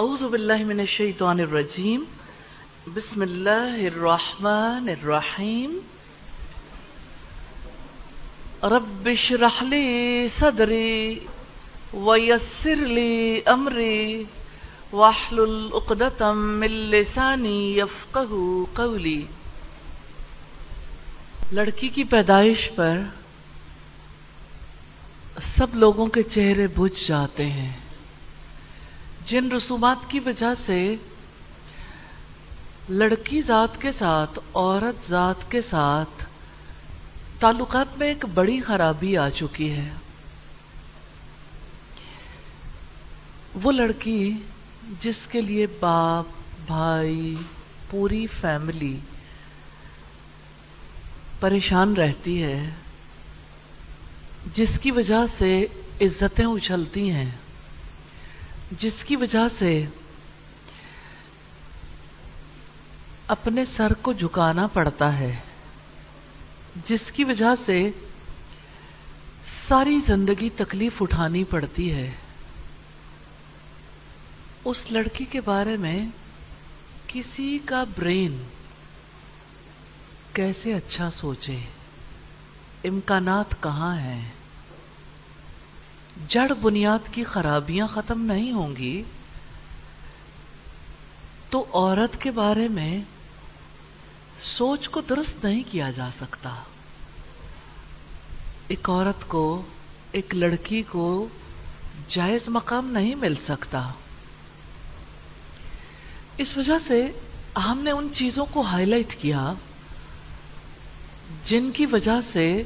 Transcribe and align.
اعوذ 0.00 0.22
باللہ 0.24 0.62
من 0.66 0.78
الشیطان 0.80 1.40
الرجیم. 1.40 2.04
بسم 2.94 3.20
اللہ 3.20 3.74
الرحمن 3.86 4.88
الرحیم. 4.88 5.78
رب 8.62 9.08
اشرح 9.12 9.62
لی 9.62 10.28
صدری 10.36 11.18
ویسر 11.94 12.86
لی 12.86 13.40
امری 13.46 14.24
واحلل 14.92 15.68
عقدۃ 15.74 16.22
من 16.34 16.80
لسانی 16.96 17.78
یفقهوا 17.78 18.64
قولی. 18.74 19.22
لڑکی 21.52 21.88
کی 21.88 22.04
پیدائش 22.16 22.70
پر 22.74 22.98
سب 25.54 25.74
لوگوں 25.84 26.06
کے 26.16 26.22
چہرے 26.22 26.66
بجھ 26.76 27.08
جاتے 27.08 27.50
ہیں۔ 27.50 27.72
جن 29.26 29.52
رسومات 29.52 30.10
کی 30.10 30.20
وجہ 30.20 30.54
سے 30.64 30.96
لڑکی 32.88 33.42
ذات 33.42 33.80
کے 33.80 33.92
ساتھ، 33.92 34.38
عورت 34.54 35.10
ذات 35.10 35.50
کے 35.50 35.60
ساتھ 35.60 36.24
تعلقات 37.38 37.98
میں 37.98 38.06
ایک 38.06 38.24
بڑی 38.34 38.60
خرابی 38.60 39.16
آ 39.16 39.28
چکی 39.28 39.70
ہے۔ 39.72 39.88
وہ 43.62 43.72
لڑکی 43.72 44.32
جس 45.00 45.26
کے 45.26 45.40
لیے 45.40 45.66
باپ، 45.80 46.24
بھائی، 46.66 47.36
پوری 47.90 48.26
فیملی 48.26 48.96
پریشان 51.40 51.94
رہتی 51.94 52.42
ہے، 52.42 52.70
جس 54.54 54.78
کی 54.78 54.90
وجہ 54.90 55.26
سے 55.26 55.66
عزتیں 56.00 56.44
اچھلتی 56.44 57.10
ہیں۔ 57.10 57.30
جس 58.78 59.04
کی 59.04 59.16
وجہ 59.16 59.48
سے 59.58 59.86
اپنے 63.26 63.64
سر 63.64 63.92
کو 64.02 64.12
جھکانا 64.12 64.66
پڑتا 64.66 65.18
ہے، 65.18 65.34
جس 66.86 67.10
کی 67.12 67.24
وجہ 67.24 67.54
سے 67.64 67.90
ساری 69.68 70.00
زندگی 70.00 70.48
تکلیف 70.56 71.02
اٹھانی 71.02 71.44
پڑتی 71.44 71.92
ہے۔ 71.92 72.10
اس 74.64 74.90
لڑکی 74.90 75.24
کے 75.24 75.40
بارے 75.40 75.76
میں 75.76 76.06
کسی 77.06 77.58
کا 77.64 77.84
برین 77.98 78.42
کیسے 80.32 80.74
اچھا 80.74 81.10
سوچے، 81.10 81.58
امکانات 82.84 83.62
کہاں 83.62 83.96
ہیں؟ 84.00 84.28
جڑ 86.28 86.52
بنیاد 86.60 86.98
کی 87.12 87.24
خرابیاں 87.24 87.86
ختم 87.86 88.24
نہیں 88.24 88.52
ہوں 88.52 88.76
گی، 88.76 89.02
تو 91.50 91.64
عورت 91.72 92.22
کے 92.22 92.30
بارے 92.30 92.68
میں 92.68 93.00
سوچ 94.40 94.88
کو 94.88 95.00
درست 95.00 95.44
نہیں 95.44 95.62
کیا 95.70 95.90
جا 95.90 96.08
سکتا۔ 96.14 96.54
ایک 98.68 98.90
عورت 98.90 99.28
کو، 99.28 99.62
ایک 100.12 100.34
لڑکی 100.34 100.82
کو 100.82 101.28
جائز 102.08 102.48
مقام 102.48 102.90
نہیں 102.90 103.14
مل 103.14 103.34
سکتا۔ 103.34 103.90
اس 106.38 106.56
وجہ 106.56 106.78
سے 106.78 107.10
ہم 107.56 107.78
نے 107.78 107.90
ان 107.90 108.08
چیزوں 108.14 108.46
کو 108.50 108.60
ہائی 108.60 108.86
لائٹ 108.86 109.14
کیا، 109.14 109.52
جن 111.44 111.70
کی 111.74 111.86
وجہ 111.86 112.20
سے 112.32 112.62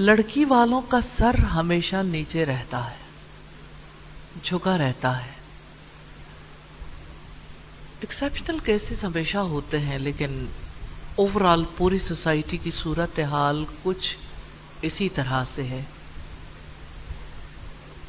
لڑکی 0.00 0.44
والوں 0.44 0.82
کا 0.82 1.00
سر 1.00 1.38
ہمیشہ 1.38 1.96
نیچے 1.96 2.44
رہتا 2.44 2.90
ہے، 2.90 2.96
جھکا 4.42 4.78
رہتا 4.78 5.26
ہے۔ 5.26 5.30
ایکسیپشنل 8.00 8.58
کیسز 8.58 9.04
ہمیشہ 9.04 9.38
ہوتے 9.38 9.78
ہیں، 9.78 9.98
لیکن 9.98 10.46
اوور 11.14 11.40
آل 11.40 11.64
پوری 11.76 11.98
سوسائٹی 11.98 12.56
کی 12.56 12.70
صورت 12.70 13.20
حال 13.20 13.64
کچھ 13.82 14.16
اسی 14.82 15.08
طرح 15.08 15.44
سے 15.54 15.62
ہے۔ 15.62 15.82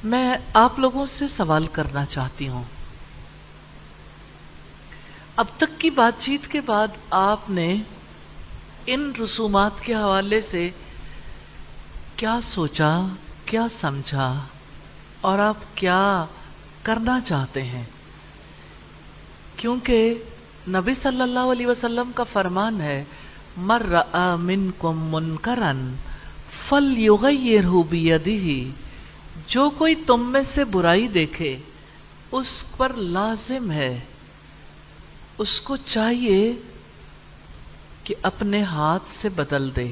میں 0.04 0.38
آپ 0.54 0.80
لوگوں 0.80 1.06
سے 1.06 1.28
سوال 1.28 1.68
کرنا 1.68 2.06
چاہتی 2.06 2.48
ہوں۔ 2.48 2.64
اب 5.36 5.46
تک 5.58 5.80
کی 5.80 5.90
بات 5.90 6.22
چیت 6.22 6.48
کے 6.48 6.62
بعد 6.62 6.88
آپ 7.10 7.50
نے 7.50 7.76
ان 8.86 9.12
رسومات 9.24 9.82
کے 9.82 9.94
حوالے 9.94 10.42
سے 10.42 10.70
کیا 12.22 12.40
سوچا، 12.44 13.08
کیا 13.46 13.68
سمجھا 13.82 14.40
اور 15.22 15.40
آپ 15.40 15.56
کیا 15.76 16.26
کرنا 16.84 17.22
چاہتے 17.22 17.64
ہیں؟ 17.64 17.84
کیونکہ 19.58 20.14
نبی 20.68 20.94
صلی 20.94 21.22
اللہ 21.22 21.40
علیہ 21.40 21.68
وسلم 21.68 22.12
کا 22.16 22.24
فرمان 22.24 22.82
ہے 22.82 23.04
مر 23.58 23.82
منکم 24.40 25.08
منکرن 25.12 25.96
فل 26.70 26.94
یغیرہ 26.98 27.84
بیدہ۔ 27.90 28.72
جو 29.48 29.70
کوئی 29.70 29.96
تم 29.96 30.32
میں 30.32 30.44
سے 30.44 30.66
برائی 30.66 31.08
دیکھے، 31.08 31.58
اس 32.32 32.78
پر 32.78 32.94
لازم 32.94 33.72
ہے۔ 33.72 34.00
اس 35.38 35.62
کو 35.62 35.78
چاہیے 35.78 36.54
کہ 38.04 38.16
اپنے 38.22 38.64
ہاتھ 38.64 39.12
سے 39.12 39.30
بدل 39.30 39.76
دے۔ 39.76 39.92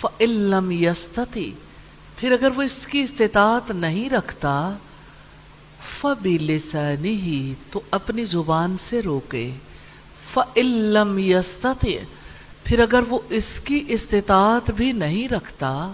فعلم 0.00 0.70
یستتی 0.70 1.52
پھر 2.16 2.32
اگر 2.32 2.48
وہ 2.56 2.62
اس 2.62 2.86
کی 2.86 3.00
استطاعت 3.00 3.70
نہیں 3.70 4.10
رکھتا 4.10 4.72
فبی 5.88 6.38
لسانی 6.38 7.14
ہی 7.14 7.54
تو 7.72 7.80
اپنی 7.90 8.24
زبان 8.24 8.76
سے 8.88 9.02
روکے۔ 9.02 9.50
فعلم 10.34 11.18
یستتی 11.18 11.98
پھر 12.64 12.78
اگر 12.78 13.00
وہ 13.08 13.18
اس 13.28 13.60
کی 13.60 13.84
استطاعت 13.88 14.70
بھی 14.70 14.92
نہیں 14.92 15.28
رکھتا 15.28 15.92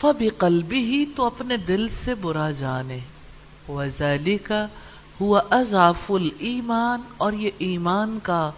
فبی 0.00 0.28
قلبی 0.28 0.78
ہی 0.78 1.04
تو 1.16 1.24
اپنے 1.24 1.56
دل 1.56 1.88
سے 1.88 2.14
برا 2.14 2.50
جانے۔ 2.50 2.98
وزیلی 3.68 4.38
کا 4.38 4.66
ہوا 5.20 5.40
اضاف 5.50 6.10
الایمان 6.10 7.00
اور 7.16 7.32
یہ 7.32 7.50
ایمان 7.58 8.18
کا 8.22 8.50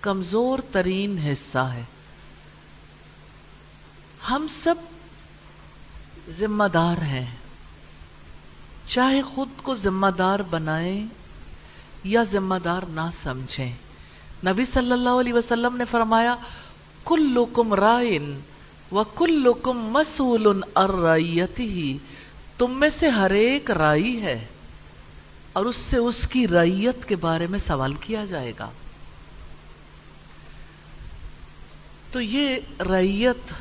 کمزور 0.00 0.58
ترین 0.72 1.18
حصہ 1.18 1.58
ہے۔ 1.58 1.82
ہم 4.30 4.46
سب 4.50 4.74
ذمہ 6.30 6.64
دار 6.64 7.02
ہیں۔ 7.02 7.26
چاہے 8.88 9.22
خود 9.22 9.48
کو 9.62 9.74
ذمہ 9.74 10.06
دار 10.18 10.38
بنائیں 10.50 11.06
یا 12.04 12.22
ذمہ 12.22 12.54
دار 12.64 12.82
نہ 12.88 13.10
سمجھیں۔ 13.12 13.72
نبی 14.46 14.64
صلی 14.64 14.92
اللہ 14.92 15.08
علیہ 15.08 15.32
وسلم 15.32 15.76
نے 15.76 15.84
فرمایا، 15.90 16.36
کلکم 17.04 17.74
رائن 17.74 18.40
و 18.92 19.04
کلکم 19.04 19.78
مسول 19.78 20.60
ارائیتی 20.74 21.98
تم 22.58 22.80
میں 22.80 22.90
سے 22.90 23.08
ہر 23.08 23.30
ایک 23.30 23.70
رائی 23.70 24.22
ہے 24.22 24.46
اور 25.52 25.64
اس 25.64 25.76
سے 25.76 25.96
اس 25.96 26.26
کی 26.26 26.48
رائیت 26.48 27.04
کے 27.04 27.16
بارے 27.16 27.46
میں 27.46 27.58
سوال 27.58 27.94
کیا 27.94 28.24
جائے 28.24 28.52
گا۔ 28.58 28.70
تو 32.12 32.20
یہ 32.20 32.56
رائیت 32.88 33.52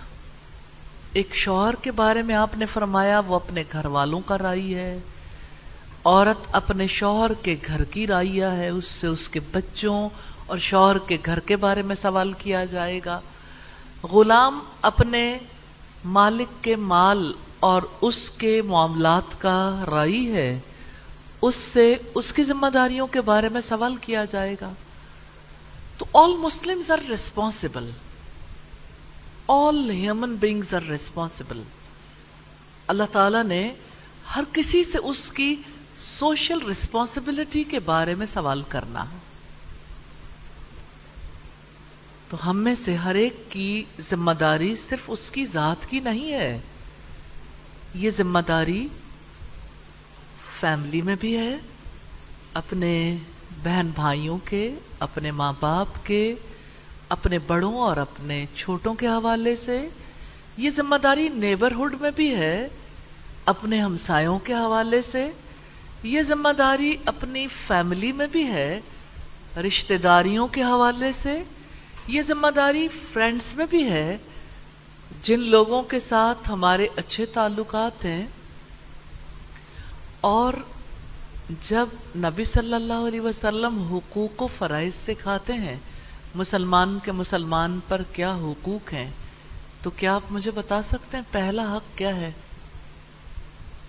ایک 1.13 1.35
شوہر 1.35 1.73
کے 1.75 1.91
بارے 1.91 2.21
میں 2.21 2.35
آپ 2.35 2.57
نے 2.57 2.65
فرمایا، 2.65 3.19
وہ 3.19 3.35
اپنے 3.35 3.63
گھر 3.71 3.85
والوں 3.85 4.21
کا 4.25 4.37
رائی 4.37 4.75
ہے۔ 4.75 4.99
عورت 6.05 6.47
اپنے 6.51 6.87
شوہر 6.87 7.33
کے 7.33 7.55
گھر 7.65 7.83
کی 7.83 8.07
رائیا 8.07 8.57
ہے، 8.57 8.69
اس 8.69 8.85
سے 8.85 9.07
اس 9.07 9.29
کے 9.29 9.39
بچوں 9.51 10.09
اور 10.45 10.57
شوہر 10.57 10.97
کے 10.97 11.17
گھر 11.25 11.39
کے 11.39 11.55
بارے 11.55 11.81
میں 11.81 11.95
سوال 11.95 12.33
کیا 12.33 12.65
جائے 12.65 12.99
گا۔ 13.05 13.19
غلام 14.11 14.59
اپنے 14.81 15.37
مالک 16.05 16.63
کے 16.63 16.75
مال 16.75 17.33
اور 17.59 17.81
اس 18.01 18.29
کے 18.29 18.61
معاملات 18.61 19.41
کا 19.41 19.83
رائی 19.91 20.33
ہے، 20.33 20.59
اس 21.41 21.55
سے 21.55 21.95
اس 22.15 22.33
کی 22.33 22.43
ذمہ 22.43 22.67
داریوں 22.67 23.07
کے 23.07 23.21
بارے 23.21 23.49
میں 23.49 23.61
سوال 23.61 23.95
کیا 23.95 24.25
جائے 24.25 24.55
گا۔ 24.61 24.71
تو 25.97 26.05
all 26.13 26.31
Muslim 26.37 26.81
are 26.89 26.97
responsible 27.09 27.89
all 29.47 29.89
human 29.89 30.35
beings 30.35 30.73
are 30.73 30.81
responsible 30.81 31.61
Allah 32.87 33.03
تعالیٰ 33.11 33.43
نے 33.43 33.73
ہر 34.35 34.43
کسی 34.51 34.83
سے 34.83 34.97
اس 34.97 35.31
کی 35.31 35.55
سوشل 35.97 36.59
ریسپانسبلٹی 36.67 37.63
کے 37.63 37.79
بارے 37.79 38.15
میں 38.15 38.25
سوال 38.25 38.63
کرنا 38.67 39.05
تو 42.29 42.49
ہم 42.49 42.57
میں 42.57 42.75
سے 42.75 42.95
ہر 42.95 43.15
ایک 43.15 43.33
کی 43.49 43.83
ذمہ 43.99 44.31
داری 44.31 44.75
صرف 44.75 44.99
اس 45.07 45.31
کی 45.31 45.45
ذات 45.45 45.89
کی 45.89 45.99
نہیں 45.99 46.33
ہے۔ 46.33 46.59
یہ 47.95 48.09
ذمہ 48.09 48.39
داری 48.39 48.87
فیملی 50.59 51.01
میں 51.01 51.15
بھی 51.19 51.37
ہے، 51.37 51.57
اپنے 52.53 53.17
بہن 53.63 53.91
بھائیوں 53.95 54.37
کے، 54.37 54.75
اپنے 54.99 55.31
ماں 55.31 55.53
باپ 55.59 56.05
کے 56.05 56.35
اپنے 57.15 57.39
بڑوں 57.39 57.75
اور 57.75 57.97
اپنے 57.97 58.45
چھوٹوں 58.55 58.93
کے 58.93 59.07
حوالے 59.07 59.55
سے، 59.55 59.87
یہ 60.57 60.69
ذمہ 60.69 60.95
داری 60.95 61.29
نیبرہڈ 61.29 62.01
میں 62.01 62.11
بھی 62.11 62.35
ہے 62.35 62.67
اپنے 63.45 63.81
ہمسایوں 63.81 64.39
کے 64.39 64.53
حوالے 64.53 65.01
سے، 65.01 65.29
یہ 66.03 66.21
ذمہ 66.21 66.49
داری 66.57 66.95
اپنی 67.05 67.47
فیملی 67.67 68.11
میں 68.11 68.27
بھی 68.27 68.47
ہے 68.47 68.79
رشتہ 69.57 69.93
داریوں 69.93 70.47
کے 70.47 70.63
حوالے 70.63 71.11
سے، 71.11 71.43
یہ 72.07 72.21
ذمہ 72.21 72.51
داری 72.55 72.87
فرینڈس 73.13 73.55
میں 73.55 73.65
بھی 73.69 73.83
ہے 73.89 74.17
جن 75.21 75.39
لوگوں 75.39 75.81
کے 75.83 75.99
ساتھ 75.99 76.49
ہمارے 76.49 76.87
اچھے 76.95 77.25
تعلقات 77.25 78.05
ہیں۔ 78.05 78.25
اور 80.21 80.53
جب 81.69 81.89
نبی 82.15 82.43
صلی 82.43 82.73
اللہ 82.73 83.07
علیہ 83.07 83.21
وسلم 83.21 83.79
حقوق 83.91 84.41
و 84.41 84.47
فرائض 84.57 84.95
سکھاتے 85.07 85.53
ہیں 85.53 85.77
مسلمان 86.35 86.99
کے 87.03 87.11
مسلمان 87.11 87.79
پر 87.87 88.01
کیا 88.13 88.35
حقوق 88.35 88.93
ہیں؟ 88.93 89.11
تو 89.81 89.89
کیا 89.89 90.15
آپ 90.15 90.21
مجھے 90.29 90.51
بتا 90.51 90.81
سکتے 90.81 91.17
ہیں 91.17 91.23
پہلا 91.31 91.77
حق 91.77 91.97
کیا 91.97 92.15
ہے؟ 92.15 92.31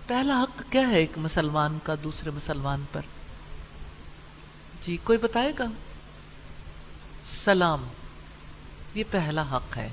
پہلا 0.07 0.43
حق 0.43 0.63
کیا 0.71 0.89
ہے 0.89 0.99
ایک 0.99 1.13
مسلمان 1.17 1.79
کا 1.83 1.95
دوسرے 2.05 2.31
مسلمان 2.31 2.83
پر؟ 2.93 3.01
جی 4.87 4.97
کوئی 5.05 5.19
بتائے 5.19 5.53
گا؟ 5.59 5.65
سلام، 7.45 7.85
یہ 8.95 9.05
پہلا 9.11 9.43
حق 9.53 9.77
ہے۔ 9.77 9.89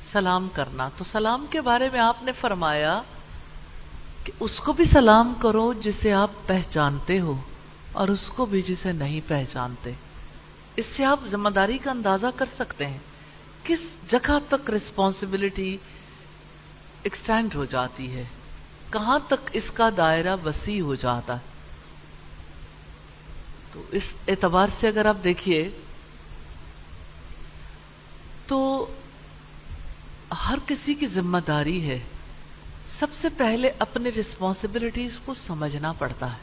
سلام 0.00 0.48
کرنا، 0.52 0.88
تو 0.96 1.04
سلام 1.04 1.46
کے 1.50 1.60
بارے 1.60 1.88
میں 1.92 2.00
آپ 2.00 2.22
نے 2.22 2.32
فرمایا 2.32 3.02
کہ 4.24 4.32
اس 4.40 4.60
کو 4.60 4.72
بھی 4.72 4.84
سلام 4.84 5.34
کرو 5.42 5.72
جسے 5.72 6.12
آپ 6.12 6.30
پہچانتے 6.46 7.20
ہو 7.20 7.40
اور 7.92 8.08
اس 8.08 8.28
کو 8.28 8.46
بھی 8.46 8.62
جسے 8.62 8.92
نہیں 8.92 9.20
پہچانتے۔ 9.26 9.92
اس 10.76 10.86
سے 10.86 11.04
آپ 11.04 11.20
ذمہ 11.26 11.48
داری 11.48 11.78
کا 11.78 11.90
اندازہ 11.90 12.26
کر 12.36 12.46
سکتے 12.46 12.86
ہیں 12.86 12.98
کس 13.64 13.80
جگہ 14.08 14.38
تک 14.48 14.70
رسپانسبلٹی 14.70 15.76
ایکسٹینڈ 17.02 17.54
ہو 17.54 17.64
جاتی 17.64 18.16
ہے؟ 18.16 18.24
کہاں 18.90 19.18
تک 19.26 19.50
اس 19.52 19.70
کا 19.70 19.90
دائرہ 19.96 20.36
وسیع 20.44 20.82
ہو 20.82 20.94
جاتا 20.94 21.34
ہے؟ 21.34 21.40
تو 23.72 23.82
اس 23.90 24.12
اعتبار 24.28 24.66
سے 24.80 24.88
اگر 24.88 25.06
آپ 25.06 25.16
دیکھیے، 25.24 25.70
تو 28.46 28.86
ہر 30.48 30.58
کسی 30.66 30.94
کی 30.94 31.06
ذمہ 31.06 31.38
داری 31.46 31.90
ہے۔ 31.90 31.98
سب 32.98 33.06
سے 33.14 33.28
پہلے 33.28 33.72
اپنے 33.78 34.10
رسپانسبلٹیز 34.10 35.20
کو 35.24 35.34
سمجھنا 35.34 35.92
پڑتا 35.92 36.32
ہے۔ 36.32 36.38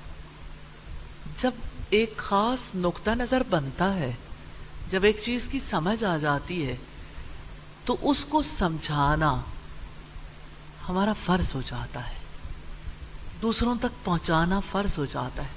جب 1.38 1.51
ایک 1.92 2.18
خاص 2.18 2.76
نقطہ 2.76 3.10
نظر 3.10 3.44
بنتا 3.50 3.96
ہے۔ 3.96 4.12
جب 4.90 5.04
ایک 5.04 5.22
چیز 5.26 5.48
کی 5.48 5.60
سمجھ 5.60 6.04
آ 6.04 6.18
جاتی 6.18 6.68
ہے، 6.68 6.76
تو 7.86 7.98
اس 8.02 8.26
کو 8.26 8.42
سمجھانا 8.42 9.42
ہمارا 10.90 11.14
فرض 11.26 11.56
ہو 11.56 11.62
جاتا 11.62 12.10
ہے۔ 12.10 12.14
دوسروں 13.42 13.76
تک 13.80 14.06
پہنچانا 14.06 14.60
فرض 14.72 14.98
ہو 14.98 15.06
جاتا 15.06 15.44
ہے۔ 15.44 15.48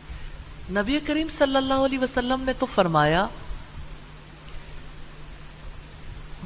نبی 0.71 1.01
کریم 1.01 1.29
صلی 1.29 1.57
اللہ 1.57 1.75
علیہ 1.75 1.99
وسلم 1.99 2.41
نے 2.41 2.53
تو 2.59 2.67
فرمایا، 2.67 3.27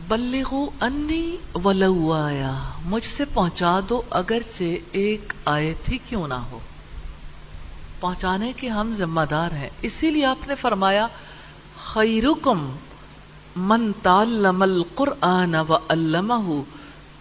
بلغو 0.08 0.70
انی 0.80 1.36
ولو 1.54 2.12
آیا، 2.12 2.70
مجھ 2.84 3.04
سے 3.04 3.24
پہنچا 3.24 3.80
دو 3.88 4.02
اگرچہ 4.10 4.64
ایک 4.92 5.32
آیت 5.44 5.88
ہی 5.88 5.98
کیوں 6.08 6.28
نہ 6.28 6.34
ہو۔ 6.34 6.58
پہنچانے 8.00 8.52
کے 8.56 8.68
ہم 8.68 8.94
ذمہ 8.94 9.20
دار 9.30 9.52
ہیں۔ 9.52 9.70
اسی 9.82 10.10
لیے 10.10 10.24
آپ 10.24 10.48
نے 10.48 10.54
فرمایا، 10.54 11.06
خیرکم 11.76 12.76
من 13.56 13.92
تعلم 14.02 14.62
القرآن 14.62 15.54
و 15.54 15.76
علمہ۔ 15.88 16.62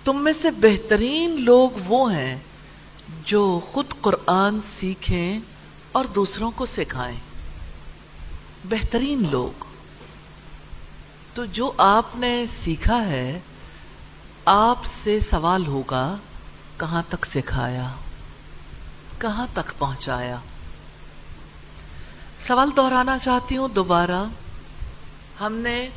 تم 0.04 0.24
میں 0.24 0.34
سے 0.42 0.52
بہترین 0.52 1.42
لوگ 1.42 1.70
وہ 1.86 2.14
ہیں 2.14 2.38
جو 3.26 3.60
خود 3.72 3.86
قرآن 4.02 4.60
سیکھیں 4.62 5.40
اور 5.92 6.06
دوسروں 6.06 6.52
کو 6.56 6.66
سکھائیں۔ 6.66 7.18
بہترین 8.66 9.28
لوگ۔ 9.32 9.64
تو 11.34 11.46
جو 11.46 11.72
آپ 11.78 12.16
نے 12.16 12.46
سیکھا 12.64 13.06
ہے، 13.06 13.40
آپ 14.46 14.86
سے 14.86 15.20
سوال 15.20 15.68
ہوگا، 15.68 16.16
کہاں 16.78 17.04
تک 17.10 17.26
سکھایا؟ 17.26 17.90
کہاں 19.18 19.48
تک 19.54 19.74
پہنچایا؟ 19.78 20.38
سوال 22.48 22.70
دہرانا 22.78 23.18
چاہتی 23.18 23.58
ہوں 23.58 23.68
دوبارہ۔ 23.68 24.24
ہم 25.42 25.54
نے 25.54 25.90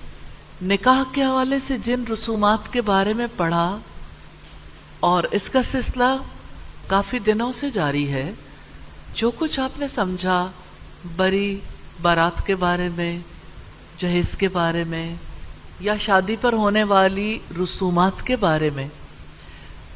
نکاح 0.62 1.02
کے 1.12 1.23
حوالے 1.23 1.58
سے 1.58 1.79
جن 1.79 2.05
رسومات 2.12 2.73
کے 2.73 2.81
بارے 2.81 3.12
میں 3.12 3.26
پڑھا، 3.37 3.79
اور 5.00 5.25
اس 5.31 5.49
کا 5.50 5.62
سلسلہ 5.62 6.17
کافی 6.87 7.19
دنوں 7.19 7.52
سے 7.52 7.70
جاری 7.70 8.12
ہے۔ 8.12 8.32
جو 9.14 9.31
کچھ 9.31 9.61
آپ 9.61 9.79
نے 9.79 9.88
سمجھا، 9.88 10.47
بری 11.17 11.61
بارات 12.02 12.47
کے 12.47 12.56
بارے 12.56 12.88
میں، 12.88 13.19
جہیز 13.99 14.37
کے 14.37 14.49
بارے 14.49 14.85
میں، 14.85 15.14
یا 15.81 15.97
شادی 15.97 16.37
پر 16.41 16.52
ہونے 16.52 16.85
والی 16.85 17.38
رسومات 17.61 18.26
کے 18.26 18.37
بارے 18.37 18.70
میں۔ 18.75 18.88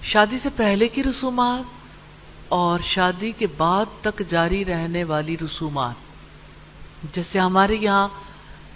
شادی 0.03 0.39
سے 0.39 0.49
پہلے 0.56 0.89
کی 0.89 1.05
رسومات 1.05 1.62
اور 2.49 2.79
شادی 2.79 3.33
کے 3.33 3.47
بعد 3.56 3.85
تک 4.01 4.23
جاری 4.29 4.65
رہنے 4.65 5.05
والی 5.05 5.37
رسومات۔ 5.45 6.04
جیسے 7.12 7.39
ہمارے 7.39 7.75
یہاں 7.75 8.09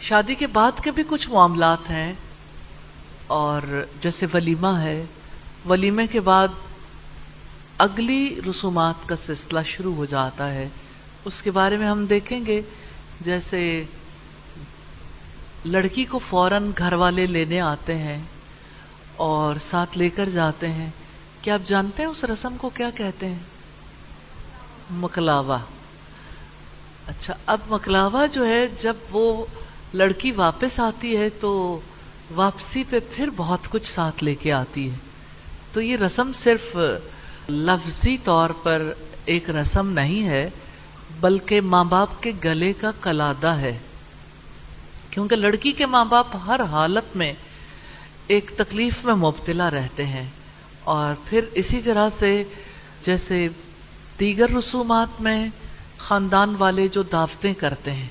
شادی 0.01 0.35
کے 0.35 0.47
بعد 0.47 0.73
کے 0.83 0.91
بھی 0.91 1.03
کچھ 1.09 1.31
معاملات 1.31 1.91
ہیں 1.91 2.13
اور 3.27 3.85
جیسے 4.01 4.27
ولیمہ 4.35 4.81
ہے 4.81 5.05
ولیمے 5.69 6.07
کے 6.07 6.21
بعد 6.21 6.49
اگلی 7.79 8.41
رسومات 8.51 9.09
کا 9.09 9.17
سلسلہ 9.17 9.59
شروع 9.65 9.95
ہو 9.95 10.05
جاتا 10.05 10.51
ہے۔ 10.51 10.69
اس 11.25 11.43
کے 11.43 11.51
بارے 11.51 11.77
میں 11.77 11.87
ہم 11.87 12.07
دیکھیں 12.07 12.47
گے، 12.47 12.63
جیسے 13.21 13.85
لڑکی 15.65 16.05
کو 16.05 16.19
فوراً 16.19 16.71
گھر 16.79 16.93
والے 16.93 17.27
لینے 17.27 17.61
آتے 17.61 17.99
ہیں 17.99 18.23
اور 19.17 19.55
ساتھ 19.61 19.99
لے 19.99 20.11
کر 20.11 20.29
جاتے 20.29 20.69
ہیں۔ 20.69 20.91
کیا 21.43 21.55
آپ 21.55 21.69
جانتے 21.69 22.03
ہیں 22.03 22.11
اس 22.11 22.25
رسم 22.25 22.57
کو 22.57 22.69
کیا 22.69 22.91
کہتے 22.91 23.27
ہیں؟ 23.27 23.39
مکلاوا۔ 24.91 25.59
اچھا 27.09 27.35
اب 27.47 27.59
مکلاوا 27.71 28.27
جو 28.27 28.47
ہے، 28.47 28.67
جب 28.81 28.95
وہ 29.11 29.47
لڑکی 29.95 30.33
واپس 30.33 30.81
آتی 30.81 31.17
ہے 31.17 31.29
تو 31.31 31.81
واپسی 32.35 32.85
پہ 32.91 32.99
پھر 33.13 33.29
بہت 33.37 33.69
کچھ 33.71 33.87
ساتھ 33.87 34.25
لے 34.25 34.35
کے 34.35 34.53
آتی 34.53 34.91
ہے۔ 34.91 34.97
تو 35.73 35.81
یہ 35.81 35.97
رسم 35.97 36.33
صرف 36.35 36.77
لفظی 37.49 38.17
طور 38.25 38.51
پر 38.51 38.93
ایک 39.25 39.51
رسم 39.51 39.89
نہیں 39.89 40.29
ہے، 40.29 40.51
بلکہ 41.21 41.61
ماں 41.61 41.85
باپ 41.85 42.23
کے 42.23 42.33
گلے 42.45 42.73
کا 42.73 42.91
کلادہ 43.01 43.49
ہے۔ 43.49 43.79
کیونکہ 45.11 45.37
لڑکی 45.37 45.73
کے 45.73 45.87
ماں 45.87 46.05
باپ 46.05 46.27
ہر 46.47 46.61
حالت 46.61 47.17
میں 47.17 47.33
ایک 48.27 48.53
تکلیف 48.57 49.05
میں 49.05 49.15
مبتلا 49.15 49.71
رہتے 49.71 50.07
ہیں۔ 50.07 50.27
اور 50.85 51.15
پھر 51.25 51.41
اسی 51.53 51.83
طرح 51.83 52.09
سے 52.09 52.45
جیسے 53.03 53.49
دیگر 54.21 54.51
رسومات 54.51 55.21
میں 55.21 55.49
خاندان 55.99 56.55
والے 56.59 56.87
جو 56.89 57.03
دعوتیں 57.03 57.55
کرتے 57.55 57.93
ہیں، 57.93 58.09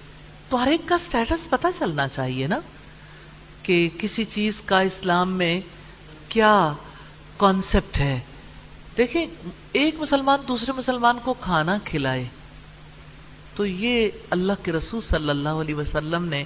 تو 0.50 0.62
ہر 0.64 0.68
ایک 0.68 0.82
کا 0.86 0.98
سٹیٹس 0.98 1.50
پتہ 1.50 1.68
چلنا 1.78 2.08
چاہیے 2.08 2.48
نا 2.48 2.60
کہ 3.64 3.90
کسی 3.98 4.24
چیز 4.26 4.62
کا 4.66 4.80
اسلام 4.82 5.32
میں 5.34 5.60
کیا 6.30 6.74
کانسیپٹ 7.38 8.00
ہے۔ 8.00 8.20
دیکھیں، 8.98 9.26
ایک 9.72 9.96
مسلمان 10.00 10.40
دوسرے 10.48 10.72
مسلمان 10.72 11.18
کو 11.24 11.34
کھانا 11.34 11.78
کھلائے، 11.84 12.24
تو 13.56 13.66
یہ 13.66 14.10
اللہ 14.30 14.64
کے 14.64 14.72
رسول 14.72 15.02
صلی 15.02 15.30
اللہ 15.30 15.62
علیہ 15.62 15.76
وسلم 15.76 16.26
نے 16.26 16.44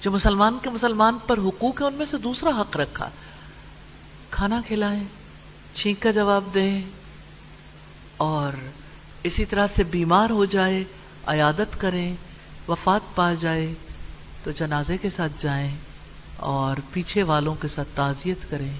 جو 0.00 0.10
مسلمان 0.10 0.58
کے 0.62 0.70
مسلمان 0.70 1.18
پر 1.26 1.38
حقوق 1.38 1.80
ہے 1.80 1.86
ان 1.86 1.94
میں 1.94 2.06
سے 2.06 2.18
دوسرا 2.18 2.50
حق 2.60 2.76
رکھا۔ 2.76 3.08
کھانا 4.30 4.60
کھلائیں 4.66 5.02
چھینک 5.74 6.02
کا 6.02 6.10
جواب 6.10 6.44
دیں 6.54 6.80
اور 8.16 8.52
اسی 9.22 9.44
طرح 9.44 9.66
سے 9.66 9.84
بیمار 9.84 10.30
ہو 10.30 10.44
جائے، 10.44 10.84
عیادت 11.26 11.80
کریں، 11.80 12.14
وفات 12.68 13.14
پا 13.14 13.34
جائے، 13.34 13.74
تو 14.44 14.50
جنازے 14.50 14.96
کے 14.96 15.10
ساتھ 15.10 15.32
جائیں 15.38 15.76
اور 16.36 16.80
پیچھے 16.92 17.22
والوں 17.22 17.54
کے 17.54 17.68
ساتھ 17.68 17.88
تعزیت 17.94 18.50
کریں۔ 18.50 18.72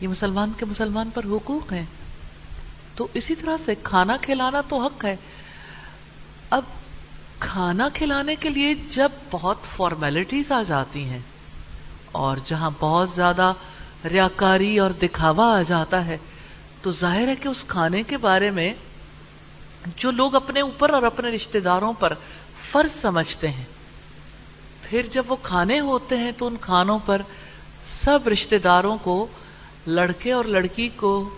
یہ 0.00 0.08
مسلمان 0.08 0.52
کے 0.56 0.64
مسلمان 0.64 1.10
پر 1.14 1.24
حقوق 1.24 1.72
ہیں۔ 1.72 1.84
تو 2.96 3.08
اسی 3.14 3.34
طرح 3.34 3.56
سے 3.56 3.74
کھانا 3.82 4.16
کھلانا 4.16 4.60
تو 4.60 4.78
حق 4.78 5.04
ہے۔ 5.04 5.16
اب 6.50 6.62
کھانا 7.38 7.88
کھلانے 7.94 8.36
کے 8.36 8.48
لیے 8.48 8.74
جب 8.74 9.08
بہت 9.30 9.56
فارمیلٹیز 9.76 10.52
آ 10.52 10.62
جاتی 10.62 11.04
ہیں 11.04 11.20
اور 12.12 12.36
جہاں 12.44 12.70
بہت 12.80 13.10
زیادہ 13.10 13.52
ریاکاری 14.10 14.78
اور 14.78 14.90
دکھاوا 14.90 15.58
آ 15.58 15.62
جاتا 15.62 16.06
ہے، 16.06 16.18
تو 16.82 16.92
ظاہر 16.92 17.28
ہے 17.28 17.36
کہ 17.36 17.48
اس 17.48 17.64
کھانے 17.68 18.02
کے 18.02 18.16
بارے 18.16 18.50
میں 18.50 18.74
جو 19.96 20.10
لوگ 20.10 20.34
اپنے 20.34 20.60
اوپر 20.60 20.90
اور 20.90 21.02
اپنے 21.02 21.28
رشتہ 21.28 21.58
داروں 21.58 21.92
پر 21.92 22.12
فرض 22.70 22.90
سمجھتے 22.90 23.48
ہیں، 23.48 23.64
پھر 24.82 25.02
جب 25.12 25.22
وہ 25.28 25.36
کھانے 25.42 25.80
ہوتے 25.80 26.16
ہیں 26.16 26.32
تو 26.36 26.46
ان 26.46 26.56
کھانوں 26.60 26.98
پر 27.06 27.22
سب 27.84 28.28
رشتہ 28.28 28.56
داروں 28.64 28.98
کو، 29.02 29.26
لڑکے 29.86 30.32
اور 30.32 30.44
لڑکی 30.44 30.88
کو 30.96 31.28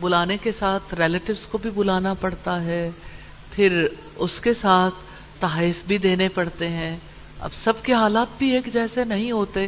بلانے 0.00 0.36
کے 0.36 0.52
ساتھ 0.52 0.94
ریلیٹیوز 0.94 1.46
کو 1.46 1.58
بھی 1.58 1.70
بلانا 1.70 2.14
پڑتا 2.14 2.64
ہے، 2.64 2.90
پھر 3.52 3.86
اس 4.16 4.40
کے 4.40 4.54
ساتھ 4.54 4.94
تحائف 5.40 5.76
بھی 5.86 5.98
دینے 5.98 6.28
پڑتے 6.28 6.68
ہیں۔ 6.68 6.96
اب 7.40 7.54
سب 7.54 7.72
کے 7.82 7.92
حالات 7.92 8.26
بھی 8.38 8.50
ایک 8.50 8.72
جیسے 8.72 9.04
نہیں 9.04 9.32
ہوتے۔ 9.32 9.66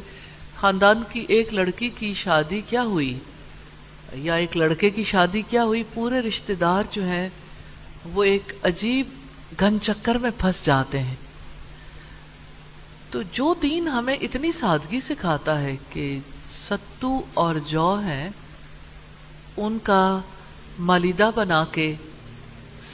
خاندان 0.61 1.03
کی 1.13 1.25
ایک 1.29 1.55
لڑکی 1.55 1.89
کی 1.89 2.15
شادی 2.15 2.61
کیا 2.69 2.83
ہوئی؟ 2.83 3.19
یا 4.13 4.35
ایک 4.35 4.57
لڑکے 4.57 4.91
کی 4.91 5.05
شادی 5.05 5.43
کیا 5.43 5.65
ہوئی؟ 5.65 5.83
پورے 5.95 6.21
رشتہ 6.21 6.53
دار 6.53 6.83
جو 6.91 7.05
ہیں 7.05 7.29
وہ 8.05 8.25
ایک 8.25 8.53
عجیب 8.63 9.09
گھن 9.61 9.79
چکر 9.83 10.15
میں 10.15 10.31
پھنس 10.39 10.67
جاتے 10.67 10.99
ہیں۔ 11.01 11.15
تو 13.11 13.23
جو 13.23 13.55
دین 13.63 13.89
ہمیں 13.89 14.17
اتنی 14.17 14.53
سادگی 14.53 15.01
سکھاتا 15.01 15.61
ہے 15.61 15.77
کہ 15.91 16.19
ستو 16.53 17.21
اور 17.35 17.55
جو 17.55 18.01
ہیں، 18.05 18.31
ان 19.57 19.79
کا 19.83 20.19
مالیدہ 20.79 21.31
بنا 21.35 21.65
کے 21.73 21.95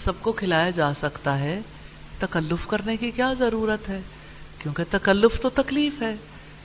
سب 0.05 0.13
کو 0.23 0.33
کھلایا 0.33 0.71
جا 0.71 0.95
سکتا 0.95 1.39
ہے، 1.39 1.61
تکلف 2.19 2.67
کرنے 2.67 2.97
کی 2.97 3.11
کیا 3.11 3.33
ضرورت 3.33 3.89
ہے؟ 3.89 4.01
کیونکہ 4.59 4.83
تکلف 4.91 5.41
تو 5.41 5.51
تکلیف 5.51 6.03
ہے۔ 6.03 6.15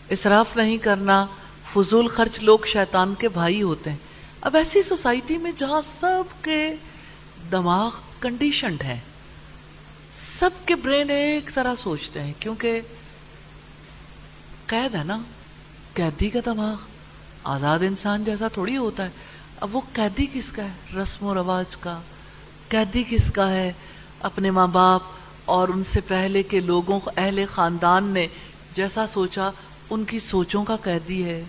اسراف 0.09 0.57
نہیں 0.57 0.77
کرنا، 0.77 1.25
فضول 1.73 2.07
خرچ 2.07 2.39
لوگ 2.39 2.59
شیطان 2.65 3.13
کے 3.15 3.29
بھائی 3.29 3.61
ہوتے 3.61 3.89
ہیں۔ 3.89 3.97
اب 4.41 4.55
ایسی 4.55 4.81
سوسائٹی 4.81 5.37
میں 5.37 5.51
جہاں 5.57 5.81
سب 5.99 6.43
کے 6.43 6.75
دماغ 7.51 7.91
کنڈیشنڈ 8.21 8.83
ہیں۔ 8.83 8.99
سب 10.13 10.49
کے 10.65 10.75
برین 10.75 11.09
ایک 11.09 11.51
طرح 11.53 11.75
سوچتے 11.75 12.21
ہیں، 12.21 12.33
کیونکہ 12.39 12.81
قید 14.65 14.95
ہے 14.95 15.03
نا، 15.03 15.21
قیدی 15.93 16.29
کا 16.29 16.39
دماغ۔ 16.45 16.75
آزاد 17.43 17.79
انسان 17.79 18.23
جیسا 18.23 18.47
تھوڑی 18.47 18.77
ہوتا 18.77 19.05
ہے۔ 19.05 19.09
اب 19.59 19.75
وہ 19.75 19.81
قیدی 19.93 20.25
کس 20.33 20.51
کا 20.51 20.63
ہے؟ 20.63 20.97
رسم 20.97 21.25
و 21.25 21.33
رواج 21.33 21.77
کا۔ 21.77 22.01
قیدی 22.69 23.03
کس 23.09 23.31
کا 23.31 23.51
ہے؟ 23.51 23.73
اپنے 24.19 24.51
ماں 24.51 24.67
باپ 24.67 25.01
اور 25.45 25.67
ان 25.67 25.83
سے 25.83 26.01
پہلے 26.01 26.43
کے 26.43 26.59
لوگوں، 26.59 26.99
اہل 27.17 27.45
خاندان 27.49 28.03
نے 28.03 28.27
جیسا 28.73 29.07
سوچا، 29.07 29.49
ان 29.89 30.03
کی 30.03 30.19
سوچوں 30.19 30.65
کا 30.65 30.75
قیدی 30.75 31.25
ہے۔ 31.25 31.43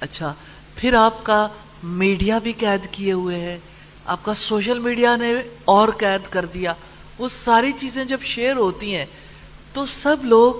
اچھا 0.00 0.34
پھر 0.76 0.94
آپ 0.94 1.24
کا 1.24 1.48
میڈیا 1.82 2.38
بھی 2.38 2.52
قید 2.52 2.86
کیے 2.90 3.12
ہوئے 3.12 3.40
ہے۔ 3.40 3.58
آپ 4.06 4.24
کا 4.24 4.34
سوشل 4.34 4.78
میڈیا 4.78 5.16
نے 5.16 5.34
اور 5.64 5.88
قید 5.98 6.32
کر 6.32 6.44
دیا۔ 6.44 6.72
وہ 7.18 7.28
ساری 7.28 7.72
چیزیں 7.72 8.04
جب 8.04 8.20
شیئر 8.22 8.56
ہوتی 8.56 8.96
ہیں، 8.96 9.06
تو 9.72 9.86
سب 9.86 10.16
لوگ 10.22 10.54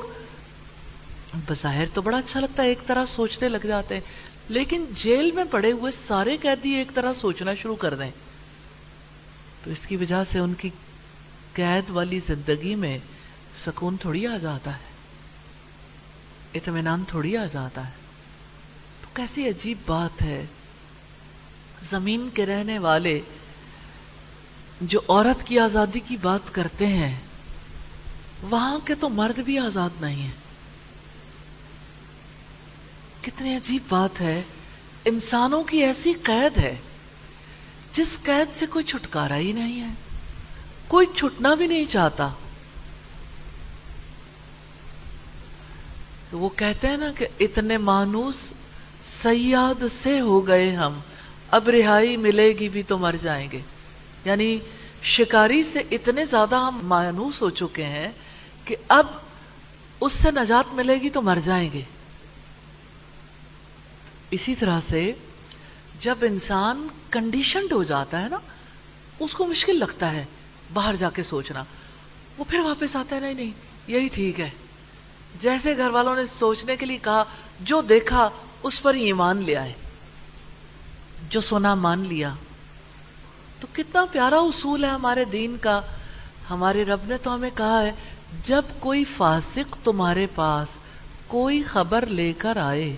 بظاہر 1.49 1.85
تو 1.95 2.03
بڑا 2.03 2.19
اچھا 2.19 2.41
لگتا 2.41 2.63
ہے، 2.63 2.69
ایک 2.69 2.79
طرح 2.87 3.05
سوچنے 3.05 3.49
لگ 3.49 3.67
جاتے 3.67 3.95
ہیں۔ 3.95 4.01
لیکن 4.49 4.85
جیل 4.91 5.31
میں 5.31 5.45
پڑے 5.51 5.73
ہوئے 5.73 5.93
سارے 5.93 6.37
قیدی 6.43 6.71
ایک 6.71 6.91
طرح 6.95 7.13
سوچنا 7.13 7.55
شروع 7.55 7.77
کر 7.77 7.95
دیں۔ 7.95 8.11
تو 9.65 9.71
اس 9.71 9.87
کی 9.87 9.97
وجہ 9.97 10.25
سے 10.25 10.39
ان 10.39 10.55
کی 10.55 10.71
قید 11.53 11.91
والی 11.91 12.19
زندگی 12.19 12.75
میں 12.75 12.99
سکون 13.65 13.97
تھوڑی 13.97 14.27
آ 14.27 14.39
جاتا 14.39 14.73
ہے۔ 14.75 14.85
اطمینان 16.55 17.05
تھوڑی 17.09 17.37
آ 17.37 17.47
جاتا 17.47 17.87
ہے۔ 17.87 17.93
تو 19.03 19.09
کیسی 19.15 19.49
عجیب 19.49 19.79
بات 19.87 20.23
ہے۔ 20.23 20.47
زمین 21.91 22.29
کے 22.35 22.47
رہنے 22.47 22.79
والے 22.79 23.21
جو 24.81 25.01
عورت 25.09 25.47
کی 25.47 25.59
آزادی 25.59 26.01
کی 26.01 26.17
بات 26.17 26.55
کرتے 26.55 26.87
ہیں، 26.87 27.17
وہاں 28.43 28.79
کے 28.85 28.95
تو 28.95 29.09
مرد 29.09 29.39
بھی 29.39 29.59
آزاد 29.59 29.91
نہیں 30.01 30.23
ہیں۔ 30.23 30.31
کتنی 33.21 33.57
عجیب 33.57 33.83
بات 33.89 34.21
ہے۔ 34.21 34.43
انسانوں 35.05 35.63
کی 35.63 35.85
ایسی 35.85 36.13
قید 36.13 36.59
ہے، 36.59 36.77
جس 37.93 38.19
قید 38.23 38.55
سے 38.55 38.67
کوئی 38.67 38.85
چھٹکارا 38.85 39.37
ہی 39.37 39.53
نہیں 39.53 39.81
ہے۔ 39.81 39.95
کوئی 40.89 41.07
چھٹنا 41.15 41.55
بھی 41.55 41.67
نہیں 41.67 41.85
چاہتا۔ 41.85 42.31
تو 46.31 46.39
وہ 46.39 46.49
کہتے 46.49 46.89
ہیں 46.89 46.97
نا 46.97 47.13
کہ 47.17 47.27
اتنے 47.41 47.79
مانوس 47.79 48.53
سیاد 49.05 49.83
سے 49.91 50.21
ہو 50.21 50.47
گئے 50.47 50.77
ہم۔ 50.77 51.01
اب 51.51 51.69
رہائی 51.69 52.17
ملے 52.17 52.49
گی 52.49 52.69
بھی 52.69 52.83
تو 52.83 52.99
مر 52.99 53.15
جائیں 53.21 53.51
گے۔ 53.53 53.61
یعنی 54.25 54.59
شکاری 55.03 55.63
سے 55.63 55.83
اتنے 55.91 56.25
زیادہ 56.25 56.57
ہم 56.57 56.81
مانوس 56.83 57.43
ہو 57.43 57.51
چکے 57.51 57.85
ہیں 57.85 58.09
کہ 58.65 58.77
اب 58.89 59.07
اس 60.01 60.13
سے 60.13 60.31
نجات 60.31 60.75
ملے 60.75 60.95
گی 60.95 61.11
تو 61.11 61.23
مر 61.23 61.39
جائیں 61.45 61.71
گے۔ 61.73 61.83
اسی 64.31 64.55
طرح 64.55 64.81
سے 64.81 65.13
جب 66.01 66.15
انسان 66.23 66.89
کنڈیشنڈ 67.11 67.73
ہو 67.73 67.83
جاتا 67.83 68.23
ہے 68.23 68.29
نا، 68.29 68.39
اس 69.21 69.35
کو 69.35 69.47
مشکل 69.47 69.79
لگتا 69.79 70.13
ہے 70.13 70.25
باہر 70.73 70.97
جا 70.97 71.11
کے 71.11 71.23
سوچنا۔ 71.23 71.65
وہ 72.39 72.45
پھر 72.49 72.59
واپس 72.59 72.97
آتا 72.97 73.17
ہے، 73.17 73.21
نہیں 73.21 73.35
نہیں، 73.35 73.51
یہی 73.87 74.09
ٹھیک 74.09 74.41
ہے۔ 74.41 74.51
جیسے 75.41 75.77
گھر 75.77 75.91
والوں 75.91 76.17
نے 76.17 76.25
سوچنے 76.25 76.77
کے 76.77 76.87
لیے 76.87 76.99
کہا، 77.03 77.25
جو 77.61 77.83
دیکھا، 77.83 78.29
اس 78.63 78.83
پر 78.83 78.95
ایمان 78.95 79.43
لے 79.43 79.57
آئے۔ 79.57 79.73
جو 81.31 81.41
سونا 81.41 81.75
مان 81.75 82.01
لیا۔ 82.01 82.35
تو 83.61 83.67
کتنا 83.73 84.05
پیارا 84.13 84.37
اصول 84.37 84.85
ہے 84.85 84.89
ہمارے 84.89 85.25
دین 85.25 85.57
کا۔ 85.61 85.81
ہمارے 86.51 86.85
رب 86.85 87.01
نے 87.05 87.19
تو 87.19 87.35
ہمیں 87.35 87.51
کہا 87.55 87.83
ہے، 87.83 87.93
جب 88.43 88.63
کوئی 88.79 89.05
فاسق 89.17 89.77
تمہارے 89.85 90.27
پاس 90.35 90.69
کوئی 91.27 91.63
خبر 91.63 92.07
لے 92.07 92.33
کر 92.39 92.57
آئے 92.57 92.97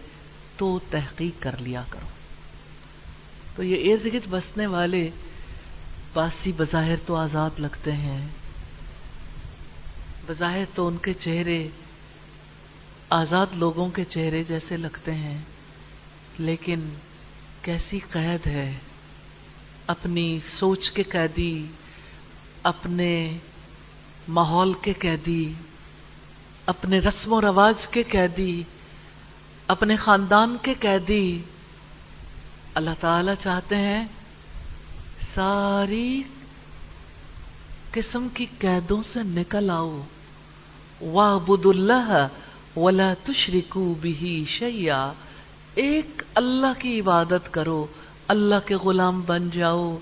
تو 0.57 0.79
تحقیق 0.91 1.43
کر 1.43 1.55
لیا 1.59 1.83
کرو۔ 1.91 2.07
تو 3.57 3.63
یہ 3.63 3.93
ارد 3.93 4.07
گرد 4.13 4.27
بسنے 4.31 4.67
والے 4.67 5.11
باسی 6.15 6.53
بظاہر 6.57 6.95
تو 7.07 7.17
آزاد 7.17 7.51
لگتے 7.59 7.93
ہیں۔ 7.93 8.27
بظاہر 10.27 10.65
تو 10.75 10.87
ان 10.87 10.97
کے 10.97 11.13
چہرے 11.13 11.69
آزاد 13.11 13.47
لوگوں 13.55 13.89
کے 13.89 14.05
چہرے 14.05 14.43
جیسے 14.43 14.77
لگتے 14.77 15.15
ہیں۔ 15.15 15.39
لیکن 16.39 16.81
کیسی 17.69 17.99
قید 18.11 18.47
ہے؟ 18.47 18.73
اپنی 19.87 20.39
سوچ 20.45 20.91
کے 20.91 21.03
قیدی، 21.03 21.67
اپنے 22.63 23.39
ماحول 24.29 24.73
کے 24.73 24.93
قیدی، 24.93 25.53
اپنے 26.67 26.99
رسم 26.99 27.33
و 27.33 27.41
رواج 27.41 27.89
کے 27.89 28.03
قیدی، 28.03 28.63
اپنے 29.67 29.97
خاندان 29.97 30.57
کے 30.63 30.75
قیدی۔ 30.81 31.43
اللہ 32.75 32.91
تعالی 33.01 33.33
چاہتے 33.41 33.77
ہیں 33.77 34.07
ساری 35.35 36.23
قسم 37.93 38.29
کی 38.35 38.47
قیدوں 38.59 39.03
سے 39.03 39.23
نکل 39.23 39.71
آؤ۔ 39.71 40.01
وَعْبُدُ 41.01 41.75
اللَّهَ 41.75 42.27
وَلَا 42.77 43.15
تُشْرِكُوا 43.25 43.95
بِهِ 44.01 44.45
شَيْعَ 44.47 44.97
ایک 45.75 46.23
اللہ 46.35 46.81
کی 46.81 47.01
عبادت 47.01 47.53
کرو، 47.53 47.87
اللہ 48.29 48.55
کے 48.67 48.75
غلام 48.75 49.21
بن 49.21 49.51
جاؤ، 49.51 49.99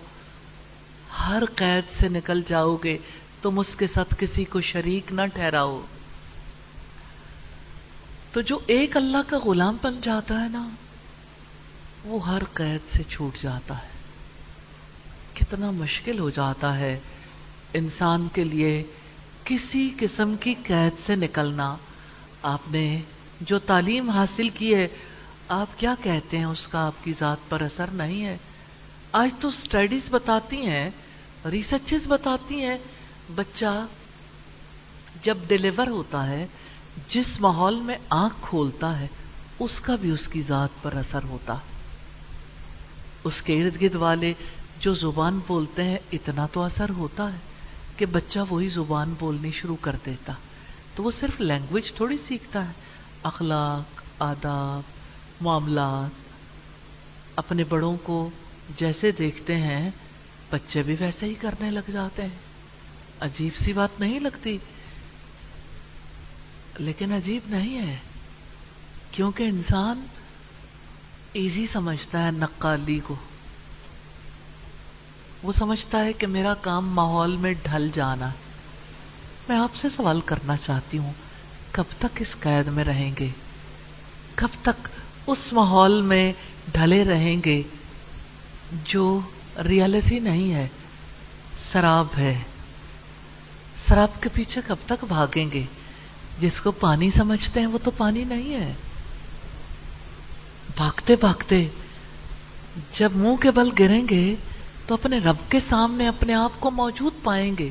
ہر 1.18 1.42
قید 1.54 1.92
سے 1.92 2.08
نکل 2.08 2.42
جاؤ 2.46 2.76
گے 2.76 2.98
تم 3.42 3.58
اس 3.58 3.76
کے 3.76 3.86
ساتھ 3.86 4.14
کسی 4.18 4.44
کو 4.44 4.60
شریک 4.60 5.12
نہ 5.12 5.20
ٹھہراؤ۔ 5.34 5.80
تو 8.32 8.40
جو 8.40 8.58
ایک 8.66 8.96
اللہ 8.96 9.16
کا 9.26 9.38
غلام 9.44 9.76
بن 9.82 10.00
جاتا 10.02 10.44
ہے 10.44 10.48
نا، 10.48 10.68
وہ 12.04 12.26
ہر 12.26 12.42
قید 12.52 12.92
سے 12.92 13.02
چھوٹ 13.02 13.42
جاتا 13.42 13.78
ہے۔ 13.78 13.88
کتنا 15.34 15.70
مشکل 15.70 16.18
ہو 16.18 16.30
جاتا 16.30 16.78
ہے 16.78 17.00
انسان 17.74 18.28
کے 18.32 18.44
لیے 18.44 18.82
کسی 19.44 19.90
قسم 19.98 20.34
کی 20.40 20.54
قید 20.62 21.06
سے 21.06 21.16
نکلنا۔ 21.16 21.76
آپ 22.42 22.60
نے 22.70 23.00
جو 23.40 23.58
تعلیم 23.58 24.10
حاصل 24.10 24.48
کی 24.48 24.74
ہے 24.74 24.88
آپ 25.48 25.78
کیا 25.78 25.94
کہتے 26.02 26.38
ہیں؟ 26.38 26.44
اس 26.44 26.68
کا 26.68 26.86
آپ 26.86 27.04
کی 27.04 27.12
ذات 27.18 27.36
پر 27.48 27.60
اثر 27.60 27.86
نہیں 27.86 28.24
ہے۔ 28.24 28.36
آج 29.12 29.30
تو 29.40 29.48
اسٹڈیز 29.48 30.08
بتاتی 30.10 30.66
ہیں 30.66 30.90
ریسرچز 31.50 32.06
بتاتی 32.06 32.60
ہیں، 32.60 32.78
بچہ 33.34 33.86
جب 35.22 35.38
ڈیلیور 35.46 35.86
ہوتا 35.86 36.26
ہے، 36.26 36.46
جس 37.08 37.40
ماحول 37.40 37.74
میں 37.74 37.94
آنکھ 38.08 38.34
کھولتا 38.42 39.00
ہے، 39.00 39.06
اس 39.58 39.80
کا 39.80 39.96
بھی 39.96 40.10
اس 40.10 40.28
کی 40.28 40.42
ذات 40.42 40.68
پر 40.82 40.94
اثر 40.94 41.20
ہوتا۔ 41.24 41.54
اس 43.24 43.42
کے 43.42 43.62
ارد 43.62 43.82
گرد 43.82 43.94
والے 43.94 44.34
جو 44.80 44.94
زبان 44.94 45.40
بولتے 45.46 45.84
ہیں، 45.84 45.98
اتنا 46.12 46.46
تو 46.52 46.62
اثر 46.62 46.90
ہوتا 46.90 47.32
ہے 47.32 47.38
کہ 47.96 48.06
بچہ 48.06 48.38
وہی 48.50 48.68
زبان 48.68 49.14
بولنی 49.18 49.50
شروع 49.50 49.76
کر 49.80 49.96
دیتا۔ 50.06 50.32
تو 50.94 51.02
وہ 51.02 51.10
صرف 51.10 51.40
لینگویج 51.40 51.92
تھوڑی 51.92 52.18
سیکھتا 52.18 52.66
ہے۔ 52.66 52.72
اخلاق، 53.22 54.02
آداب 54.18 54.95
معاملات۔ 55.40 56.26
اپنے 57.36 57.64
بڑوں 57.64 57.96
کو 58.02 58.30
جیسے 58.76 59.12
دیکھتے 59.12 59.56
ہیں، 59.56 59.90
بچے 60.50 60.82
بھی 60.82 60.96
ویسے 61.00 61.26
ہی 61.26 61.34
کرنے 61.34 61.70
لگ 61.70 61.90
جاتے 61.90 62.22
ہیں۔ 62.22 62.38
عجیب 63.20 63.56
سی 63.56 63.72
بات 63.72 64.00
نہیں 64.00 64.20
لگتی۔ 64.20 64.58
لیکن 66.78 67.12
عجیب 67.12 67.42
نہیں 67.46 67.86
ہے، 67.86 67.96
کیونکہ 69.10 69.42
انسان 69.42 70.06
ایزی 71.32 71.66
سمجھتا 71.66 72.26
ہے 72.26 72.30
نقالی 72.30 73.00
کو۔ 73.04 73.14
وہ 75.42 75.52
سمجھتا 75.52 76.04
ہے 76.04 76.12
کہ 76.12 76.26
میرا 76.26 76.54
کام 76.54 76.92
ماحول 76.92 77.36
میں 77.36 77.54
ڈھل 77.62 77.90
جانا۔ 77.92 78.30
میں 79.48 79.56
آپ 79.56 79.74
سے 79.74 79.88
سوال 79.88 80.20
کرنا 80.20 80.56
چاہتی 80.56 80.98
ہوں، 80.98 81.12
کب 81.70 81.84
تک 81.98 82.18
اس 82.20 82.36
قید 82.40 82.68
میں 82.68 82.84
رہیں 82.84 83.12
گے؟ 83.18 83.28
کب 84.34 84.48
تک 84.62 84.88
اس 85.26 85.52
ماحول 85.52 86.02
میں 86.02 86.32
ڈھلے 86.72 87.04
رہیں 87.04 87.36
گے 87.44 87.62
جو 88.84 89.20
ریالٹی 89.68 90.18
نہیں 90.18 90.54
ہے، 90.54 90.68
سراب 91.72 92.06
ہے۔ 92.18 92.42
سراب 93.76 94.22
کے 94.22 94.28
پیچھے 94.32 94.60
کب 94.66 94.76
تک 94.86 95.04
بھاگیں 95.08 95.50
گے؟ 95.52 95.62
جس 96.38 96.60
کو 96.60 96.70
پانی 96.70 97.10
سمجھتے 97.10 97.60
ہیں، 97.60 97.66
وہ 97.66 97.78
تو 97.84 97.90
پانی 97.96 98.24
نہیں 98.24 98.54
ہے۔ 98.54 98.72
بھاگتے 100.76 101.16
بھاگتے 101.16 101.68
جب 102.92 103.12
منہ 103.14 103.36
کے 103.36 103.50
بل 103.50 103.70
گریں 103.78 104.08
گے، 104.10 104.34
تو 104.86 104.94
اپنے 104.94 105.18
رب 105.18 105.36
کے 105.48 105.60
سامنے 105.60 106.08
اپنے 106.08 106.34
آپ 106.34 106.52
کو 106.60 106.70
موجود 106.70 107.12
پائیں 107.22 107.54
گے۔ 107.58 107.70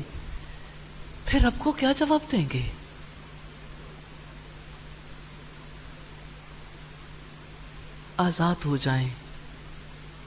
پھر 1.26 1.42
رب 1.42 1.54
کو 1.58 1.72
کیا 1.72 1.92
جواب 1.92 2.32
دیں 2.32 2.46
گے؟ 2.52 2.62
آزاد 8.16 8.54
ہو 8.64 8.76
جائیں۔ 8.76 9.08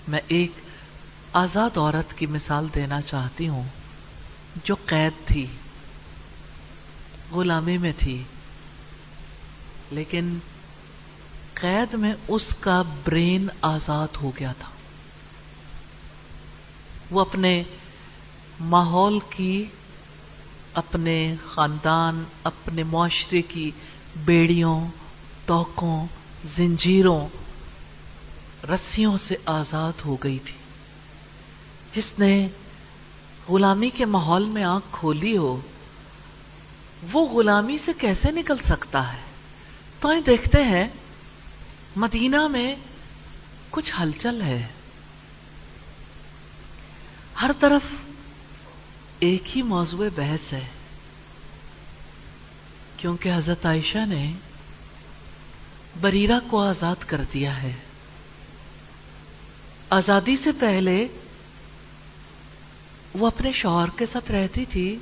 میں 0.08 0.19
ایک 0.27 0.51
آزاد 1.34 1.77
عورت 1.77 2.17
کی 2.17 2.25
مثال 2.25 2.67
دینا 2.75 3.01
چاہتی 3.01 3.48
ہوں، 3.48 3.63
جو 4.63 4.75
قید 4.86 5.27
تھی، 5.27 5.46
غلامی 7.31 7.77
میں 7.77 7.93
تھی۔ 7.98 8.24
لیکن 9.91 10.38
قید 11.53 11.93
میں 11.93 12.13
اس 12.27 12.55
کا 12.60 12.84
برین 13.03 13.48
آزاد 13.62 14.08
ہو 14.22 14.31
گیا 14.39 14.53
تھا۔ 14.60 14.69
وہ 17.12 17.22
اپنے 17.22 17.63
ماحول 18.60 19.19
کی، 19.29 19.65
اپنے 20.74 21.36
خاندان، 21.46 22.24
اپنے 22.43 22.84
معاشرے 22.84 23.41
کی 23.41 23.72
بیڑیوں 24.15 24.88
توقوں 25.46 26.05
زنجیروں 26.43 27.27
رسیوں 28.68 29.18
سے 29.18 29.36
آزاد 29.46 29.94
ہو 30.06 30.16
گئی 30.16 30.39
تھی۔ 30.39 30.54
جس 31.92 32.13
نے 32.20 32.48
غلامی 33.50 33.89
کے 33.89 34.06
ماحول 34.06 34.46
میں 34.46 34.63
آنکھ 34.63 34.86
کھولی 34.92 35.38
ہو، 35.38 35.62
وہ 37.12 37.28
غلامی 37.28 37.78
سے 37.78 37.92
کیسے 37.98 38.32
نکل 38.32 38.58
سکتا 38.58 39.13
ہے؟ 39.13 39.22
تو 40.00 40.12
دیکھتے 40.25 40.63
ہیں، 40.63 40.88
مدینہ 41.96 42.48
میں 42.48 42.75
کچھ 43.70 43.94
ہلچل 44.01 44.42
ہے۔ 44.42 44.68
ہر 47.42 47.51
طرف 47.60 47.82
ایک 49.20 49.58
ہی 49.58 49.62
موضوع 49.62 50.06
بحث 50.16 50.54
ہے۔ 50.54 50.68
کیونکہ 52.98 53.32
حضرت 53.36 53.66
عائشہ 53.66 54.06
نے 54.08 54.34
بریرہ 56.01 56.39
کو 56.48 56.62
آزاد 56.63 56.96
کر 57.08 57.22
دیا 57.34 57.63
ہے۔ 57.63 57.74
آزادی 59.89 60.38
سے 60.38 60.51
پہلے 60.51 61.08
وہ 63.13 63.27
اپنے 63.27 63.51
شوہر 63.51 63.88
کے 63.96 64.05
ساتھ 64.05 64.31
رہتی 64.31 64.65
تھی، 64.65 64.98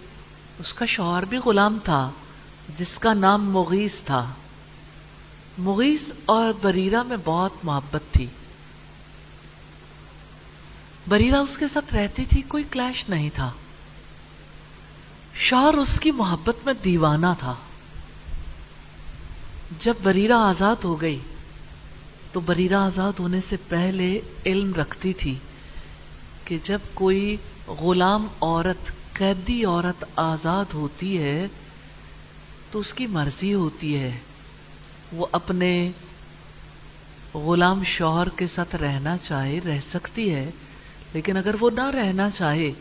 اس 0.59 0.73
کا 0.73 0.85
شوہر 0.85 1.25
بھی 1.25 1.37
غلام 1.37 1.77
تھا، 1.83 2.11
جس 2.77 2.97
کا 2.99 3.13
نام 3.13 3.51
مغیث 3.51 3.93
تھا۔ 4.05 4.33
مغیث 5.57 6.11
اور 6.25 6.53
بریرہ 6.61 7.03
میں 7.03 7.17
بہت 7.25 7.51
محبت 7.63 8.01
تھی۔ 8.11 8.27
بریرہ 11.07 11.35
اس 11.35 11.57
کے 11.57 11.67
ساتھ 11.67 11.93
رہتی 11.93 12.25
تھی، 12.25 12.41
کوئی 12.41 12.63
کلیش 12.71 13.09
نہیں 13.09 13.29
تھا۔ 13.33 13.51
شوہر 15.33 15.73
اس 15.73 15.99
کی 15.99 16.11
محبت 16.11 16.55
میں 16.65 16.73
دیوانہ 16.73 17.33
تھا۔ 17.39 17.55
جب 19.79 19.93
بریرہ 20.03 20.33
آزاد 20.33 20.75
ہو 20.83 21.01
گئی 21.01 21.19
تو 22.31 22.39
بریرہ 22.39 22.75
آزاد 22.75 23.13
ہونے 23.19 23.41
سے 23.41 23.55
پہلے 23.67 24.19
علم 24.45 24.73
رکھتی 24.73 25.13
تھی 25.13 25.35
کہ 26.45 26.57
جب 26.63 26.79
کوئی 26.93 27.37
غلام 27.67 28.27
عورت، 28.41 28.91
قیدی 29.13 29.65
عورت 29.65 30.05
آزاد 30.15 30.65
ہوتی 30.73 31.17
ہے 31.17 31.47
تو 32.71 32.79
اس 32.79 32.93
کی 32.93 33.07
مرضی 33.07 33.53
ہوتی 33.53 33.97
ہے۔ 33.97 34.17
وہ 35.11 35.25
اپنے 35.31 35.91
غلام 37.33 37.83
شوہر 37.83 38.29
کے 38.29 38.47
ساتھ 38.47 38.75
رہنا 38.75 39.17
چاہے، 39.17 39.59
رہ 39.65 39.79
سکتی 39.93 40.33
ہے، 40.33 40.49
لیکن 41.13 41.37
اگر 41.37 41.55
وہ 41.59 41.69
نہ 41.69 41.89
رہنا 41.89 42.29
چاہے 42.29 42.71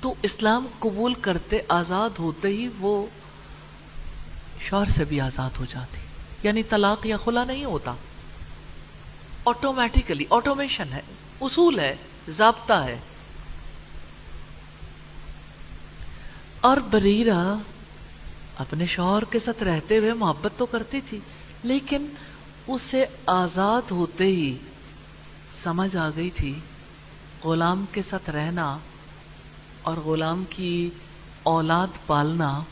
تو 0.00 0.14
اسلام 0.22 0.66
قبول 0.78 1.14
کرتے 1.14 1.58
آزاد 1.68 2.10
ہوتے 2.18 2.48
ہی 2.48 2.68
وہ 2.78 3.06
شوہر 4.68 4.86
سے 4.86 5.04
بھی 5.04 5.20
آزاد 5.20 5.50
ہو 5.60 5.64
جاتی۔ 5.68 6.03
یعنی 6.44 6.62
طلاق 6.62 7.06
یا 7.06 7.16
خلا 7.16 7.44
نہیں 7.44 7.64
ہوتا۔ 7.64 7.94
آٹومیٹیکلی 9.44 10.24
آٹومیشن 10.30 10.92
ہے، 10.92 11.00
اصول 11.40 11.78
ہے، 11.78 11.96
ضابطہ 12.28 12.72
ہے۔ 12.72 12.98
اور 16.60 16.76
بریرہ 16.76 17.54
اپنے 18.58 18.86
شوہر 18.86 19.22
کے 19.30 19.38
ساتھ 19.38 19.62
رہتے 19.62 19.98
ہوئے 19.98 20.12
محبت 20.12 20.52
تو 20.56 20.66
کرتی 20.66 21.00
تھی، 21.08 21.18
لیکن 21.62 22.06
اسے 22.66 23.04
آزاد 23.26 23.90
ہوتے 23.90 24.24
ہی 24.24 24.56
سمجھ 25.62 25.96
آ 25.96 26.10
گئی 26.16 26.30
تھی 26.30 26.58
غلام 27.44 27.84
کے 27.92 28.02
ساتھ 28.02 28.30
رہنا 28.30 28.78
اور 29.82 29.96
غلام 29.96 30.44
کی 30.48 30.90
اولاد 31.42 31.86
پالنا، 32.06 32.62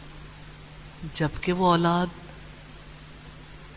جبکہ 1.15 1.53
وہ 1.53 1.67
اولاد 1.67 2.07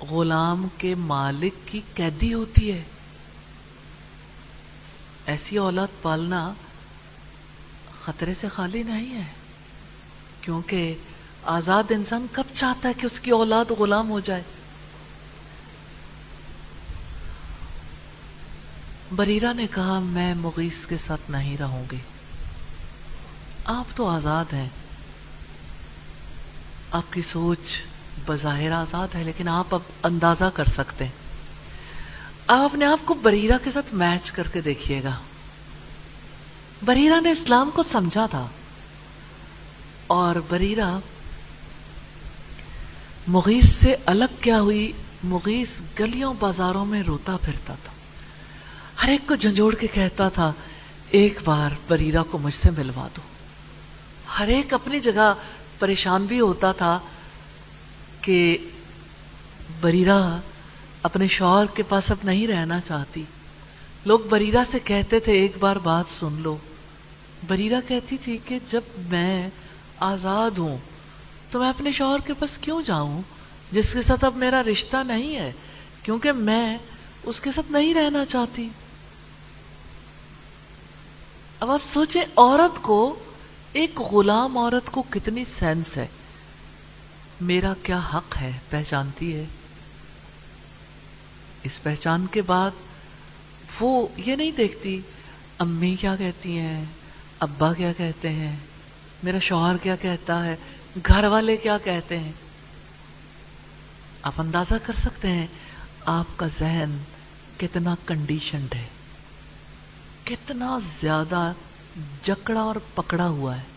غلام 0.02 0.68
کے 0.78 0.96
مالک 0.96 1.54
کی 1.66 1.82
قیدی 1.94 2.34
ہوتی 2.34 2.72
ہے۔ 2.72 2.84
ایسی 5.26 5.58
اولاد 5.58 5.88
پالنا 6.02 6.54
خطرے 8.06 8.34
سے 8.34 8.48
خالی 8.48 8.84
نہیں 8.84 9.16
ہے، 9.16 9.24
کیونکہ 10.42 10.96
آزاد 11.44 11.84
انسان 11.90 12.26
کب 12.32 12.44
چاہتا 12.54 12.90
ہے 12.90 12.94
کہ 12.94 13.06
اس 13.06 13.20
کی 13.20 13.32
اولاد 13.32 13.72
غلام 13.80 14.10
ہو 14.10 14.20
جائے۔ 14.20 14.44
بریرہ 19.16 19.54
نے 19.54 19.68
کہا، 19.76 20.00
میں 20.00 20.36
مغیث 20.36 20.86
کے 20.86 20.98
ساتھ 20.98 21.32
نہیں 21.32 21.58
رہوں 21.58 21.84
گی۔ 21.92 21.98
آپ 23.66 23.98
تو 23.98 24.08
آزاد 24.08 24.54
ہیں۔ 24.54 24.70
آپ 26.92 27.14
کی 27.14 27.22
سوچ 27.22 27.60
بظاہر 28.26 28.72
آزاد 28.72 29.08
ہے، 29.16 29.24
لیکن 29.24 29.48
آپ 29.48 29.76
اب 29.76 29.80
اندازہ 30.04 30.46
کر 30.54 30.66
سکتے 30.66 31.06
ہیں۔ 31.06 31.12
آپ 32.48 32.62
اپنے 32.62 32.86
آپ 32.86 33.00
کو 33.06 33.14
بریرہ 33.14 33.58
کے 33.64 33.72
ساتھ 33.72 33.94
میچ 33.94 34.32
کر 34.32 34.48
کے 34.48 34.62
دیکھیے 34.62 35.04
گا۔ 35.04 35.12
بریرہ 36.86 37.22
نے 37.22 37.32
اسلام 37.32 37.70
کو 37.74 37.84
سمجھا 37.84 38.26
تھا۔ 38.26 38.48
اور 40.08 40.36
بریرہ 40.50 41.00
مغیث 43.28 43.76
سے 43.76 43.96
الگ 44.06 44.42
کیا 44.42 44.62
ہوئی، 44.62 44.92
مغیث 45.24 45.82
گلیوں 46.00 46.34
بازاروں 46.40 46.86
میں 46.86 47.04
روتا 47.04 47.38
پھرتا 47.38 47.76
تھا۔ 47.84 47.94
ہر 49.04 49.10
ایک 49.10 49.28
کو 49.28 49.36
جھنجھوڑ 49.36 49.76
کے 49.76 49.88
کہتا 49.88 50.30
تھا، 50.30 50.54
ایک 51.10 51.40
بار 51.44 51.70
بریرہ 51.88 52.24
کو 52.32 52.38
مجھ 52.38 52.54
سے 52.54 52.70
ملوا 52.78 53.08
دو۔ 53.16 53.22
ہر 54.40 54.48
ایک 54.48 54.74
اپنی 54.74 55.00
جگہ 55.00 55.34
پریشان 55.80 56.26
بھی 56.26 56.40
ہوتا 56.40 56.72
تھا 56.72 57.00
کہ 58.26 58.58
بریرہ 59.82 60.38
اپنے 61.04 61.28
شوہر 61.28 61.66
کے 61.74 61.84
پاس 61.84 62.12
اب 62.12 62.18
نہیں 62.24 62.48
رہنا 62.48 62.82
چاہتی۔ 62.82 63.24
لوگ 64.06 64.20
بریرہ 64.30 64.64
سے 64.64 64.80
کہتے 64.80 65.20
تھے، 65.20 65.34
ایک 65.34 65.58
بار 65.60 65.76
بات 65.76 66.06
سن 66.20 66.34
لو۔ 66.40 66.58
بریرہ 67.48 67.82
کہتی 67.88 68.18
تھی 68.18 68.38
کہ 68.46 68.60
جب 68.68 68.82
میں 68.98 69.50
آزاد 70.00 70.52
ہوں 70.58 70.78
تو 71.52 71.60
میں 71.60 71.70
اپنے 71.70 71.92
شوہر 71.92 72.20
کے 72.26 72.34
پاس 72.34 72.58
کیوں 72.58 72.82
جاؤں؟ 72.82 73.22
جس 73.72 73.94
کے 73.94 74.02
ساتھ 74.02 74.26
اب 74.26 74.36
میرا 74.36 74.64
رشتہ 74.64 74.98
نہیں 75.08 75.36
ہے، 75.36 75.52
کیونکہ 76.04 76.32
میں 76.32 76.78
اس 77.24 77.42
کے 77.42 77.52
ساتھ 77.52 77.72
نہیں 77.72 77.94
رہنا 77.94 78.26
چاہتی۔ 78.26 78.70
اب 81.60 81.72
آپ 81.72 81.82
سوچیں، 81.94 82.22
عورت 82.36 82.82
کو، 82.82 83.16
ایک 83.74 84.00
غلام 84.00 84.58
عورت 84.58 84.92
کو 84.92 85.04
کتنی 85.10 85.44
سینس 85.44 85.98
ہے۔ 85.98 86.08
میرا 87.42 87.74
کیا 87.84 88.00
حق 88.14 88.38
ہے 88.38 88.52
پہچانتی 88.70 89.36
ہے؟ 89.36 89.46
اس 91.64 91.84
پہچان 91.84 92.26
کے 92.32 92.42
بعد 92.42 92.72
وہ 93.80 94.08
یہ 94.18 94.36
نہیں 94.36 94.52
دیکھتی، 94.52 95.02
امی 95.60 95.96
کیا 95.96 96.16
کہتی 96.16 96.58
ہیں؟ 96.58 96.86
ابا 97.40 97.74
کیا 97.74 97.94
کہتے 97.94 98.30
ہیں؟ 98.30 98.56
میرا 99.24 99.40
شوہر 99.40 99.78
کیا 99.78 99.96
کہتا 99.96 100.44
ہے؟ 100.46 100.56
گھر 101.06 101.24
والے 101.24 101.58
کیا 101.58 101.78
کہتے 101.78 102.20
ہیں؟ 102.20 102.32
آپ 104.22 104.34
اندازہ 104.38 104.74
کر 104.84 104.94
سکتے 104.94 105.28
ہیں 105.28 105.48
آپ 106.06 106.26
کا 106.36 106.48
ذہن 106.48 106.98
کتنا 107.58 107.96
کنڈیشنڈ 108.06 108.74
ہے، 108.74 108.88
کتنا 110.24 110.80
زیادہ 111.02 111.52
جکڑا 112.24 112.62
اور 112.62 112.76
پکڑا 112.96 113.28
ہوا 113.28 113.58
ہے۔ 113.58 113.75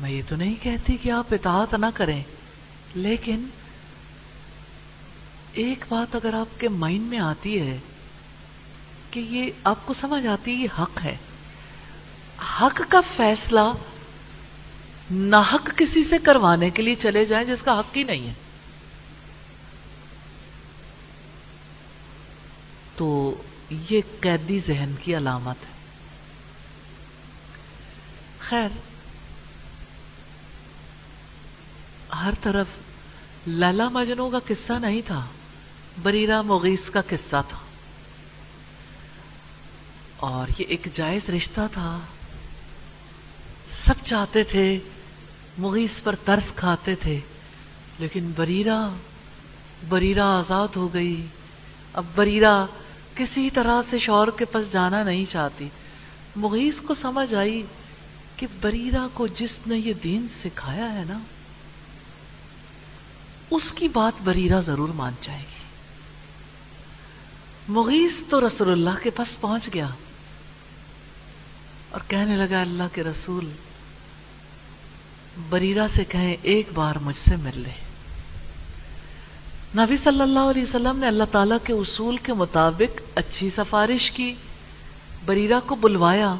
میں 0.00 0.10
یہ 0.10 0.22
تو 0.28 0.36
نہیں 0.36 0.54
کہتی 0.62 0.96
کہ 0.96 1.10
آپ 1.10 1.26
اطاعت 1.32 1.74
نہ 1.74 1.86
کریں، 1.94 2.22
لیکن 2.94 3.46
ایک 5.52 5.84
بات 5.88 6.16
اگر 6.16 6.34
آپ 6.34 6.60
کے 6.60 6.68
مائنڈ 6.68 7.06
میں 7.06 7.18
آتی 7.18 7.60
ہے 7.60 7.78
کہ 9.10 9.20
یہ 9.20 9.50
آپ 9.64 9.86
کو 9.86 9.94
سمجھ 9.94 10.26
آتی 10.26 10.50
ہے 10.50 10.56
یہ 10.56 10.82
حق 10.82 11.02
ہے۔ 11.04 11.16
حق 12.60 12.82
کا 12.88 13.00
فیصلہ 13.16 13.72
نہ 15.10 15.36
حق 15.54 15.70
کسی 15.76 16.04
سے 16.04 16.18
کروانے 16.18 16.70
کے 16.70 16.82
لیے 16.82 16.94
چلے 16.94 17.24
جائیں 17.24 17.46
جس 17.46 17.62
کا 17.62 17.78
حق 17.78 17.96
ہی 17.96 18.02
نہیں 18.02 18.28
ہے۔ 18.28 18.34
تو 22.96 23.34
یہ 23.70 24.00
قیدی 24.20 24.58
ذہن 24.58 24.94
کی 25.02 25.16
علامت 25.16 25.56
ہے۔ 25.62 25.72
خیر 28.38 28.68
ہر 32.14 32.30
طرف 32.42 32.66
لالا 33.46 33.88
مجنو 33.88 34.30
کا 34.30 34.38
قصہ 34.46 34.72
نہیں 34.72 35.02
تھا، 35.06 35.26
بریرہ 36.02 36.42
مغیس 36.42 36.90
کا 36.90 37.00
قصہ 37.08 37.36
تھا۔ 37.48 37.58
اور 40.16 40.60
یہ 40.60 40.64
ایک 40.68 40.88
جائز 40.92 41.30
رشتہ 41.30 41.60
تھا۔ 41.72 41.98
سب 43.70 43.94
چاہتے 44.04 44.42
تھے 44.42 44.78
مغیس 45.58 46.02
پر 46.02 46.14
ترس 46.24 46.52
کھاتے 46.56 46.94
تھے، 46.94 47.20
لیکن 47.98 48.30
بریرہ 48.36 48.88
بریرہ 49.88 50.22
آزاد 50.22 50.68
ہو 50.76 50.94
گئی۔ 50.94 51.26
اب 51.92 52.04
بریرہ 52.14 52.66
کسی 53.14 53.50
طرح 53.50 53.82
سے 53.90 53.98
شور 53.98 54.28
کے 54.28 54.44
پاس 54.44 54.72
جانا 54.72 55.02
نہیں 55.02 55.24
چاہتی۔ 55.24 55.68
مغیس 56.36 56.80
کو 56.80 56.94
سمجھ 56.94 57.34
آئی 57.34 57.62
کہ 58.36 58.46
بریرہ 58.60 59.08
کو 59.14 59.26
جس 59.26 59.60
نے 59.66 59.78
یہ 59.78 59.92
دین 59.92 60.26
سکھایا 60.28 60.92
ہے 60.92 61.04
نا 61.08 61.18
اس 63.50 63.72
کی 63.72 63.88
بات 63.88 64.12
بریرہ 64.24 64.60
ضرور 64.60 64.88
مان 64.88 65.12
جائے 65.22 65.40
گی۔ 65.40 65.62
مغیس 67.68 68.24
تو 68.28 68.46
رسول 68.46 68.72
اللہ 68.72 69.02
کے 69.02 69.10
پاس 69.10 69.40
پہنچ 69.40 69.74
گیا۔ 69.74 69.88
اور 71.90 72.00
کہنے 72.08 72.36
لگا، 72.36 72.60
اللہ 72.60 72.82
کے 72.92 73.02
رسول، 73.02 73.50
بریرہ 75.48 75.88
سے 75.88 76.04
کہیں 76.04 76.36
ایک 76.42 76.68
بار 76.74 76.94
مجھ 76.96 77.16
سے 77.16 77.36
مل 77.36 77.50
لے۔ 77.54 77.70
نبی 79.74 79.96
صلی 79.96 80.20
اللہ 80.20 80.38
علیہ 80.38 80.62
وسلم 80.62 80.98
نے 80.98 81.06
اللہ 81.06 81.24
تعالیٰ 81.32 81.58
کے 81.64 81.72
اصول 81.72 82.16
کے 82.16 82.32
مطابق 82.32 83.00
اچھی 83.14 83.50
سفارش 83.50 84.10
کی۔ 84.10 84.34
بریرہ 85.24 85.60
کو 85.66 85.74
بلوایا۔ 85.74 86.34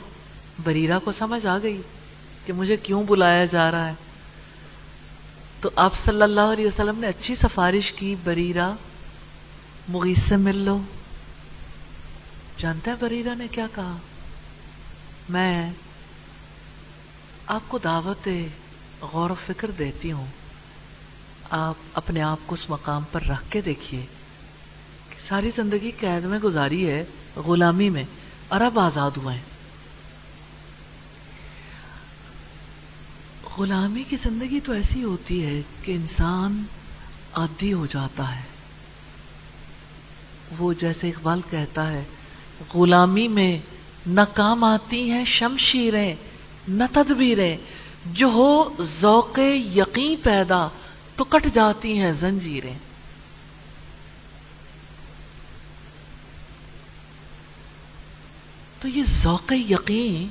بریرہ 0.62 0.99
کو 1.05 1.12
سمجھ 1.12 1.47
آ 1.47 1.59
گئی 1.62 1.83
کہ 2.47 2.53
مجھے 2.53 2.77
کیوں 2.77 3.05
بلایا 3.05 3.44
جا 3.44 3.71
رہا 3.71 3.88
ہے۔ 3.88 3.94
تو 5.61 5.71
آپ 5.77 5.94
صلی 5.94 6.23
اللہ 6.23 6.40
علیہ 6.40 6.66
وسلم 6.66 6.99
نے 6.99 7.07
اچھی 7.07 7.35
سفارش 7.35 7.92
کی، 7.92 8.14
بریرہ، 8.25 8.73
مغیث 9.88 10.23
سے 10.23 10.37
مل 10.37 10.57
لو۔ 10.57 10.81
جانتا 12.59 12.90
ہے 12.90 12.97
بریرہ 13.01 13.35
نے 13.35 13.49
کیا 13.49 13.66
کہا؟ 13.75 13.97
میں 15.29 15.73
آپ 17.47 17.61
کو 17.68 17.79
دعوت 17.79 18.29
غور 19.01 19.31
و 19.31 19.35
فکر 19.47 19.71
دیتی 19.71 20.12
ہوں۔ 20.12 20.27
آپ 21.51 21.75
اپنے 21.94 22.23
آپ 22.23 22.38
کو 22.47 22.55
اس 22.55 22.71
مقام 22.71 23.03
پر 23.12 23.23
رکھ 23.23 23.51
کے 23.51 23.61
دیکھیے 23.61 24.07
ساری 25.29 25.51
زندگی 25.57 25.90
قید 25.90 26.25
میں 26.25 26.38
گزاری 26.38 26.90
ہے 26.90 27.05
غلامی 27.37 27.88
میں 27.88 28.05
اور 28.49 28.61
اب 28.61 28.79
آزاد 28.79 29.11
ہوئے 29.16 29.35
ہیں 29.35 29.42
غلامی 33.59 34.05
کی 34.09 34.16
زندگی 34.16 34.61
تو 34.61 34.73
ایسی 34.73 35.05
ہوتی 35.05 35.47
ہے 35.47 35.62
کہ 35.83 35.92
انسان 35.92 36.62
عادی 37.33 37.73
ہو 37.73 37.87
جاتا 37.87 38.37
ہے۔ 38.37 38.42
وہ 40.59 40.73
جیسے 40.73 41.09
اقبال 41.09 41.40
کہتا 41.51 41.92
ہے، 41.92 42.05
غلامی 42.75 43.29
میں 43.29 43.59
نہ 44.07 44.21
کام 44.35 44.64
آتی 44.64 45.11
ہیں 45.11 45.25
شمشیریں، 45.25 46.14
نہ 46.68 46.85
تدبیریں۔ 46.92 47.57
جو 48.07 48.27
ہو 48.27 48.75
ذوق 48.83 49.38
یقین 49.77 50.16
پیدا 50.23 50.68
تو 51.16 51.25
کٹ 51.25 51.49
جاتی 51.55 51.99
ہیں 51.99 52.12
زنجیریں۔ 52.12 52.79
تو 58.81 58.88
یہ 58.88 59.03
ذوق 59.07 59.53
یقین 59.53 60.29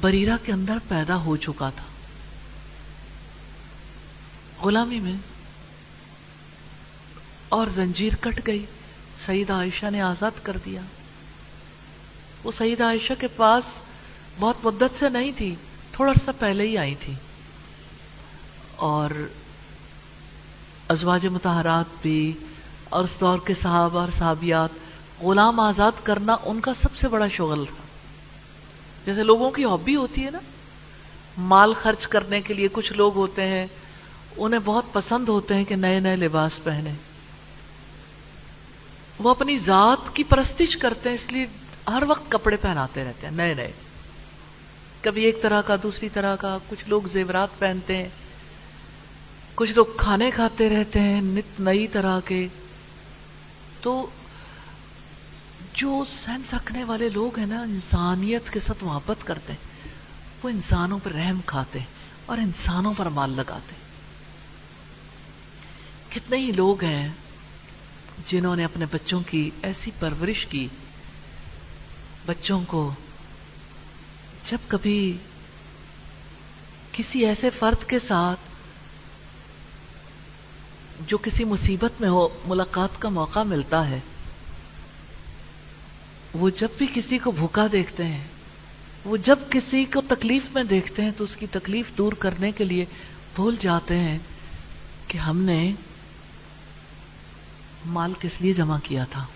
بریرہ 0.00 0.36
کے 0.44 0.52
اندر 0.52 0.78
پیدا 0.88 1.16
ہو 1.16 1.36
چکا 1.36 1.70
تھا۔ 1.70 1.89
غلامی 4.64 5.00
میں 5.00 5.14
اور 7.48 7.66
زنجیر 7.66 8.12
کٹ 8.20 8.46
گئی۔ 8.46 8.66
سعید 9.16 9.50
عائشہ 9.50 9.86
نے 9.86 10.00
آزاد 10.00 10.30
کر 10.42 10.56
دیا۔ 10.64 10.80
وہ 12.44 12.52
سعید 12.52 12.80
عائشہ 12.80 13.12
کے 13.18 13.26
پاس 13.28 13.64
بہت 14.38 14.56
مدت 14.64 14.98
سے 14.98 15.08
نہیں 15.08 15.32
تھی، 15.36 15.54
تھوڑا 15.92 16.12
عرصہ 16.12 16.30
پہلے 16.38 16.68
ہی 16.68 16.78
آئی 16.78 16.94
تھی۔ 16.94 17.12
اور 18.76 19.10
ازواج 20.88 21.26
متحرات 21.26 22.02
بھی 22.02 22.32
اور 22.84 23.04
اس 23.04 23.20
دور 23.20 23.38
کے 23.38 23.54
صحابہ 23.54 24.00
اور 24.00 24.08
صحابیات 24.08 24.68
غلام 25.22 25.60
آزاد 25.60 25.92
کرنا 26.02 26.36
ان 26.44 26.60
کا 26.60 26.74
سب 26.74 26.96
سے 26.96 27.08
بڑا 27.08 27.28
شغل 27.28 27.64
تھا۔ 27.64 27.84
جیسے 29.06 29.22
لوگوں 29.22 29.50
کی 29.50 29.64
ہابی 29.64 29.96
ہوتی 29.96 30.24
ہے 30.24 30.30
نا، 30.30 30.38
مال 31.38 31.74
خرچ 31.74 32.06
کرنے 32.06 32.40
کے 32.40 32.54
لیے 32.54 32.68
کچھ 32.72 32.92
لوگ 32.92 33.16
ہوتے 33.16 33.46
ہیں 33.46 33.66
انہیں 34.36 34.60
بہت 34.64 34.84
پسند 34.92 35.28
ہوتے 35.28 35.54
ہیں 35.54 35.64
کہ 35.64 35.76
نئے 35.76 36.00
نئے 36.00 36.16
لباس 36.16 36.64
پہنے 36.64 36.92
وہ 39.18 39.30
اپنی 39.30 39.58
ذات 39.58 40.16
کی 40.16 40.24
پرستش 40.24 40.76
کرتے 40.76 41.08
ہیں، 41.08 41.14
اس 41.14 41.32
لیے 41.32 41.46
ہر 41.88 42.02
وقت 42.08 42.30
کپڑے 42.30 42.56
پہناتے 42.56 43.04
رہتے 43.04 43.26
ہیں، 43.26 43.34
نئے 43.34 43.54
نئے۔ 43.54 43.72
کبھی 45.00 45.24
ایک 45.24 45.42
طرح 45.42 45.62
کا، 45.62 45.76
دوسری 45.82 46.08
طرح 46.08 46.36
کا، 46.36 46.58
کچھ 46.68 46.84
لوگ 46.86 47.02
زیورات 47.02 47.48
پہنتے 47.58 47.96
ہیں، 47.96 48.08
کچھ 49.54 49.72
لوگ 49.72 49.86
کھانے 49.96 50.30
کھاتے 50.34 50.68
رہتے 50.68 51.00
ہیں، 51.00 51.20
نت 51.22 51.60
نئی 51.60 51.86
طرح 51.86 52.20
کے۔ 52.20 52.48
تو 53.80 54.06
جو 55.72 56.04
سینس 56.08 56.54
رکھنے 56.54 56.84
والے 56.84 57.08
لوگ 57.08 57.38
ہیں 57.38 57.46
نا، 57.46 57.62
انسانیت 57.62 58.50
کے 58.50 58.60
ساتھ 58.60 58.84
محبت 58.84 59.26
کرتے 59.26 59.52
ہیں، 59.52 59.88
وہ 60.42 60.48
انسانوں 60.48 60.98
پر 61.04 61.12
رحم 61.12 61.40
کھاتے 61.46 61.78
ہیں 61.78 61.86
اور 62.26 62.38
انسانوں 62.38 62.94
پر 62.96 63.06
مال 63.06 63.30
لگاتے 63.30 63.74
کتنے 66.10 66.36
ہی 66.36 66.52
لوگ 66.52 66.84
ہیں 66.84 67.08
جنہوں 68.26 68.56
نے 68.56 68.64
اپنے 68.64 68.86
بچوں 68.90 69.20
کی 69.26 69.50
ایسی 69.62 69.90
پرورش 69.98 70.46
کی۔ 70.46 70.66
بچوں 72.26 72.60
کو 72.66 72.92
جب 74.44 74.58
کبھی 74.68 75.16
کسی 76.92 77.26
ایسے 77.26 77.50
فرد 77.50 77.88
کے 77.88 77.98
ساتھ 77.98 78.40
جو 81.06 81.18
کسی 81.18 81.44
مصیبت 81.44 82.00
میں 82.00 82.08
ہو، 82.08 82.28
ملاقات 82.46 83.00
کا 83.00 83.08
موقع 83.08 83.42
ملتا 83.42 83.88
ہے، 83.90 83.98
وہ 86.34 86.50
جب 86.50 86.68
بھی 86.78 86.86
کسی 86.94 87.18
کو 87.18 87.30
بھوکا 87.30 87.66
دیکھتے 87.72 88.04
ہیں، 88.04 88.24
وہ 89.04 89.16
جب 89.16 89.38
کسی 89.50 89.84
کو 89.84 90.00
تکلیف 90.08 90.42
میں 90.54 90.64
دیکھتے 90.64 91.02
ہیں 91.02 91.10
تو 91.16 91.24
اس 91.24 91.36
کی 91.36 91.46
تکلیف 91.46 91.86
دور 91.98 92.12
کرنے 92.12 92.52
کے 92.52 92.64
لیے 92.64 92.84
بھول 93.34 93.56
جاتے 93.60 93.98
ہیں 93.98 94.18
کہ 95.08 95.18
ہم 95.18 95.40
نے 95.42 95.72
مال 97.86 98.12
کس 98.20 98.40
لیے 98.40 98.52
جمع 98.52 98.78
کیا 98.82 99.04
تھا؟ 99.04 99.26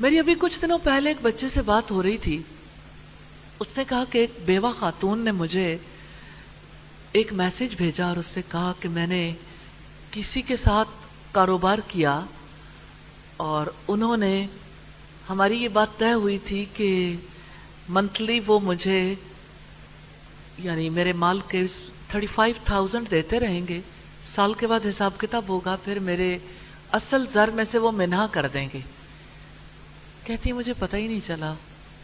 میری 0.00 0.18
ابھی 0.18 0.34
کچھ 0.38 0.60
دنوں 0.62 0.78
پہلے 0.82 1.10
ایک 1.10 1.16
بچے 1.22 1.48
سے 1.48 1.62
بات 1.62 1.90
ہو 1.90 2.02
رہی 2.02 2.18
تھی۔ 2.18 2.42
اس 3.60 3.76
نے 3.76 3.84
کہا 3.88 4.04
کہ 4.10 4.18
ایک 4.18 4.30
بیوہ 4.44 4.72
خاتون 4.80 5.18
نے 5.18 5.32
مجھے 5.32 5.76
ایک 7.12 7.32
میسج 7.32 7.74
بھیجا 7.76 8.06
اور 8.06 8.16
اس 8.16 8.26
سے 8.26 8.42
کہا 8.48 8.72
کہ 8.80 8.88
میں 8.88 9.06
نے 9.06 9.34
کسی 10.10 10.42
کے 10.42 10.56
ساتھ 10.56 10.88
کاروبار 11.32 11.78
کیا 11.88 12.20
اور 13.36 13.66
انہوں 13.88 14.16
نے 14.16 14.46
ہماری 15.28 15.62
یہ 15.62 15.68
بات 15.68 15.88
طے 15.98 16.12
ہوئی 16.12 16.38
تھی 16.38 16.64
کہ 16.74 17.16
منتھلی 17.88 18.40
وہ 18.46 18.60
مجھے 18.60 19.14
یعنی 20.58 20.90
میرے 20.90 21.12
مال 21.12 21.40
کے 21.48 21.66
تھرٹی 22.08 22.26
فائیو 22.26 22.54
تھاؤزینڈ 22.64 23.10
دیتے 23.10 23.40
رہیں 23.40 23.66
گے۔ 23.68 23.80
سال 24.34 24.54
کے 24.54 24.66
بعد 24.66 24.86
حساب 24.86 25.10
کتاب 25.18 25.44
ہوگا، 25.48 25.76
پھر 25.84 25.98
میرے 25.98 26.38
اصل 26.92 27.26
زر 27.26 27.50
میں 27.54 27.64
سے 27.64 27.78
وہ 27.78 27.90
منہا 27.90 28.26
کر 28.30 28.48
دیں 28.48 28.68
گے۔ 28.74 28.80
کہتی 30.24 30.52
مجھے 30.52 30.72
پتہ 30.78 30.96
ہی 30.96 31.06
نہیں 31.08 31.20
چلا۔ 31.26 31.54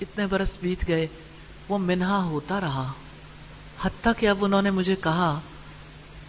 اتنے 0.01 0.27
برس 0.27 0.59
بیت 0.62 0.88
گئے، 0.88 1.07
وہ 1.68 1.79
منہا 1.79 2.22
ہوتا 2.22 2.61
رہا۔ 2.61 2.92
حتیٰ 3.81 4.12
کہ 4.18 4.29
اب 4.29 4.44
انہوں 4.44 4.62
نے 4.62 4.70
مجھے 4.70 4.96
کہا 4.96 5.40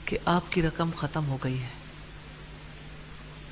کہ 0.05 0.17
آپ 0.25 0.51
کی 0.51 0.61
رقم 0.61 0.89
ختم 0.97 1.27
ہو 1.27 1.37
گئی 1.43 1.61
ہے۔ 1.61 1.67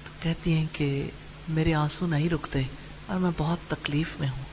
تو 0.04 0.10
کہتی 0.22 0.54
ہیں 0.54 0.66
کہ 0.74 1.10
میرے 1.50 1.74
آنسو 1.74 2.08
نہیں 2.08 2.30
رکتے 2.30 2.62
اور 3.08 3.20
میں 3.20 3.32
بہت 3.38 3.70
تکلیف 3.70 4.10
میں 4.20 4.30
ہوں۔ 4.30 4.44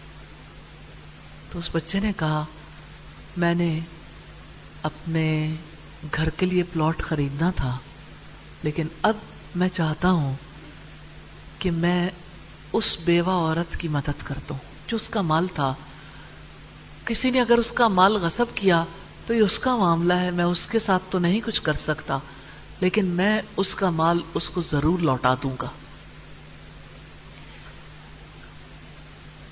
تو 1.52 1.58
اس 1.58 1.68
بچے 1.72 2.00
نے 2.00 2.12
کہا، 2.16 2.44
میں 3.36 3.54
نے 3.54 3.80
اپنے 4.82 5.54
گھر 6.14 6.30
کے 6.30 6.46
لیے 6.46 6.62
پلاٹ 6.62 7.02
خریدنا 7.02 7.50
تھا، 7.50 7.78
لیکن 8.62 8.86
اب 9.02 9.16
میں 9.54 9.68
چاہتا 9.68 10.10
ہوں 10.10 10.34
کہ 11.64 11.70
میں 11.70 12.10
اس 12.72 12.98
بیوہ 13.04 13.32
عورت 13.32 13.76
کی 13.76 13.88
مدد 13.88 14.22
کر 14.24 14.34
دوں 14.48 14.56
جو 14.86 14.96
اس 14.96 15.08
کا 15.08 15.20
مال 15.20 15.46
تھا۔ 15.54 15.74
کسی 17.04 17.30
نے 17.30 17.40
اگر 17.40 17.58
اس 17.58 17.72
کا 17.72 17.88
مال 17.88 18.12
غصب 18.12 18.44
کیا 18.54 18.84
تو 19.26 19.34
یہ 19.34 19.42
اس 19.42 19.58
کا 19.58 19.76
معاملہ 19.76 20.14
ہے، 20.14 20.30
میں 20.30 20.44
اس 20.44 20.66
کے 20.66 20.78
ساتھ 20.78 21.02
تو 21.10 21.18
نہیں 21.18 21.40
کچھ 21.44 21.62
کر 21.62 21.74
سکتا، 21.74 22.18
لیکن 22.80 23.04
میں 23.04 23.42
اس 23.56 23.74
کا 23.74 23.90
مال 23.90 24.20
اس 24.34 24.50
کو 24.50 24.62
ضرور 24.70 24.98
لوٹا 24.98 25.34
دوں 25.42 25.56
گا۔ 25.62 25.68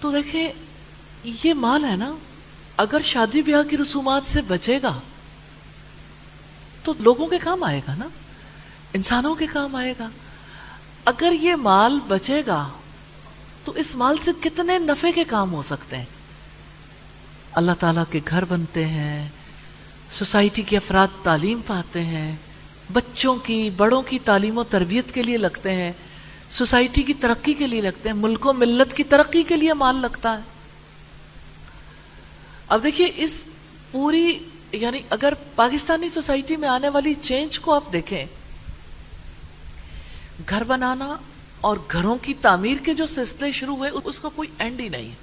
تو 0.00 0.10
دیکھیں، 0.10 0.52
یہ 1.24 1.54
مال 1.54 1.84
ہے 1.84 1.96
نا، 1.96 2.14
اگر 2.76 3.00
شادی 3.04 3.42
بیاہ 3.42 3.62
کی 3.62 3.76
رسومات 3.76 4.22
سے 4.26 4.40
بچے 4.42 4.78
گا 4.82 5.00
تو 6.84 6.92
لوگوں 6.98 7.28
کے 7.28 7.38
کام 7.38 7.64
آئے 7.64 7.80
گا 7.88 7.94
نا، 7.94 8.08
انسانوں 8.92 9.34
کے 9.34 9.46
کام 9.46 9.76
آئے 9.76 9.94
گا۔ 9.98 10.08
اگر 11.04 11.32
یہ 11.40 11.54
مال 11.54 11.98
بچے 12.08 12.42
گا، 12.46 12.68
تو 13.64 13.72
اس 13.72 13.94
مال 13.94 14.16
سے 14.24 14.30
کتنے 14.40 14.78
نفے 14.78 15.12
کے 15.12 15.24
کام 15.24 15.52
ہو 15.52 15.62
سکتے 15.62 15.96
ہیں؟ 15.96 16.04
اللہ 17.52 17.72
تعالیٰ 17.80 18.04
کے 18.10 18.20
گھر 18.28 18.44
بنتے 18.44 18.86
ہیں، 18.86 19.28
سوسائٹی 20.10 20.62
کے 20.62 20.76
افراد 20.76 21.08
تعلیم 21.22 21.60
پاتے 21.66 22.02
ہیں، 22.02 22.36
بچوں 22.92 23.36
کی، 23.36 23.70
بڑوں 23.70 24.02
کی 24.02 24.18
تعلیم 24.18 24.58
و 24.58 24.64
تربیت 24.64 25.14
کے 25.14 25.22
لیے 25.22 25.36
لگتے 25.36 25.72
ہیں، 25.72 25.92
سوسائٹی 26.50 27.02
کی 27.02 27.14
ترقی 27.14 27.54
کے 27.54 27.66
لیے 27.66 27.80
لگتے 27.80 28.08
ہیں، 28.08 28.16
ملک 28.16 28.46
و 28.46 28.52
ملت 28.52 28.96
کی 28.96 29.04
ترقی 29.04 29.42
کے 29.42 29.56
لیے 29.56 29.74
مال 29.74 29.96
لگتا 29.96 30.32
ہے۔ 30.32 30.42
اب 32.68 32.82
دیکھیے، 32.82 33.12
اس 33.16 33.48
پوری 33.90 34.38
یعنی 34.72 35.00
اگر 35.10 35.34
پاکستانی 35.54 36.08
سوسائٹی 36.08 36.56
میں 36.56 36.68
آنے 36.68 36.88
والی 36.88 37.14
چینج 37.14 37.60
کو 37.60 37.72
آپ 37.72 37.92
دیکھیں 37.92 38.26
گھر 40.48 40.64
بنانا 40.64 41.16
اور 41.60 41.76
گھروں 41.92 42.16
کی 42.22 42.34
تعمیر 42.34 42.84
کے 42.84 42.94
جو 42.94 43.06
سلسلے 43.06 43.52
شروع 43.52 43.76
ہوئے، 43.76 43.90
اس 44.04 44.18
کا 44.18 44.28
کوئی 44.34 44.48
اینڈ 44.58 44.80
ہی 44.80 44.88
نہیں 44.88 45.14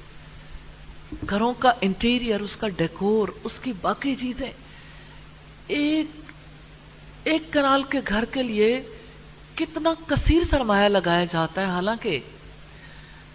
گھروں 1.29 1.53
کا 1.53 1.71
انٹیریئر 1.81 2.39
اس 2.39 2.57
کا 2.57 2.67
ڈیکور 2.67 3.27
اس 3.43 3.59
کی 3.59 3.73
باقی 3.81 4.15
چیزیں۔ 4.15 4.51
ایک 5.67 6.31
ایک 7.23 7.53
کنال 7.53 7.83
کے 7.83 7.99
گھر 8.07 8.25
کے 8.25 8.43
لیے 8.43 8.83
کتنا 9.55 9.93
کثیر 10.07 10.43
سرمایہ 10.43 10.89
لگایا 10.89 11.25
جاتا 11.25 11.61
ہے۔ 11.61 11.65
حالانکہ 11.65 12.19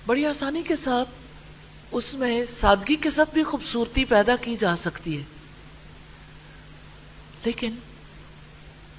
بڑی 0.07 0.27
آسانی 0.27 0.63
کے 0.63 0.77
ساتھ 0.77 1.09
اس 1.91 2.15
میں 2.15 2.45
سادگی 2.49 2.97
کے 2.97 3.11
ساتھ 3.11 3.35
بھی 3.35 3.43
خوبصورتی 3.43 4.05
پیدا 4.05 4.37
کی 4.37 4.57
جا 4.57 4.77
سکتی 4.77 5.19
ہے۔ 5.19 5.23
لیکن 7.45 7.71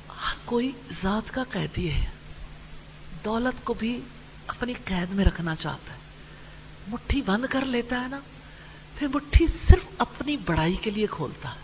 ہر 0.09 0.35
کوئی 0.45 0.71
ذات 0.91 1.33
کا 1.33 1.43
قیدی 1.49 1.91
ہے۔ 1.91 2.14
دولت 3.25 3.65
کو 3.65 3.73
بھی 3.73 3.99
اپنی 4.47 4.73
قید 4.85 5.13
میں 5.13 5.25
رکھنا 5.25 5.55
چاہتا 5.55 5.93
ہے۔ 5.93 5.97
مٹھی 6.87 7.21
بند 7.21 7.45
کر 7.49 7.65
لیتا 7.65 8.01
ہے 8.01 8.07
نا، 8.07 8.19
پھر 8.95 9.07
مٹھی 9.07 9.47
صرف 9.47 9.85
اپنی 9.97 10.37
بڑائی 10.37 10.73
کے 10.73 10.89
لیے 10.89 11.07
کھولتا 11.11 11.49
ہے۔ 11.49 11.59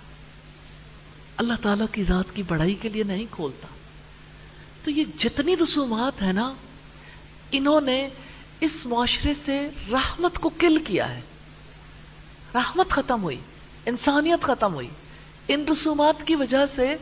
اللہ 1.38 1.54
تعالیٰ 1.62 1.86
کی 1.92 2.04
ذات 2.04 2.36
کی 2.36 2.44
بڑائی 2.44 2.76
کے 2.76 2.90
لیے 2.90 3.04
نہیں 3.04 3.26
کھولتا۔ 3.32 3.68
تو 4.84 4.92
یہ 4.92 5.04
جتنی 5.18 5.56
رسومات 5.58 6.22
ہیں 6.22 6.34
نا، 6.34 6.54
انہوں 7.52 7.82
نے 7.82 8.10
اس 8.60 8.86
معاشرے 8.86 9.34
سے 9.34 9.70
رحمت 9.92 10.40
کو 10.40 10.50
کل 10.50 10.84
کیا 10.84 11.10
ہے۔ 11.10 11.22
رحمت 12.56 12.90
ختم 12.90 13.24
ہوئی، 13.24 13.40
انسانیت 13.86 14.44
ختم 14.44 14.74
ہوئی۔ 14.74 14.90
ان 15.48 15.66
رسومات 15.72 16.28
کی 16.28 16.36
وجہ 16.36 16.66
سے 16.66 16.96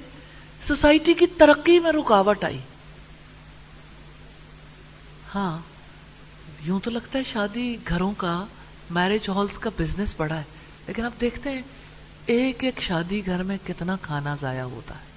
سوسائٹی 0.63 1.13
کی 1.13 1.27
ترقی 1.27 1.79
میں 1.79 1.91
رکاوٹ 1.91 2.43
آئی۔ 2.43 2.59
ہاں 5.35 5.57
یوں 6.61 6.79
تو 6.79 6.91
لگتا 6.91 7.19
ہے 7.19 7.23
شادی 7.23 7.75
گھروں 7.87 8.13
کا 8.17 8.45
میرج 8.89 9.29
ہالز 9.29 9.57
کا 9.57 9.69
بزنس 9.77 10.13
بڑا 10.17 10.35
ہے۔ 10.35 10.43
لیکن 10.87 11.05
اب 11.05 11.11
دیکھتے 11.21 11.51
ہیں، 11.51 11.61
ایک 12.25 12.63
ایک 12.63 12.81
شادی 12.81 13.21
گھر 13.25 13.43
میں 13.43 13.57
کتنا 13.67 13.95
کھانا 14.01 14.35
ضائع 14.41 14.63
ہوتا 14.63 14.95
ہے۔ 14.95 15.07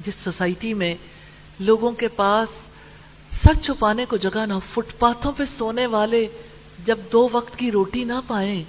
جس 0.00 0.14
سوسائٹی 0.14 0.74
میں 0.74 0.94
لوگوں 1.60 1.92
کے 1.92 2.08
پاس 2.08 2.48
سر 3.30 3.54
چھپانے 3.54 4.04
کو 4.06 4.16
جگہ 4.16 4.46
نہ 4.46 4.54
فٹ 4.68 4.98
پاتھوں 4.98 5.32
پہ 5.36 5.44
سونے 5.44 5.86
والے 5.86 6.26
جب 6.84 6.98
دو 7.12 7.28
وقت 7.32 7.56
کی 7.56 7.70
روٹی 7.70 8.04
نہ 8.04 8.20
پائیں 8.26 8.64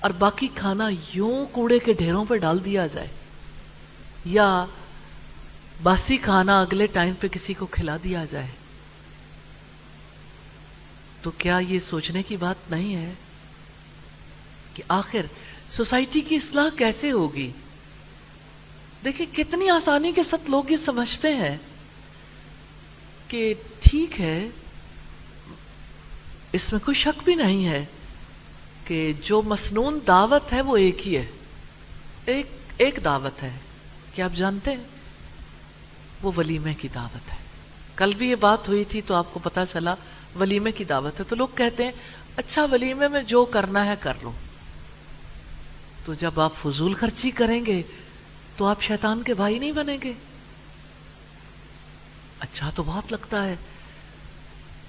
اور 0.00 0.10
باقی 0.10 0.48
کھانا 0.54 0.88
یوں 1.14 1.46
کوڑے 1.52 1.78
کے 1.78 1.92
ڈھیروں 1.92 2.24
پہ 2.28 2.36
ڈال 2.36 2.64
دیا 2.64 2.86
جائے، 2.86 3.08
یا 4.24 4.64
باسی 5.82 6.16
کھانا 6.16 6.60
اگلے 6.60 6.86
ٹائم 6.86 7.14
پہ 7.20 7.28
کسی 7.28 7.54
کو 7.54 7.66
کھلا 7.66 7.96
دیا 8.04 8.24
جائے۔ 8.30 8.46
تو 11.22 11.30
کیا 11.30 11.58
یہ 11.58 11.78
سوچنے 11.78 12.22
کی 12.22 12.36
بات 12.36 12.70
نہیں 12.70 12.94
ہے 12.94 13.12
کہ 14.74 14.82
آخر 14.88 15.26
سوسائٹی 15.70 16.20
کی 16.20 16.36
اصلاح 16.36 16.68
کیسے 16.78 17.10
ہوگی؟ 17.10 17.52
دیکھیں 19.04 19.26
کتنی 19.36 19.70
آسانی 19.70 20.12
کے 20.12 20.22
ساتھ 20.22 20.50
لوگ 20.50 20.64
یہ 20.70 20.76
سمجھتے 20.76 21.34
ہیں 21.34 21.56
کہ 23.28 23.54
ٹھیک 23.82 24.20
ہے، 24.20 24.48
اس 26.52 26.72
میں 26.72 26.80
کوئی 26.84 26.94
شک 26.94 27.24
بھی 27.24 27.34
نہیں 27.34 27.66
ہے 27.66 27.84
کہ 28.84 29.12
جو 29.22 29.42
مسنون 29.42 29.98
دعوت 30.06 30.52
ہے 30.52 30.60
وہ 30.60 30.76
ایک 30.76 31.08
ہی 31.08 31.16
ہے۔ 31.16 31.26
ایک 32.24 32.46
ایک 32.76 32.98
دعوت 33.04 33.42
ہے۔ 33.42 33.58
کیا 34.14 34.24
آپ 34.24 34.36
جانتے 34.36 34.70
ہیں؟ 34.70 34.82
وہ 36.22 36.32
ولیمے 36.36 36.74
کی 36.74 36.88
دعوت 36.94 37.32
ہے۔ 37.32 37.36
کل 37.96 38.12
بھی 38.18 38.30
یہ 38.30 38.34
بات 38.34 38.68
ہوئی 38.68 38.84
تھی 38.84 39.00
تو 39.06 39.14
آپ 39.14 39.26
کو 39.32 39.40
پتا 39.42 39.66
چلا 39.66 39.94
ولیمے 40.38 40.72
کی 40.72 40.84
دعوت 40.84 41.20
ہے 41.20 41.24
تو 41.28 41.36
لوگ 41.36 41.48
کہتے 41.54 41.84
ہیں 41.84 41.92
اچھا 42.36 42.64
ولیمے 42.64 43.08
میں 43.08 43.22
جو 43.22 43.44
کرنا 43.44 43.86
ہے 43.86 43.94
کر 44.00 44.12
لو۔ 44.22 44.32
تو 46.04 46.14
جب 46.14 46.40
آپ 46.40 46.52
فضول 46.62 46.94
خرچی 46.94 47.30
کریں 47.30 47.66
گے، 47.66 47.82
تو 48.56 48.66
آپ 48.66 48.82
شیطان 48.82 49.22
کے 49.22 49.34
بھائی 49.34 49.58
نہیں 49.58 49.72
بنیں 49.72 49.98
گے۔ 50.02 50.12
اچھا 52.40 52.70
تو 52.74 52.82
بہت 52.82 53.12
لگتا 53.12 53.44
ہے، 53.44 53.56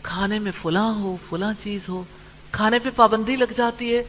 کھانے 0.04 0.39
میں 0.39 0.51
فلاں 0.62 0.93
ہو، 0.95 1.17
فلاں 1.30 1.54
چیز 1.60 1.89
ہو، 1.89 2.04
کھانے 2.51 2.80
پہ 2.80 2.89
پابندی 2.95 3.36
لگ 3.36 3.51
جاتی 3.56 3.95
ہے۔ 3.95 4.04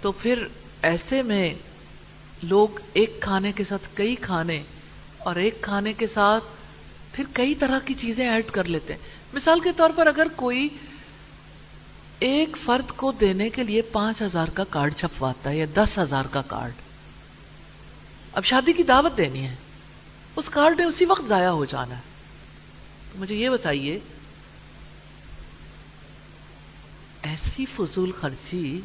تو 0.00 0.12
پھر 0.12 0.46
ایسے 0.82 1.22
میں 1.22 1.54
لوگ 2.42 2.68
ایک 2.92 3.16
کھانے 3.20 3.52
کے 3.52 3.64
ساتھ 3.64 3.88
کئی 3.94 4.14
کھانے 4.14 4.62
اور 5.18 5.36
ایک 5.36 5.60
کھانے 5.60 5.92
کے 5.92 6.06
ساتھ 6.06 6.44
پھر 7.16 7.24
کئی 7.32 7.54
طرح 7.54 7.78
کی 7.84 7.94
چیزیں 7.94 8.28
ایڈ 8.28 8.50
کر 8.50 8.64
لیتے 8.64 8.92
ہیں۔ 8.92 9.00
مثال 9.32 9.60
کے 9.60 9.72
طور 9.76 9.90
پر 9.94 10.06
اگر 10.06 10.26
کوئی 10.36 10.68
ایک 12.18 12.56
فرد 12.64 12.90
کو 12.96 13.12
دینے 13.12 13.48
کے 13.50 13.62
لیے 13.62 13.82
پانچ 13.82 14.22
ہزار 14.22 14.48
کا 14.54 14.64
کارڈ 14.64 14.94
چھپواتا 14.94 15.50
ہے 15.50 15.56
یا 15.56 15.66
دس 15.74 15.98
ہزار 15.98 16.24
کا 16.30 16.42
کارڈ، 16.42 16.72
اب 18.32 18.44
شادی 18.44 18.72
کی 18.72 18.82
دعوت 18.82 19.16
دینی 19.16 19.44
ہے، 19.44 19.54
اس 20.36 20.48
کارڈ 20.48 20.80
نے 20.80 20.86
اسی 20.86 21.04
وقت 21.04 21.28
ضائع 21.28 21.48
ہو 21.48 21.64
جانا 21.64 21.96
ہے۔ 21.96 22.00
تو 23.12 23.18
مجھے 23.18 23.34
یہ 23.34 23.50
بتائیے، 23.50 23.98
ایسی 27.22 27.66
فضول 27.76 28.12
خرچی 28.20 28.80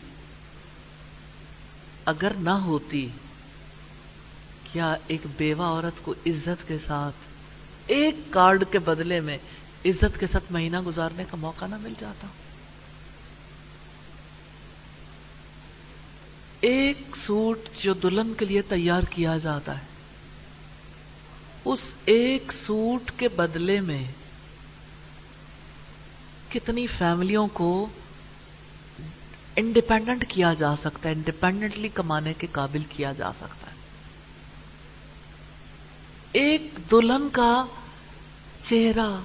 اگر 2.06 2.32
نہ 2.40 2.56
ہوتی، 2.68 3.08
کیا 4.72 4.96
ایک 5.08 5.28
بیوہ 5.38 5.64
عورت 5.64 6.04
کو 6.04 6.14
عزت 6.26 6.68
کے 6.68 6.78
ساتھ 6.88 7.31
ایک 7.92 8.16
کارڈ 8.30 8.64
کے 8.72 8.80
بدلے 8.80 9.20
میں 9.20 9.38
عزت 9.86 10.20
کے 10.20 10.28
ساتھ 10.28 10.52
مہینہ 10.52 10.80
گزارنے 10.82 11.24
کا 11.32 11.38
موقع 11.38 11.66
نہ 11.66 11.78
مل 11.82 11.94
جاتا۔ 12.00 12.28
ایک 16.62 17.16
سوٹ 17.16 17.60
جو 17.82 17.94
دلہن 17.94 18.34
کے 18.34 18.46
لیے 18.46 18.62
تیار 18.62 19.04
کیا 19.10 19.38
جاتا 19.38 19.80
ہے، 19.80 19.86
اس 21.66 21.96
ایک 22.06 22.54
سوٹ 22.54 23.12
کے 23.18 23.28
بدلے 23.28 23.80
میں 23.82 24.04
کتنی 26.50 26.88
فیملیوں 26.88 27.48
کو 27.54 27.88
انڈیپینڈنٹ 29.56 30.26
کیا 30.28 30.54
جا 30.54 30.76
سکتا 30.76 31.10
ہے، 31.10 31.14
انڈیپینڈنٹلی 31.14 31.90
کمانے 31.94 32.34
کے 32.38 32.48
قابل 32.52 32.84
کیا 32.90 33.12
جا 33.14 33.32
سکتا 33.34 33.68
ہے۔ 33.68 33.80
ایک 36.32 36.62
دلہن 36.92 37.28
کا 37.32 37.66
چہرہ 38.66 39.22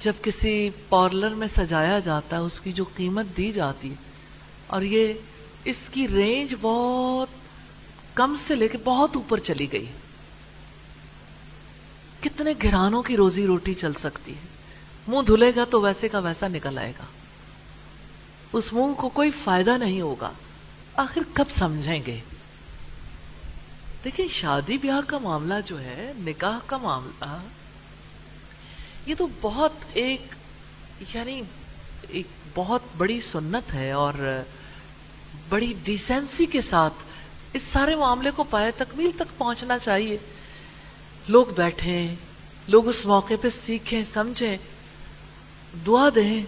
جب 0.00 0.12
کسی 0.22 0.70
پارلر 0.88 1.28
میں 1.28 1.46
سجایا 1.46 1.98
جاتا 1.98 2.36
ہے، 2.36 2.40
اس 2.40 2.60
کی 2.60 2.72
جو 2.72 2.84
قیمت 2.96 3.26
دی 3.36 3.52
جاتی 3.52 3.90
ہے۔ 3.90 3.94
اور 4.66 4.82
یہ 4.82 5.14
اس 5.64 5.88
کی 5.92 6.08
رینج 6.08 6.54
بہت 6.60 7.28
کم 8.14 8.36
سے 8.38 8.54
لے 8.54 8.68
کے 8.68 8.78
بہت 8.84 9.16
اوپر 9.16 9.38
چلی 9.38 9.72
گئی۔ 9.72 9.86
کتنے 12.20 12.52
گھرانوں 12.62 13.02
کی 13.02 13.16
روزی 13.16 13.46
روٹی 13.46 13.74
چل 13.74 13.92
سکتی 13.92 14.32
ہے۔ 14.32 14.48
منہ 15.08 15.20
دھلے 15.26 15.52
گا 15.56 15.64
تو 15.70 15.80
ویسے 15.80 16.08
کا 16.08 16.18
ویسا 16.18 16.48
نکل 16.48 16.78
آئے 16.78 16.92
گا۔ 16.98 17.04
اس 18.52 18.72
منہ 18.72 18.92
کو 18.92 19.08
کوئی 19.08 19.30
فائدہ 19.44 19.78
نہیں 19.78 20.00
ہوگا۔ 20.00 20.32
آخر 20.94 21.20
کب 21.32 21.44
سمجھیں 21.50 22.02
گے؟ 22.06 22.20
دیکھیں، 24.04 24.28
شادی 24.28 24.78
بیاہ 24.78 25.00
کا 25.06 25.18
معاملہ 25.18 25.54
جو 25.66 25.80
ہے، 25.80 26.12
نکاح 26.18 26.58
کا 26.66 26.76
معاملہ 26.76 27.38
یہ 29.06 29.14
تو 29.14 29.26
بہت 29.40 29.72
ایک 29.92 30.22
یعنی 31.14 31.42
ایک 32.08 32.26
بہت 32.54 32.80
بڑی 32.96 33.20
سنت 33.20 33.74
ہے 33.74 33.92
اور 33.92 34.42
بڑی 35.48 35.74
ڈیسنسی 35.84 36.46
کے 36.46 36.60
ساتھ 36.60 36.94
اس 37.52 37.62
سارے 37.62 37.96
معاملے 37.96 38.30
کو 38.30 38.44
پائے 38.44 38.70
تکمیل 38.76 39.10
تک 39.16 39.38
پہنچنا 39.38 39.78
چاہیے۔ 39.78 40.18
لوگ 41.28 41.46
بیٹھیں، 41.46 42.14
لوگ 42.68 42.88
اس 42.88 43.06
موقع 43.06 43.34
پہ 43.40 43.48
سیکھیں، 43.48 44.04
سمجھیں، 44.04 44.56
دعا 45.86 46.08
دیں 46.14 46.46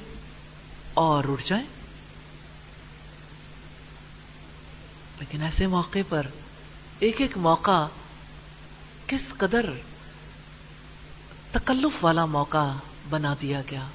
اور 0.94 1.24
اٹھ 1.28 1.42
جائیں۔ 1.46 1.66
لیکن 5.20 5.42
ایسے 5.42 5.66
موقع 5.66 5.98
پر 6.08 6.26
ایک 6.98 7.20
ایک 7.20 7.38
موقع 7.38 7.86
کس 9.06 9.34
قدر 9.36 9.70
تکلف 11.56 12.04
والا 12.04 12.26
موقع 12.26 12.72
بنا 13.10 13.34
دیا 13.42 13.62
گیا۔ 13.70 13.86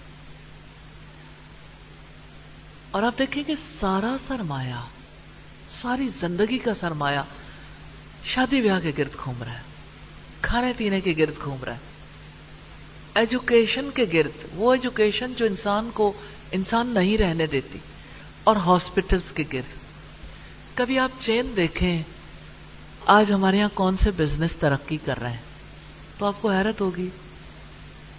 اور 2.91 3.03
آپ 3.03 3.19
دیکھیں 3.19 3.43
کہ 3.43 3.53
سارا 3.79 4.15
سرمایہ، 4.27 4.85
ساری 5.69 6.07
زندگی 6.07 6.57
کا 6.57 6.73
سرمایہ 6.73 7.19
شادی 8.23 8.61
بیاہ 8.61 8.79
کے 8.79 8.91
گرد 8.97 9.15
گھوم 9.23 9.43
رہا 9.43 9.53
ہے، 9.53 9.61
کھانے 10.41 10.73
پینے 10.77 11.01
کے 11.01 11.13
گرد 11.17 11.43
گھوم 11.43 11.63
رہا 11.63 11.73
ہے۔ 11.73 11.79
ایجوکیشن 13.15 13.89
کے 13.93 14.05
گرد، 14.13 14.45
وہ 14.53 14.73
ایجوکیشن 14.73 15.33
جو 15.37 15.45
انسان 15.45 15.89
کو 15.93 16.13
انسان 16.51 16.87
نہیں 16.87 17.17
رہنے 17.17 17.47
دیتی، 17.47 17.79
اور 18.43 18.55
ہاسپٹلس 18.55 19.31
کے 19.31 19.43
گرد۔ 19.53 19.73
کبھی 20.77 20.99
آپ 20.99 21.11
چین 21.19 21.53
دیکھیں، 21.55 22.03
آج 23.05 23.33
ہمارے 23.33 23.57
یہاں 23.57 23.69
کون 23.73 23.97
سے 23.97 24.11
بزنس 24.17 24.55
ترقی 24.55 24.97
کر 25.05 25.19
رہے 25.21 25.29
ہیں؟ 25.29 25.41
تو 26.17 26.25
آپ 26.25 26.35
کو 26.41 26.51
حیرت 26.51 26.81
ہوگی۔ 26.81 27.09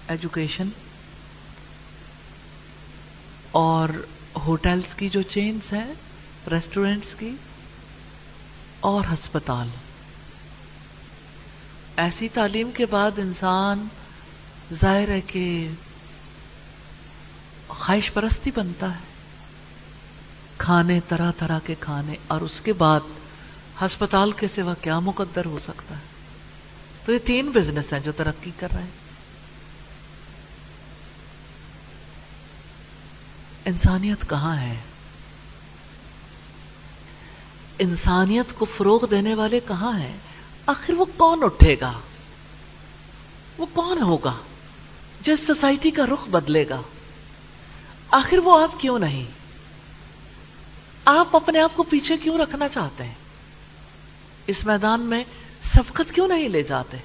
ایجوکیشن 0.08 0.68
اور 3.50 3.88
ہوٹلس 4.36 4.94
کی 4.94 5.08
جو 5.08 5.22
چینز 5.22 5.72
ہیں 5.72 5.92
ریسٹورینٹس 6.50 7.14
کی، 7.14 7.30
اور 8.80 9.04
ہسپتال۔ 9.12 9.68
ایسی 11.96 12.28
تعلیم 12.28 12.70
کے 12.70 12.86
بعد 12.86 13.18
انسان 13.18 13.86
ظاہر 14.74 15.08
ہے 15.08 15.20
کہ 15.20 15.68
خواہش 17.68 18.12
پرستی 18.12 18.50
بنتا 18.54 18.94
ہے۔ 18.94 19.00
کھانے 20.58 21.00
طرح 21.08 21.30
طرح 21.38 21.58
کے 21.66 21.74
کھانے، 21.80 22.14
اور 22.26 22.40
اس 22.40 22.60
کے 22.60 22.72
بعد 22.72 23.00
ہسپتال 23.82 24.32
کے 24.32 24.48
سوا 24.48 24.74
کیا 24.80 24.98
مقدر 25.00 25.44
ہو 25.44 25.58
سکتا 25.58 25.96
ہے؟ 25.96 26.10
تو 27.04 27.12
یہ 27.12 27.18
تین 27.18 27.50
بزنس 27.50 27.92
ہیں 27.92 28.00
جو 28.00 28.12
ترقی 28.12 28.50
کر 28.56 28.68
رہے 28.72 28.82
ہیں۔ 28.82 29.01
انسانیت 33.64 34.28
کہاں 34.28 34.56
ہے؟ 34.56 34.76
انسانیت 37.78 38.54
کو 38.58 38.66
فروغ 38.76 39.06
دینے 39.06 39.34
والے 39.34 39.60
کہاں 39.68 39.98
ہیں؟ 39.98 40.16
آخر 40.66 40.92
وہ 40.92 41.04
کون 41.16 41.42
اٹھے 41.42 41.76
گا؟ 41.80 41.92
وہ 43.58 43.66
کون 43.72 44.02
ہوگا 44.02 44.34
جو 45.20 45.32
اس 45.32 45.46
سوسائٹی 45.46 45.90
کا 45.90 46.06
رخ 46.06 46.28
بدلے 46.28 46.68
گا؟ 46.68 46.80
آخر 48.10 48.38
وہ 48.38 48.62
آپ 48.62 48.80
کیوں 48.80 48.98
نہیں؟ 48.98 49.24
آپ 51.04 51.36
اپنے 51.36 51.60
آپ 51.60 51.72
کو 51.74 51.82
پیچھے 51.82 52.16
کیوں 52.16 52.38
رکھنا 52.38 52.68
چاہتے 52.68 53.04
ہیں؟ 53.04 53.14
اس 54.46 54.66
میدان 54.66 55.00
میں 55.00 55.24
سبقت 55.62 56.14
کیوں 56.14 56.28
نہیں 56.28 56.48
لے 56.48 56.62
جاتے؟ 56.62 56.96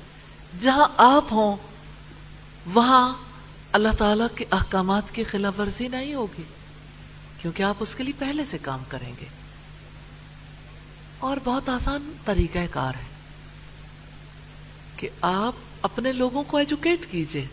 جہاں 0.60 0.88
آپ 0.98 1.26
ہوں، 1.32 1.56
وہاں 2.74 3.14
اللہ 3.78 3.92
تعالیٰ 3.98 4.28
کے 4.36 4.46
احکامات 4.52 5.04
کی 5.12 5.24
خلاف 5.24 5.60
ورزی 5.60 5.88
نہیں 5.88 6.14
ہوگی، 6.14 6.44
کیونکہ 7.42 7.64
آپ 7.64 7.76
اس 7.80 7.96
کے 7.96 8.04
لیے 8.04 8.14
پہلے 8.20 8.46
سے 8.46 8.58
کام 8.62 8.84
کریں 8.88 9.14
گے۔ 9.22 9.26
اور 11.20 11.38
بہت 11.44 11.70
آسان 11.70 12.12
طریقہ 12.26 12.60
کار 12.72 12.94
ہے 12.94 13.06
کہ 14.96 15.10
آپ 15.22 15.56
اپنے 15.82 16.14
لوگوں 16.14 16.44
کو 16.44 16.58
ایجوکیٹ 16.58 17.12
کیجیے۔ 17.12 17.46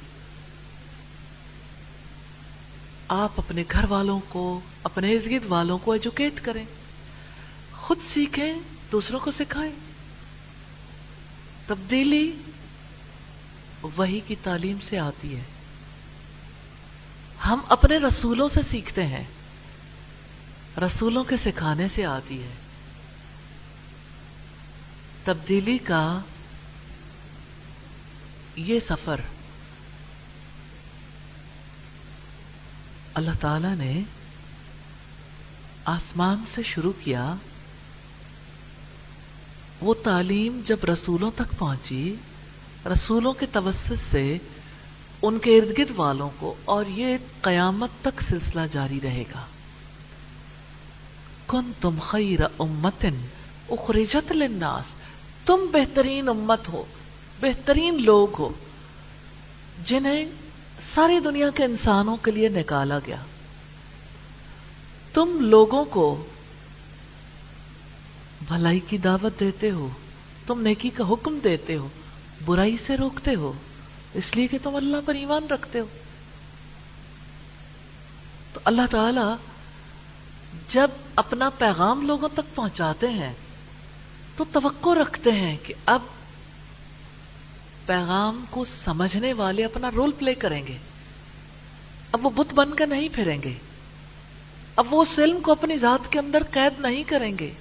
آپ 3.08 3.32
اپنے 3.36 3.64
گھر 3.70 3.84
والوں 3.88 4.20
کو، 4.28 4.60
اپنے 4.82 5.12
ارد 5.12 5.30
گرد 5.30 5.46
والوں 5.46 5.78
کو 5.78 5.92
ایجوکیٹ 5.92 6.40
کریں۔ 6.40 6.64
خود 7.72 7.98
سیکھیں، 8.00 8.54
دوسروں 8.92 9.20
کو 9.20 9.30
سکھائیں۔ 9.30 9.72
تبدیلی 11.66 12.32
وہی 13.96 14.20
کی 14.26 14.34
تعلیم 14.42 14.76
سے 14.82 14.98
آتی 14.98 15.36
ہے۔ 15.36 15.42
ہم 17.46 17.60
اپنے 17.68 17.98
رسولوں 17.98 18.48
سے 18.48 18.62
سیکھتے 18.62 19.06
ہیں۔ 19.06 19.24
رسولوں 20.78 21.24
کے 21.24 21.36
سکھانے 21.36 21.88
سے 21.88 22.04
آتی 22.04 22.42
ہے۔ 22.42 22.48
تبدیلی 25.24 25.78
کا 25.78 26.20
یہ 28.56 28.80
سفر۔ 28.80 29.20
اللہ 33.14 33.30
تعالی 33.40 33.74
نے 33.78 34.02
آسمان 35.84 36.44
سے 36.46 36.62
شروع 36.62 36.92
کیا۔ 37.04 37.34
وہ 39.80 39.94
تعلیم 39.94 40.60
جب 40.64 40.76
رسولوں 40.92 41.30
تک 41.34 41.58
پہنچی، 41.58 42.14
رسولوں 42.92 43.32
کے 43.32 43.46
توسط 43.46 43.92
سے 43.98 44.38
ان 45.26 45.38
کے 45.38 45.58
ارد 45.58 45.78
گرد 45.78 45.90
والوں 45.96 46.30
کو 46.38 46.54
اور 46.64 46.84
یہ 46.88 47.16
قیامت 47.40 47.90
تک 48.02 48.22
سلسلہ 48.22 48.60
جاری 48.70 49.00
رہے 49.02 49.24
گا۔ 49.34 49.46
کن 51.46 51.72
تم 51.80 51.98
خیر 52.02 52.40
امتن 52.58 53.14
اخرجت 53.70 54.32
للناس۔ 54.32 54.94
تم 55.46 55.66
بہترین 55.72 56.28
امت 56.28 56.68
ہو، 56.68 56.84
بہترین 57.40 58.02
لوگ 58.02 58.28
ہو، 58.38 58.52
جنہیں 59.84 60.26
ساری 60.82 61.20
دنیا 61.20 61.50
کے 61.50 61.64
انسانوں 61.64 62.16
کے 62.16 62.30
لیے 62.30 62.48
نکالا 62.48 62.98
گیا۔ 62.98 63.16
تم 65.14 65.36
لوگوں 65.40 65.84
کو 65.84 66.26
بھلائی 68.48 68.80
کی 68.80 68.98
دعوت 68.98 69.40
دیتے 69.40 69.70
ہو، 69.70 69.88
تم 70.46 70.60
نیکی 70.60 70.90
کا 70.90 71.04
حکم 71.10 71.38
دیتے 71.44 71.76
ہو، 71.76 71.88
برائی 72.44 72.76
سے 72.76 72.96
روکتے 72.96 73.34
ہو۔ 73.34 73.52
اس 74.14 74.36
لیے 74.36 74.46
کہ 74.46 74.58
تم 74.62 74.76
اللہ 74.76 74.96
پر 75.04 75.14
ایمان 75.14 75.46
رکھتے 75.46 75.80
ہو۔ 75.80 75.86
تو 78.52 78.60
اللہ 78.64 78.82
تعالی 78.90 79.34
جب 80.68 80.90
اپنا 81.16 81.50
پیغام 81.50 82.06
لوگوں 82.06 82.28
تک 82.34 82.54
پہنچاتے 82.54 83.08
ہیں، 83.08 83.32
تو 84.36 84.44
توقع 84.52 84.90
رکھتے 85.02 85.32
ہیں 85.32 85.56
کہ 85.62 85.74
اب 85.86 86.02
پیغام 87.86 88.44
کو 88.50 88.64
سمجھنے 88.64 89.32
والے 89.32 89.64
اپنا 89.64 89.90
رول 89.90 90.12
پلے 90.18 90.34
کریں 90.34 90.66
گے۔ 90.66 90.78
اب 92.12 92.26
وہ 92.26 92.30
بت 92.30 92.54
بن 92.54 92.74
کے 92.74 92.86
نہیں 92.86 93.08
پھریں 93.12 93.42
گے۔ 93.42 93.52
اب 94.76 94.94
وہ 94.94 95.02
اس 95.02 95.18
علم 95.18 95.40
کو 95.40 95.52
اپنی 95.52 95.76
ذات 95.76 96.12
کے 96.12 96.18
اندر 96.18 96.42
قید 96.50 96.80
نہیں 96.80 97.02
کریں 97.02 97.38
گے۔ 97.38 97.52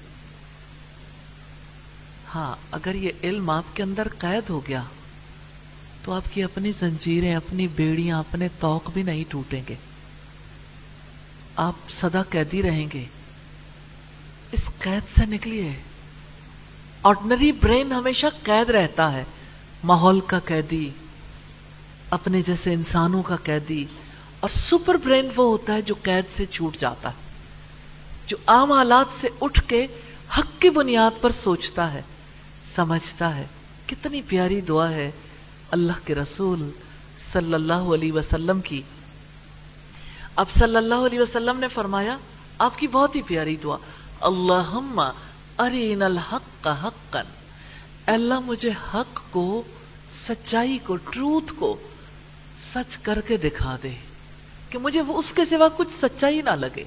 ہاں 2.36 2.56
اگر 2.72 2.96
یہ 2.96 3.12
علم 3.24 3.50
آپ 3.50 3.76
کے 3.76 3.84
اندر 3.84 4.08
قید 4.18 4.50
ہو 4.50 4.68
گیا 4.68 4.84
تو 6.04 6.14
آپ 6.14 6.24
کی 6.34 6.44
اپنی 6.44 6.72
زنجیریں، 6.72 7.36
اپنی 7.36 7.68
بیڑیاں، 7.68 8.20
اپنے 8.20 8.48
توق 8.60 8.90
بھی 8.94 9.04
نہیں 9.04 9.24
ٹوٹیں 9.28 9.62
گے۔ 9.70 9.76
آپ 11.56 11.74
سدا 11.90 12.24
قیدی 12.24 12.62
رہیں 12.62 12.88
گے۔ 12.94 13.06
اس 14.52 14.70
قید 14.80 15.20
سے 15.20 15.26
نکلیے۔ 15.26 15.74
آرڈنری 17.04 17.52
برین 17.52 17.92
ہمیشہ 17.92 18.26
قید 18.44 18.70
رہتا 18.70 19.14
ہے۔ 19.14 19.24
ماحول 19.84 20.20
کا 20.20 20.40
قیدی، 20.40 20.90
اپنے 22.10 22.42
جیسے 22.42 22.74
انسانوں 22.74 23.24
کا 23.24 23.36
قیدی۔ 23.36 23.86
اور 24.40 24.50
سپر 24.50 24.96
برین 24.96 25.26
وہ 25.26 25.46
ہوتا 25.46 25.74
ہے 25.74 25.82
جو 25.82 25.96
قید 26.02 26.26
سے 26.30 26.46
چھوٹ 26.46 26.78
جاتا 26.78 27.10
ہے، 27.10 27.16
جو 28.28 28.38
عام 28.48 28.72
حالات 28.72 29.14
سے 29.14 29.28
اٹھ 29.42 29.62
کے 29.68 29.88
حق 30.38 30.62
کی 30.62 30.70
بنیاد 30.70 31.22
پر 31.22 31.30
سوچتا 31.30 31.94
ہے، 31.94 32.02
سمجھتا 32.76 33.36
ہے۔ 33.36 33.46
کتنی 33.86 34.22
پیاری 34.28 34.62
دعا 34.62 34.90
ہے۔ 34.90 35.12
اللہ 35.74 35.92
کے 36.06 36.16
رسول 36.16 36.70
صلی 37.18 37.54
اللہ 37.54 37.74
علیہ 37.74 38.12
وسلم 38.12 38.62
کی۔ 38.62 38.82
اب 40.36 40.52
صلی 40.52 40.78
اللہ 40.78 40.96
علیہ 40.96 41.20
وسلم 41.20 41.60
نے 41.60 41.68
فرمایا، 41.68 42.18
آپ 42.58 42.78
کی 42.78 42.88
بہت 42.88 43.16
ہی 43.16 43.22
پیاری 43.22 43.56
دعا۔ 43.64 43.78
اللہم 44.22 45.02
ارین 45.58 46.02
الحق 46.02 46.68
حقا۔ 46.84 47.22
اللہ، 48.06 48.40
مجھے 48.40 48.70
حق 48.94 49.22
کو، 49.32 49.64
سچائی 50.14 50.78
کو 50.86 50.96
ٹروتھ 50.96 51.54
کو 51.58 51.78
سچ 52.74 52.98
کر 52.98 53.22
کے 53.28 53.38
دکھا 53.38 53.78
دے۔ 53.84 53.92
کہ 54.70 54.78
مجھے 54.78 55.02
وہ 55.02 55.18
اس 55.18 55.34
کے 55.34 55.46
سوا 55.46 55.68
کچھ 55.78 55.94
سچائی 56.02 56.42
نہ 56.42 56.50
لگے۔ 56.50 56.84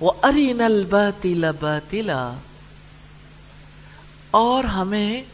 وہ 0.00 0.12
اری 0.22 0.52
نل 0.52 0.82
بتیلا 1.50 2.32
اور 4.30 4.64
ہمیں 4.64 5.24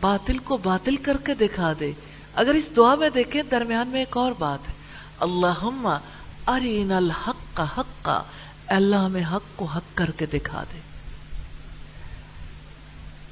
باطل 0.00 0.38
کو 0.38 0.56
باطل 0.56 0.96
کر 0.96 1.16
کے 1.16 1.34
دکھا 1.34 1.72
دے۔ 1.80 1.92
اگر 2.34 2.54
اس 2.54 2.70
دعا 2.76 2.94
میں 2.94 3.10
دیکھیں، 3.10 3.42
درمیان 3.50 3.88
میں 3.88 4.00
ایک 4.00 4.16
اور 4.16 4.32
بات 4.38 4.68
ہے۔ 4.68 4.74
اللہ 5.20 5.98
ارین 6.46 6.92
الحق 6.92 7.56
کا 7.56 7.64
حق 7.78 8.04
کا 8.04 8.22
اللہ 8.66 8.96
ہمیں 8.96 9.24
حق 9.32 9.42
کو 9.56 9.64
حق 9.64 9.82
کر 9.94 10.10
کے 10.10 10.26
دکھا 10.26 10.64
دے۔ 10.74 10.78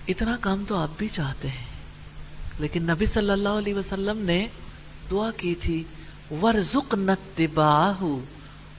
اتنا 0.09 0.37
کام 0.41 0.65
تو 0.69 0.77
آپ 0.77 0.89
بھی 0.97 1.09
چاہتے 1.09 1.49
ہیں، 1.49 1.65
لیکن 2.59 2.83
نبی 2.83 3.07
صلی 3.07 3.31
اللہ 3.31 3.49
علیہ 3.49 3.75
وسلم 3.75 4.19
نے 4.19 4.47
دعا 5.11 5.31
کی 5.31 5.55
تھی 5.55 5.85
ورزق 6.43 6.95
نتباہ 6.95 8.03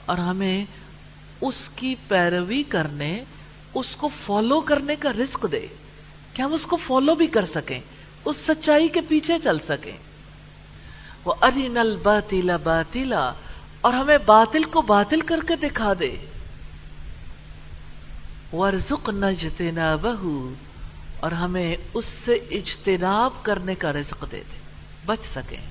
اور 0.05 0.17
ہمیں 0.17 0.65
اس 1.41 1.69
کی 1.75 1.95
پیروی 2.07 2.63
کرنے، 2.63 3.23
اس 3.73 3.95
کو 3.95 4.09
فالو 4.25 4.61
کرنے 4.61 4.95
کا 4.95 5.13
رزق 5.13 5.45
دے۔ 5.51 5.67
کہ 6.33 6.41
ہم 6.41 6.53
اس 6.53 6.65
کو 6.65 6.77
فالو 6.87 7.15
بھی 7.15 7.27
کر 7.27 7.45
سکیں، 7.45 7.79
اس 8.25 8.37
سچائی 8.37 8.87
کے 8.87 9.01
پیچھے 9.01 9.37
چل 9.43 9.57
سکیں۔ 9.59 9.97
وہ 11.29 11.33
ارین 11.41 11.77
الباطلا 11.77 12.57
باطلا۔ 12.57 13.33
اور 13.81 13.93
ہمیں 13.93 14.17
باطل 14.25 14.63
کو 14.63 14.81
باطل 14.81 15.21
کر 15.21 15.39
کے 15.47 15.55
دکھا 15.55 15.93
دے۔ 15.99 16.15
ورزق 18.53 19.09
نجتنابہ 19.09 20.51
اور 21.19 21.31
ہمیں 21.31 21.75
اس 21.93 22.05
سے 22.05 22.33
اجتناب 22.33 23.31
کرنے 23.41 23.75
کا 23.75 23.93
رزق 23.93 24.21
دے 24.31 24.43
دے۔ 24.51 24.59
بچ 25.05 25.25
سکیں۔ 25.25 25.61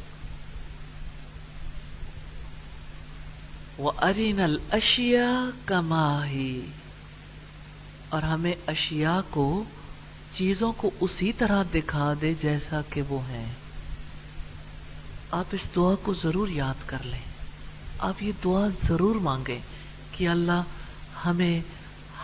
وہ 3.78 3.92
ارین 4.02 4.40
الشیا 4.40 5.50
کماہی 5.64 6.66
اور 8.09 8.22
ہمیں 8.22 8.54
اشیاء 8.66 9.20
کو، 9.30 9.64
چیزوں 10.32 10.72
کو 10.76 10.90
اسی 11.00 11.32
طرح 11.32 11.62
دکھا 11.74 12.14
دے 12.20 12.34
جیسا 12.40 12.80
کہ 12.90 13.02
وہ 13.09 13.20
ہیں۔ 13.28 13.52
آپ 15.31 15.45
اس 15.53 15.68
دعا 15.76 15.95
کو 16.03 16.14
ضرور 16.14 16.49
یاد 16.49 16.74
کر 16.87 16.97
لیں۔ 17.05 17.18
آپ 17.99 18.22
یہ 18.22 18.33
دعا 18.45 18.68
ضرور 18.83 19.16
مانگیں 19.16 19.59
کہ 20.12 20.29
اللہ 20.29 20.62
ہمیں 21.24 21.61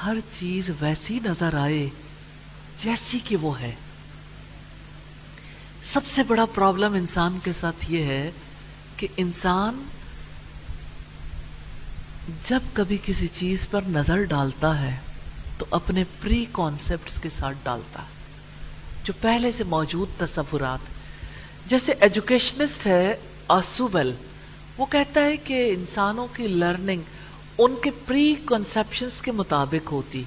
ہر 0.04 0.16
چیز 0.38 0.70
ویسی 0.80 1.18
نظر 1.24 1.54
آئے 1.54 1.88
جیسی 2.78 3.18
کہ 3.24 3.36
وہ 3.36 3.60
ہے۔ 3.60 3.74
سب 5.84 6.00
سے 6.06 6.22
بڑا 6.22 6.44
پرابلم 6.44 6.94
انسان 6.94 7.38
کے 7.44 7.52
ساتھ 7.52 7.92
یہ 7.92 8.04
ہے 8.04 8.30
کہ 8.96 9.06
انسان 9.16 9.84
جب 12.44 12.60
کبھی 12.72 12.98
کسی 13.06 13.26
چیز 13.26 13.68
پر 13.70 13.82
نظر 13.88 14.24
ڈالتا 14.24 14.80
ہے 14.80 14.98
تو 15.58 15.66
اپنے 15.70 16.04
پری 16.20 16.46
کانسیپٹس 16.52 17.20
کے 17.20 17.28
ساتھ 17.30 17.56
ڈالتا 17.62 18.02
ہے۔ 18.02 18.14
جو 19.04 19.12
پہلے 19.20 19.52
سے 19.52 19.64
موجود 19.64 20.08
تصورات 20.18 20.93
جیسے 21.66 21.92
ایجوکیشنسٹ 22.00 22.86
ہے 22.86 23.16
آسوبل 23.48 24.10
وہ 24.78 24.86
کہتا 24.86 25.20
ہے 25.20 25.36
کہ 25.36 25.68
انسانوں 25.70 26.26
کی 26.32 26.46
لرننگ 26.46 27.02
ان 27.58 27.74
کے 27.82 27.90
پری 28.06 28.34
کنسپشنس 28.46 29.20
کے 29.22 29.32
مطابق 29.32 29.92
ہوتی۔ 29.92 30.22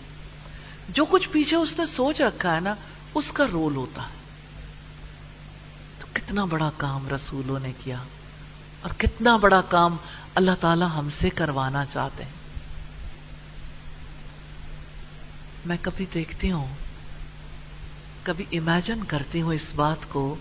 جو 0.89 1.05
کچھ 1.05 1.29
پیچھے 1.29 1.57
اس 1.57 1.77
نے 1.79 1.85
سوچ 1.85 2.21
رکھا 2.21 2.55
ہے 2.55 2.59
نا، 2.59 2.73
اس 3.15 3.31
کا 3.31 3.45
رول 3.51 3.75
ہوتا۔ 3.75 4.01
ہے 4.03 4.15
تو 5.99 6.07
کتنا 6.13 6.45
بڑا 6.45 6.69
کام 6.77 7.07
رسولوں 7.15 7.59
نے 7.59 7.71
کیا، 7.83 7.97
اور 8.81 8.91
کتنا 8.97 9.35
بڑا 9.37 9.61
کام 9.69 9.95
اللہ 10.35 10.51
تعالی 10.59 10.85
ہم 10.95 11.09
سے 11.09 11.29
کروانا 11.29 11.85
چاہتے 11.85 12.23
ہیں۔ 12.23 12.31
میں 15.65 15.77
کبھی 15.81 16.05
دیکھتی 16.13 16.51
ہوں، 16.51 16.75
کبھی 18.23 18.45
امیجن 18.51 19.03
کرتی 19.07 19.41
ہوں 19.41 19.53
اس 19.53 19.71
بات 19.75 20.09
کو 20.09 20.35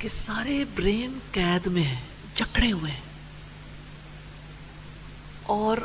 کہ 0.00 0.08
سارے 0.08 0.64
برین 0.74 1.18
قید 1.32 1.66
میں 1.66 1.82
ہیں، 1.82 2.00
جکڑے 2.34 2.72
ہوئے 2.72 2.90
ہیں۔ 2.92 3.00
اور 5.42 5.76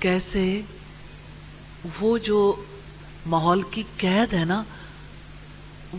کیسے 0.00 0.60
وہ 2.00 2.18
جو 2.18 2.64
ماحول 3.26 3.62
کی 3.70 3.82
قید 3.96 4.32
ہے 4.32 4.44
نا، 4.44 4.62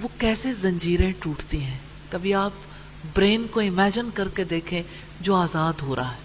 وہ 0.01 0.07
کیسے 0.17 0.53
زنجیریں 0.53 1.13
ٹوٹتی 1.19 1.63
ہیں۔ 1.63 1.77
کبھی 2.09 2.33
آپ 2.33 2.51
برین 3.15 3.45
کو 3.51 3.59
امیجن 3.59 4.09
کر 4.13 4.27
کے 4.29 4.43
دیکھیں 4.43 4.83
جو 5.19 5.35
آزاد 5.35 5.73
ہو 5.81 5.95
رہا 5.95 6.11
ہے۔ 6.11 6.17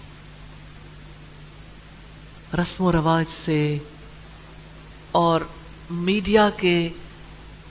رسم 2.57 2.85
و 2.85 2.93
رواج 2.93 3.27
سے 3.45 3.79
اور 5.13 5.41
میڈیا 5.91 6.51
کے 6.57 6.89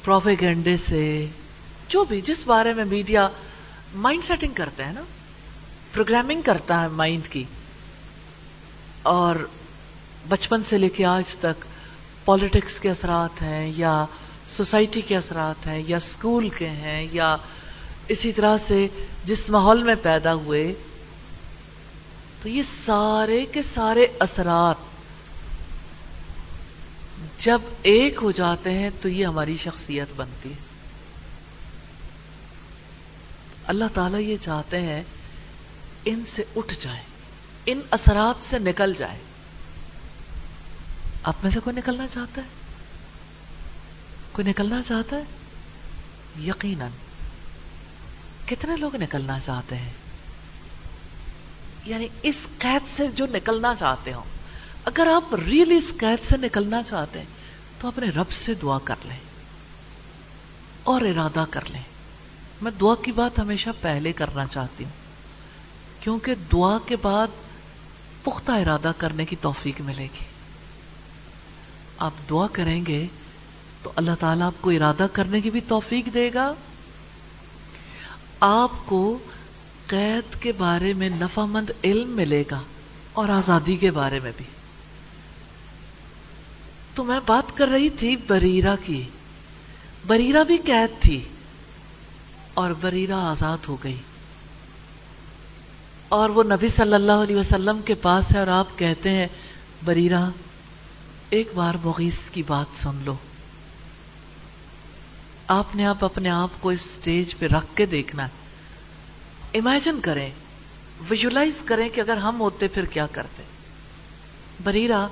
پروفیگنڈے 0.03 0.77
سے، 0.77 1.25
جو 1.89 2.03
بھی، 2.03 2.21
جس 2.21 2.47
بارے 2.47 2.73
میں 2.73 2.85
میڈیا 2.85 3.29
مائنڈ 3.95 4.23
سیٹنگ 4.23 4.51
کرتا 4.53 4.87
ہے 4.87 4.93
نا؟ 4.93 5.01
پروگرامنگ 5.93 6.41
کرتا 6.41 6.81
ہے 6.81 6.87
مائنڈ 6.87 7.27
کی۔ 7.27 7.43
اور 9.01 9.35
بچپن 10.29 10.63
سے 10.63 10.77
لے 10.77 10.89
کے 10.89 11.05
آج 11.05 11.35
تک 11.35 11.65
پالیٹکس 12.25 12.79
کے 12.79 12.89
اثرات 12.89 13.41
ہیں 13.41 13.73
یا 13.75 14.05
سوسائٹی 14.49 15.01
کے 15.01 15.17
اثرات 15.17 15.67
ہیں 15.67 15.83
یا 15.87 15.97
اسکول 15.97 16.49
کے 16.49 16.69
ہیں 16.69 17.07
یا 17.11 17.37
اسی 18.07 18.31
طرح 18.31 18.57
سے 18.57 18.87
جس 19.25 19.49
ماحول 19.49 19.83
میں 19.83 19.95
پیدا 20.01 20.33
ہوئے، 20.33 20.73
تو 22.41 22.49
یہ 22.49 22.63
سارے 22.63 23.45
کے 23.45 23.61
سارے 23.61 24.07
اثرات 24.19 24.75
جب 27.37 27.59
ایک 27.81 28.19
ہو 28.21 28.31
جاتے 28.31 28.73
ہیں 28.73 28.89
تو 29.01 29.09
یہ 29.09 29.25
ہماری 29.25 29.57
شخصیت 29.63 30.07
بنتی 30.15 30.51
ہے۔ 30.51 30.72
اللہ 33.67 33.85
تعالیٰ 33.93 34.19
یہ 34.19 34.37
چاہتے 34.37 34.81
ہیں 34.81 35.03
ان 36.05 36.23
سے 36.25 36.43
اٹھ 36.55 36.73
جائیں، 36.79 37.03
ان 37.65 37.79
اثرات 37.91 38.43
سے 38.43 38.59
نکل 38.59 38.93
جائے 38.97 39.17
آپ 41.23 41.35
میں 41.43 41.51
سے 41.51 41.59
کوئی 41.59 41.75
نکلنا 41.75 42.07
چاہتا 42.07 42.41
ہے؟ 42.41 42.47
کوئی 44.31 44.49
نکلنا 44.49 44.81
چاہتا 44.83 45.15
ہے؟ 45.15 45.23
یقیناً۔ 46.41 46.89
کتنے 48.45 48.75
لوگ 48.75 48.95
نکلنا 48.95 49.39
چاہتے 49.39 49.75
ہیں؟ 49.75 49.91
یعنی 51.85 52.07
اس 52.21 52.47
قید 52.57 52.97
سے 52.97 53.07
جو 53.07 53.25
نکلنا 53.31 53.75
چاہتے 53.75 54.13
ہوں۔ 54.13 54.23
اگر 54.85 55.07
آپ 55.15 55.35
ریئلی 55.35 55.75
اس 55.75 55.91
قید 55.97 56.25
سے 56.25 56.37
نکلنا 56.37 56.83
چاہتے 56.83 57.19
ہیں، 57.19 57.25
تو 57.79 57.87
اپنے 57.87 58.09
رب 58.09 58.31
سے 58.31 58.53
دعا 58.53 58.79
کر 58.83 58.95
لیں 59.03 59.19
اور 60.83 61.01
ارادہ 61.01 61.45
کر 61.49 61.61
لیں۔ 61.69 61.92
میں 62.63 62.71
دعا 62.81 62.95
کی 63.03 63.11
بات 63.11 63.39
ہمیشہ 63.39 63.69
پہلے 63.81 64.13
کرنا 64.13 64.45
چاہتی 64.45 64.83
ہوں، 64.83 64.91
کیونکہ 66.03 66.35
دعا 66.51 66.77
کے 66.85 66.95
بعد 66.95 67.27
پختہ 68.23 68.51
ارادہ 68.51 68.91
کرنے 68.97 69.25
کی 69.25 69.35
توفیق 69.41 69.81
ملے 69.81 70.03
گی۔ 70.03 70.25
آپ 71.97 72.11
دعا 72.29 72.47
کریں 72.51 72.85
گے 72.85 73.07
تو 73.83 73.91
اللہ 73.95 74.11
تعالیٰ 74.19 74.47
آپ 74.47 74.53
کو 74.61 74.69
ارادہ 74.69 75.07
کرنے 75.13 75.41
کی 75.41 75.49
بھی 75.49 75.61
توفیق 75.67 76.13
دے 76.13 76.31
گا۔ 76.33 76.53
آپ 78.39 78.71
کو 78.85 79.17
قید 79.87 80.41
کے 80.41 80.51
بارے 80.51 80.93
میں 80.93 81.09
نفع 81.09 81.45
مند 81.45 81.69
علم 81.83 82.09
ملے 82.09 82.43
گا 82.51 82.61
اور 83.13 83.29
آزادی 83.29 83.75
کے 83.75 83.91
بارے 83.91 84.19
میں 84.19 84.31
بھی۔ 84.37 84.45
تو 86.95 87.03
میں 87.03 87.19
بات 87.25 87.57
کر 87.57 87.67
رہی 87.67 87.89
تھی 87.89 88.15
بریرہ 88.27 88.75
کی۔ 88.85 89.03
بریرہ 90.07 90.43
بھی 90.43 90.57
قید 90.57 91.01
تھی۔ 91.01 91.23
اور 92.53 92.71
بریرہ 92.81 93.13
آزاد 93.13 93.57
ہو 93.67 93.77
گئی۔ 93.83 93.97
اور 96.09 96.29
وہ 96.29 96.43
نبی 96.43 96.67
صلی 96.67 96.93
اللہ 96.93 97.11
علیہ 97.11 97.35
وسلم 97.35 97.81
کے 97.85 97.93
پاس 97.93 98.33
ہے 98.33 98.39
اور 98.39 98.47
آپ 98.47 98.67
کہتے 98.77 99.09
ہیں 99.09 99.27
بریرہ 99.85 100.29
ایک 101.29 101.49
بار 101.55 101.73
مغیث 101.83 102.29
کی 102.29 102.43
بات 102.47 102.65
سن 102.81 103.01
لو۔ 103.05 103.15
آپ 105.47 105.75
نے 105.75 105.85
آپ 105.85 106.05
اپنے 106.05 106.29
آپ 106.29 106.49
کو 106.59 106.69
اس 106.69 106.81
سٹیج 106.81 107.37
پہ 107.37 107.47
رکھ 107.47 107.65
کے 107.75 107.85
دیکھنا۔ 107.85 108.23
ہے 108.23 108.43
امیجن 109.53 109.99
کریں 109.99 110.29
ویژلائز 111.09 111.57
کریں 111.65 111.89
کہ 111.89 112.01
اگر 112.01 112.17
ہم 112.17 112.39
ہوتے 112.39 112.67
پھر 112.67 112.85
کیا 112.85 113.07
کرتے۔ 113.07 113.43
بریرہ 114.63 115.07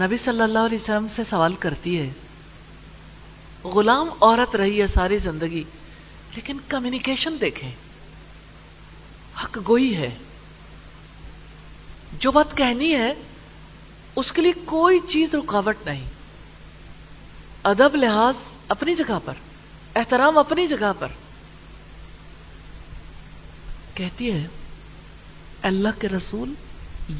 نبی 0.00 0.16
صلی 0.16 0.42
اللہ 0.42 0.58
علیہ 0.58 0.78
وسلم 0.82 1.06
سے 1.08 1.24
سوال 1.24 1.54
کرتی 1.54 2.00
ہے، 2.00 2.10
غلام 3.64 4.08
عورت 4.20 4.56
رہی 4.56 4.80
ہے 4.80 4.86
ساری 4.86 5.18
زندگی۔ 5.18 5.64
لیکن 6.34 6.56
کمیونیکیشن 6.68 7.36
دیکھیں۔ 7.40 7.72
حق 9.44 9.58
گوئی 9.68 9.96
ہے۔ 9.96 10.10
جو 12.18 12.32
بات 12.32 12.56
کہنی 12.56 12.94
ہے، 12.94 13.14
اس 14.16 14.32
کے 14.32 14.42
لیے 14.42 14.52
کوئی 14.64 14.98
چیز 15.08 15.34
رکاوٹ 15.34 15.76
نہیں۔ 15.84 16.04
ادب 17.62 17.96
لحاظ 17.96 18.36
اپنی 18.68 18.94
جگہ 18.94 19.18
پر، 19.24 19.32
احترام 19.96 20.38
اپنی 20.38 20.66
جگہ 20.66 20.92
پر۔ 20.98 21.08
کہتی 23.94 24.32
ہے، 24.32 24.46
اللہ 25.62 25.88
کے 25.98 26.08
رسول، 26.08 26.54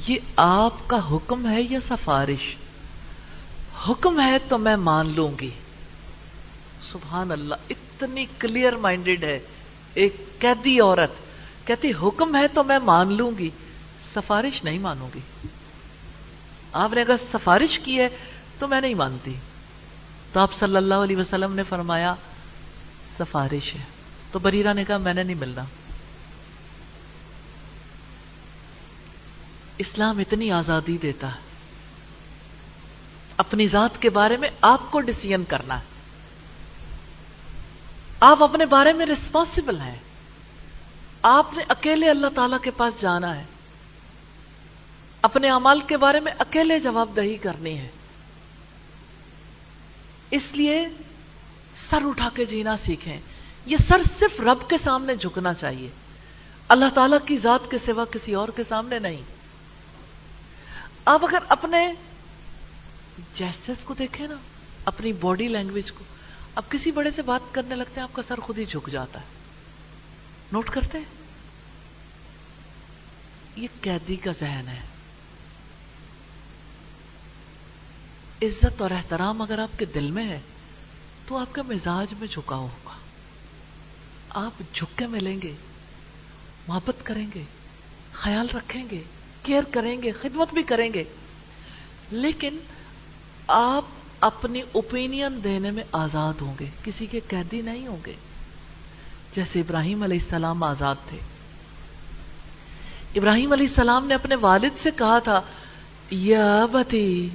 یہ 0.08 0.16
آپ 0.36 0.74
کا 0.86 1.10
حکم 1.10 1.48
ہے 1.48 1.62
یا 1.62 1.80
سفارش؟ 1.80 2.56
حکم 3.88 4.20
ہے 4.20 4.38
تو 4.48 4.58
میں 4.58 4.76
مان 4.76 5.12
لوں 5.14 5.32
گی۔ 5.40 5.50
سبحان 6.86 7.32
اللہ 7.32 7.54
اتنی 8.02 8.26
کلیئر 8.38 8.72
مائنڈیڈ 8.72 9.24
ہے۔ 9.24 9.40
ایک 9.94 10.16
قیدی 10.38 10.80
عورت 10.80 11.10
کہتی، 11.66 11.92
حکم 12.02 12.36
ہے 12.36 12.48
تو 12.48 12.64
میں 12.64 12.78
مان 12.78 13.12
لوں 13.12 13.30
گی۔ 13.38 13.50
سفارش 14.04 14.64
نہیں 14.64 14.78
مانوں 14.78 15.08
گی۔ 15.14 15.48
آپ 16.72 16.92
نے 16.92 17.00
اگر 17.00 17.14
سفارش 17.32 17.78
کی 17.78 17.98
ہے 17.98 18.08
تو 18.58 18.68
میں 18.68 18.80
نہیں 18.80 18.94
مانتی۔ 18.94 19.34
تو 20.32 20.40
آپ 20.40 20.52
صلی 20.52 20.76
اللہ 20.76 20.94
علیہ 20.94 21.16
وسلم 21.16 21.54
نے 21.54 21.62
فرمایا، 21.68 22.14
سفارش 23.18 23.74
ہے۔ 23.74 23.84
تو 24.32 24.38
بریرہ 24.38 24.74
نے 24.74 24.84
کہا، 24.84 24.96
میں 24.96 25.14
نے 25.14 25.22
نہیں 25.22 25.36
ملنا۔ 25.36 25.64
اسلام 29.78 30.18
اتنی 30.18 30.50
آزادی 30.50 30.98
دیتا 30.98 31.34
ہے۔ 31.34 31.40
اپنی 33.36 33.66
ذات 33.66 34.02
کے 34.02 34.10
بارے 34.10 34.36
میں 34.36 34.48
آپ 34.60 34.90
کو 34.90 35.00
ڈسیزن 35.00 35.44
کرنا 35.44 35.80
ہے۔ 35.80 35.89
آپ 38.20 38.42
اپنے 38.42 38.66
بارے 38.66 38.92
میں 38.92 39.06
ریسپانسبل 39.06 39.80
ہیں۔ 39.80 39.96
آپ 41.22 41.54
نے 41.54 41.62
اکیلے 41.68 42.10
اللہ 42.10 42.26
تعالی 42.34 42.56
کے 42.62 42.70
پاس 42.70 43.00
جانا 43.00 43.36
ہے۔ 43.36 43.44
اپنے 45.22 45.50
امال 45.50 45.80
کے 45.80 45.96
بارے 45.96 46.20
میں 46.20 46.32
اکیلے 46.38 46.78
جواب 46.78 47.08
دہی 47.16 47.36
کرنی 47.36 47.78
ہے۔ 47.78 47.88
اس 50.30 50.52
لیے 50.52 50.88
سر 51.76 51.98
اٹھا 52.04 52.28
کے 52.34 52.44
جینا 52.44 52.76
سیکھیں۔ 52.76 53.20
یہ 53.66 53.76
سر 53.76 54.02
صرف 54.18 54.40
رب 54.40 54.70
کے 54.70 54.78
سامنے 54.78 55.16
جھکنا 55.16 55.54
چاہیے۔ 55.54 55.90
اللہ 56.68 56.84
تعالیٰ 56.94 57.18
کی 57.26 57.36
ذات 57.36 57.70
کے 57.70 57.78
سوا 57.78 58.04
کسی 58.04 58.34
اور 58.34 58.48
کے 58.48 58.62
سامنے 58.62 58.98
نہیں۔ 58.98 59.22
آپ 61.04 61.24
اگر 61.24 61.38
اپنے 61.48 61.92
جیسٹس 63.34 63.84
کو 63.84 63.94
دیکھیں 63.94 64.28
نا، 64.28 64.36
اپنی 64.84 65.12
باڈی 65.12 65.48
لینگویج 65.48 65.92
کو 65.92 66.04
اب 66.54 66.62
کسی 66.70 66.90
بڑے 66.90 67.10
سے 67.10 67.22
بات 67.22 67.54
کرنے 67.54 67.74
لگتے 67.74 67.92
ہیں، 67.96 68.02
آپ 68.02 68.12
کا 68.12 68.22
سر 68.22 68.40
خود 68.40 68.58
ہی 68.58 68.64
جھک 68.64 68.90
جاتا 68.90 69.20
ہے۔ 69.20 69.24
نوٹ 70.52 70.70
کرتے 70.70 70.98
ہیں؟ 70.98 71.04
یہ 73.56 73.68
قیدی 73.80 74.16
کا 74.16 74.32
ذہن 74.32 74.64
ہے۔ 74.68 74.80
عزت 78.42 78.82
اور 78.82 78.90
احترام 78.90 79.42
اگر 79.42 79.58
آپ 79.58 79.78
کے 79.78 79.84
دل 79.84 80.10
میں 80.10 80.28
ہے، 80.28 80.40
تو 81.26 81.36
آپ 81.36 81.54
کے 81.54 81.62
مزاج 81.62 82.14
میں 82.14 82.28
جھکاؤ 82.28 82.62
ہوگا۔ 82.62 82.96
آپ 84.30 84.62
جھک 84.72 84.98
کے 84.98 85.06
ملیں 85.06 85.42
گے، 85.42 85.54
محبت 86.68 87.06
کریں 87.06 87.26
گے، 87.34 87.42
خیال 88.12 88.46
رکھیں 88.54 88.84
گے، 88.90 89.02
کیئر 89.42 89.62
کریں 89.70 90.02
گے، 90.02 90.12
خدمت 90.12 90.54
بھی 90.54 90.62
کریں 90.62 90.92
گے۔ 90.94 91.04
لیکن 92.10 92.58
آپ 93.46 93.84
اپنی 94.20 94.62
اوپینین 94.72 95.44
دینے 95.44 95.70
میں 95.70 95.84
آزاد 95.92 96.34
ہوں 96.40 96.54
گے۔ 96.60 96.66
کسی 96.84 97.06
کے 97.06 97.20
قیدی 97.28 97.60
نہیں 97.60 97.86
ہوں 97.86 97.96
گے۔ 98.06 98.14
جیسے 99.34 99.60
ابراہیم 99.60 100.02
علیہ 100.02 100.18
السلام 100.22 100.62
آزاد 100.62 100.94
تھے۔ 101.08 101.18
ابراہیم 103.16 103.52
علیہ 103.52 103.66
السلام 103.66 104.06
نے 104.06 104.14
اپنے 104.14 104.34
والد 104.34 104.78
سے 104.78 104.90
کہا 104.96 105.18
تھا، 105.18 105.40
یا 106.10 106.66
بتی 106.72 107.28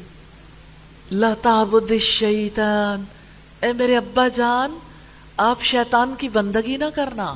تعبد 1.41 1.91
الشیطان۔ 1.91 3.03
اے 3.61 3.73
میرے 3.73 3.97
ابا 3.97 4.27
جان، 4.27 4.77
آپ 5.37 5.63
شیطان 5.63 6.13
کی 6.17 6.29
بندگی 6.29 6.77
نہ 6.77 6.85
کرنا۔ 6.95 7.35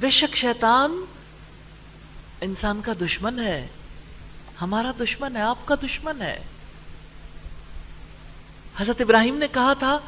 بے 0.00 0.10
شک 0.10 0.36
شیطان 0.36 1.04
انسان 2.40 2.80
کا 2.84 2.92
دشمن 3.00 3.38
ہے۔ 3.40 3.66
ہمارا 4.62 4.92
دشمن 5.00 5.36
ہے، 5.36 5.42
آپ 5.42 5.66
کا 5.66 5.74
دشمن 5.74 6.22
ہے۔ 6.22 6.42
حضرت 8.76 9.00
ابراہیم 9.00 9.36
نے 9.36 9.46
کہا 9.52 9.72
تھا، 9.72 9.98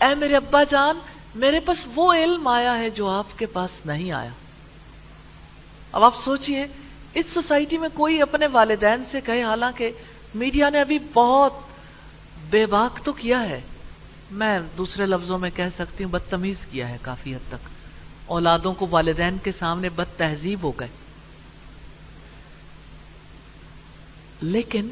اے 0.00 0.14
میرے 0.14 0.36
ابا 0.36 0.62
جان، 0.64 0.98
میرے 1.34 1.60
پاس 1.60 1.86
وہ 1.94 2.14
علم 2.14 2.46
آیا 2.46 2.78
ہے 2.78 2.90
جو 2.90 3.10
آپ 3.10 3.38
کے 3.38 3.46
پاس 3.46 3.86
نہیں 3.86 4.12
آیا۔ 4.12 4.30
اب 5.92 6.04
آپ 6.04 6.16
سوچئے، 6.16 6.66
اس 7.14 7.26
سوسائٹی 7.26 7.78
میں 7.78 7.88
کوئی 7.94 8.22
اپنے 8.22 8.46
والدین 8.46 9.04
سے 9.04 9.20
کہے، 9.20 9.42
حالانکہ 9.42 9.90
میڈیا 10.34 10.70
نے 10.70 10.80
ابھی 10.80 10.98
بہت 11.14 11.52
بے 12.50 12.66
باک 12.66 13.04
تو 13.04 13.12
کیا 13.12 13.42
ہے۔ 13.42 13.60
میں 14.30 14.60
دوسرے 14.78 15.06
لفظوں 15.06 15.38
میں 15.38 15.50
کہہ 15.54 15.68
سکتی 15.76 16.04
ہوں، 16.04 16.10
بدتمیز 16.10 16.66
کیا 16.70 16.88
ہے 16.88 16.98
کافی 17.02 17.34
حد 17.34 17.48
تک۔ 17.48 17.68
اولادوں 18.26 18.74
کو 18.74 18.86
والدین 18.90 19.36
کے 19.42 19.52
سامنے 19.52 19.88
بد 19.88 20.18
تہذیب 20.18 20.62
ہو 20.62 20.72
گئے۔ 20.72 20.88
لیکن 24.40 24.88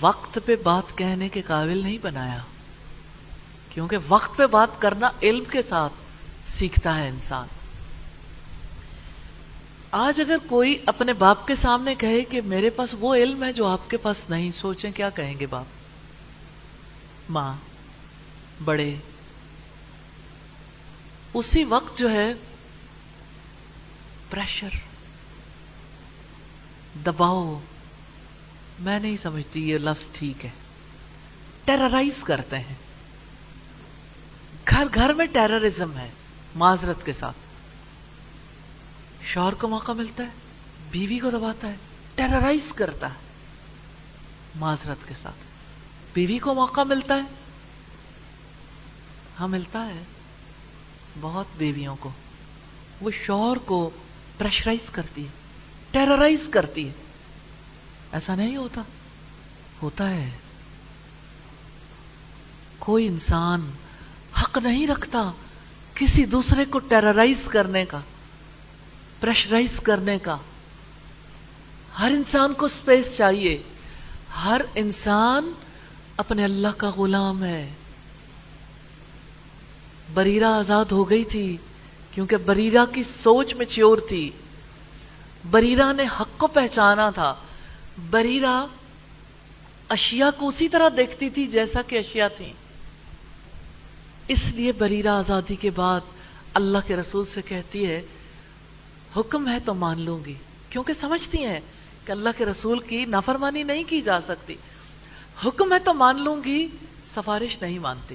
وقت 0.00 0.38
پہ 0.44 0.56
بات 0.56 0.98
کہنے 0.98 1.28
کے 1.28 1.42
قابل 1.42 1.78
نہیں 1.78 1.98
بنایا۔ 2.02 2.38
کیونکہ 3.70 3.96
وقت 4.08 4.36
پہ 4.36 4.46
بات 4.46 4.68
کرنا 4.78 5.10
علم 5.22 5.44
کے 5.44 5.62
ساتھ 5.62 5.92
سیکھتا 6.46 6.98
ہے 6.98 7.08
انسان۔ 7.08 7.46
آج 9.90 10.20
اگر 10.20 10.36
کوئی 10.46 10.78
اپنے 10.86 11.12
باپ 11.12 11.46
کے 11.46 11.54
سامنے 11.54 11.94
کہے 11.94 12.24
کہ 12.24 12.40
میرے 12.40 12.70
پاس 12.70 12.94
وہ 13.00 13.14
علم 13.14 13.44
ہے 13.44 13.52
جو 13.52 13.66
آپ 13.66 13.90
کے 13.90 13.96
پاس 13.96 14.30
نہیں، 14.30 14.50
سوچیں 14.56 14.90
کیا 14.92 15.10
کہیں 15.10 15.38
گے 15.40 15.46
باپ؟ 15.46 15.64
ماں، 17.30 17.56
بڑے۔ 18.64 18.94
اسی 21.34 21.64
وقت 21.64 21.98
جو 21.98 22.10
ہے 22.10 22.34
پریشر 24.30 24.68
دباؤ۔ 27.06 27.60
میں 28.80 29.00
نہیں 29.00 29.16
سمجھتی 29.16 29.68
یہ 29.68 29.78
لفظ 29.78 30.06
ٹھیک 30.12 30.44
ہے۔ 30.44 30.50
ٹیررائز 31.64 32.22
کرتے 32.24 32.58
ہیں۔ 32.58 32.74
گھر 34.68 34.86
گھر 34.94 35.12
میں 35.12 35.26
ٹیررزم 35.26 35.98
ہے، 35.98 36.10
معذرت 36.54 37.06
کے 37.06 37.12
ساتھ۔ 37.12 37.36
شوہر 39.22 39.54
کو 39.54 39.68
موقع 39.68 39.92
ملتا 39.92 40.22
ہے، 40.22 40.28
بیوی 40.90 41.18
کو 41.18 41.30
دباتا 41.30 41.68
ہے 41.68 41.74
ٹیررائز 42.14 42.72
کرتا 42.72 43.08
ہے۔ 43.08 43.18
معذرت 44.54 45.08
کے 45.08 45.14
ساتھ۔ 45.14 45.36
بیوی 46.14 46.38
کو 46.38 46.54
موقع 46.54 46.80
ملتا 46.80 47.14
ہے۔ 47.16 47.34
ہاں 49.40 49.48
ملتا 49.48 49.86
ہے۔ 49.86 50.02
بہت 51.20 51.46
بیویوں 51.56 51.96
کو۔ 52.00 52.10
وہ 53.00 53.10
شوہر 53.10 53.56
کو 53.56 53.90
پریشرائز 54.38 54.90
کرتی 54.90 55.22
ہے 55.22 55.30
ٹیررائز 55.90 56.40
کرتی 56.50 56.88
ہے۔ 56.88 57.03
ایسا 58.14 58.34
نہیں 58.34 58.56
ہوتا 58.56 58.82
ہوتا 59.82 60.08
ہے 60.10 60.30
کوئی 62.78 63.06
انسان 63.06 63.70
حق 64.40 64.58
نہیں 64.58 64.86
رکھتا 64.86 65.30
کسی 65.94 66.24
دوسرے 66.26 66.64
کو 66.64 66.78
ٹیررائز 66.78 67.42
کرنے 67.48 67.84
کا 67.84 68.00
پریشرائز 69.20 69.78
کرنے 69.80 70.18
کا 70.18 70.36
ہر 71.98 72.10
انسان 72.10 72.54
کو 72.54 72.68
سپیس 72.68 73.16
چاہیے 73.16 73.56
ہر 74.44 74.60
انسان 74.74 75.50
اپنے 76.16 76.44
اللہ 76.44 76.76
کا 76.76 76.90
غلام 76.96 77.42
ہے 77.44 77.68
بریرہ 80.14 80.52
آزاد 80.54 80.92
ہو 80.92 81.08
گئی 81.10 81.24
تھی 81.24 81.56
کیونکہ 82.10 82.36
بریرہ 82.44 82.84
کی 82.92 83.02
سوچ 83.02 83.54
میں 83.54 83.66
چیور 83.66 83.98
تھی 84.08 84.28
بریرہ 85.50 85.92
نے 85.92 86.04
حق 86.20 86.36
کو 86.36 86.46
پہچانا 86.52 87.08
تھا 87.10 87.34
بریرہ 88.10 88.66
اشیاء 89.88 90.28
کو 90.38 90.48
اسی 90.48 90.68
طرح 90.68 90.88
دیکھتی 90.96 91.30
تھی 91.30 91.46
جیسا 91.46 91.82
کہ 91.82 91.98
اشیاء 91.98 92.28
تھی 92.36 92.52
اس 94.28 94.52
لیے 94.52 94.72
بریرہ 94.72 95.08
آزادی 95.08 95.56
کے 95.56 95.70
بعد 95.70 96.00
اللہ 96.54 96.78
کے 96.86 96.96
رسول 96.96 97.26
سے 97.26 97.42
کہتی 97.42 97.86
ہے، 97.86 98.02
حکم 99.16 99.48
ہے 99.48 99.58
تو 99.64 99.74
مان 99.74 100.00
لوں 100.00 100.24
گی۔ 100.24 100.34
کیونکہ 100.70 100.92
سمجھتی 100.92 101.44
ہیں 101.44 101.60
کہ 102.04 102.12
اللہ 102.12 102.28
کے 102.38 102.44
رسول 102.44 102.78
کی 102.78 103.04
نافرمانی 103.04 103.62
نہیں 103.62 103.84
کی 103.86 104.00
جا 104.00 104.20
سکتی۔ 104.20 104.54
حکم 105.46 105.72
ہے 105.72 105.78
تو 105.78 105.94
مان 105.94 106.22
لوں 106.22 106.44
گی، 106.44 106.68
سفارش 107.14 107.62
نہیں 107.62 107.78
مانتی۔ 107.78 108.14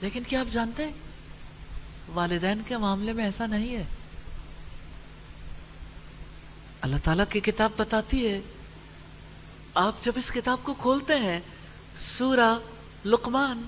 لیکن 0.00 0.22
کیا 0.22 0.40
آپ 0.40 0.52
جانتے 0.52 0.84
ہیں؟ 0.84 0.92
والدین 2.14 2.62
کے 2.68 2.76
معاملے 2.76 3.12
میں 3.12 3.24
ایسا 3.24 3.46
نہیں 3.46 3.76
ہے۔ 3.76 3.84
اللہ 6.80 6.96
تعالیٰ 7.04 7.24
کی 7.28 7.40
کتاب 7.40 7.70
بتاتی 7.76 8.28
ہے 8.28 8.40
آپ 9.74 10.02
جب 10.02 10.12
اس 10.16 10.30
کتاب 10.30 10.58
کو 10.62 10.74
کھولتے 10.74 11.18
ہیں، 11.18 11.40
سورہ 11.98 12.58
لقمان 13.04 13.62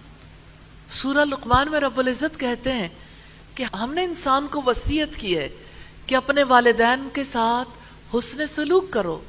سورہ 0.89 1.25
لقمان 1.25 1.71
میں 1.71 1.81
رب 1.81 1.99
العزت 1.99 2.41
کہتے 2.41 2.73
ہیں 2.73 2.89
کہ 3.55 3.65
ہم 3.75 3.95
نے 3.95 4.05
انسان 4.05 4.47
کو 4.47 4.63
وسیعت 4.67 5.17
کی 5.17 5.39
ہے 5.39 5.49
کہ 6.07 6.15
اپنے 6.15 6.43
والدین 6.43 7.09
کے 7.13 7.25
ساتھ 7.25 7.69
حسن 8.17 8.47
سلوک 8.47 8.91
کرو۔ 8.91 9.21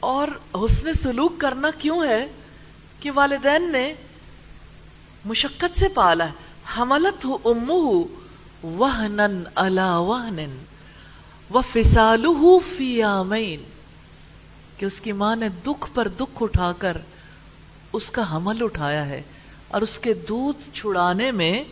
اور 0.00 0.28
حسن 0.54 0.92
سلوک 0.92 1.32
کرنا 1.38 1.70
کیوں 1.78 2.04
ہے؟ 2.04 2.26
کہ 3.00 3.10
والدین 3.14 3.72
نے 3.72 3.94
مشقت 5.24 5.78
سے 5.78 5.88
پالا 5.88 6.26
ہے۔ 6.26 6.30
حملت 6.76 7.24
ہو 7.24 7.38
امو 7.44 8.04
وہنن 8.62 9.42
اللہ 9.54 9.94
وہنن 9.94 10.58
وہ 11.50 11.62
فسالو 11.72 12.58
فی 12.76 13.02
آمین 13.02 13.67
کہ 14.78 14.84
اس 14.86 15.00
کی 15.00 15.12
ماں 15.12 15.36
نے 15.36 15.48
دکھ 15.48 15.86
پر 15.94 16.08
دکھ 16.08 16.42
اٹھا 16.42 16.72
کر 16.78 16.96
اس 17.92 18.10
کا 18.10 18.36
حمل 18.36 18.56
اٹھایا 18.60 19.06
ہے 19.06 19.22
اور 19.68 19.82
اس 19.82 19.98
کے 19.98 20.14
دودھ 20.14 20.76
چھڑانے 20.76 21.30
میں 21.30 21.64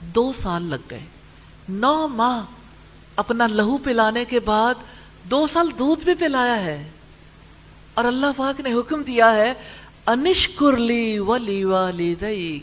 دو 0.00 0.32
سال 0.32 0.62
لگ 0.62 0.76
گئے۔ 0.90 1.00
نو 1.68 2.08
ماہ 2.08 2.44
اپنا 3.16 3.46
لہو 3.46 3.78
پلانے 3.78 4.24
کے 4.24 4.40
بعد 4.40 4.74
دو 5.24 5.46
سال 5.46 5.70
دودھ 5.78 6.04
بھی 6.04 6.14
پلایا 6.14 6.56
ہے۔ 6.56 6.90
اور 7.94 8.04
اللہ 8.04 8.26
پاک 8.36 8.60
نے 8.60 8.72
حکم 8.72 9.02
دیا 9.02 9.34
ہے، 9.34 9.52
انشکر 10.06 10.76
لی 10.76 11.18
ولی 11.18 11.64
والدیک، 11.64 12.62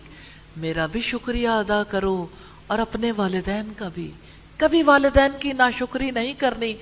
میرا 0.58 0.86
بھی 0.86 1.02
شکریہ 1.02 1.50
ادا 1.50 1.84
کرو 1.84 2.26
اور 2.68 2.80
اپنے 2.80 3.12
والدین 3.12 3.72
کا 3.78 3.90
بھی۔ 3.94 4.12
کبھی 4.58 4.84
والدین 4.84 5.32
کی 5.40 5.54
ناشکری 5.54 6.12
نہیں 6.12 6.34
کرنی، 6.34 6.74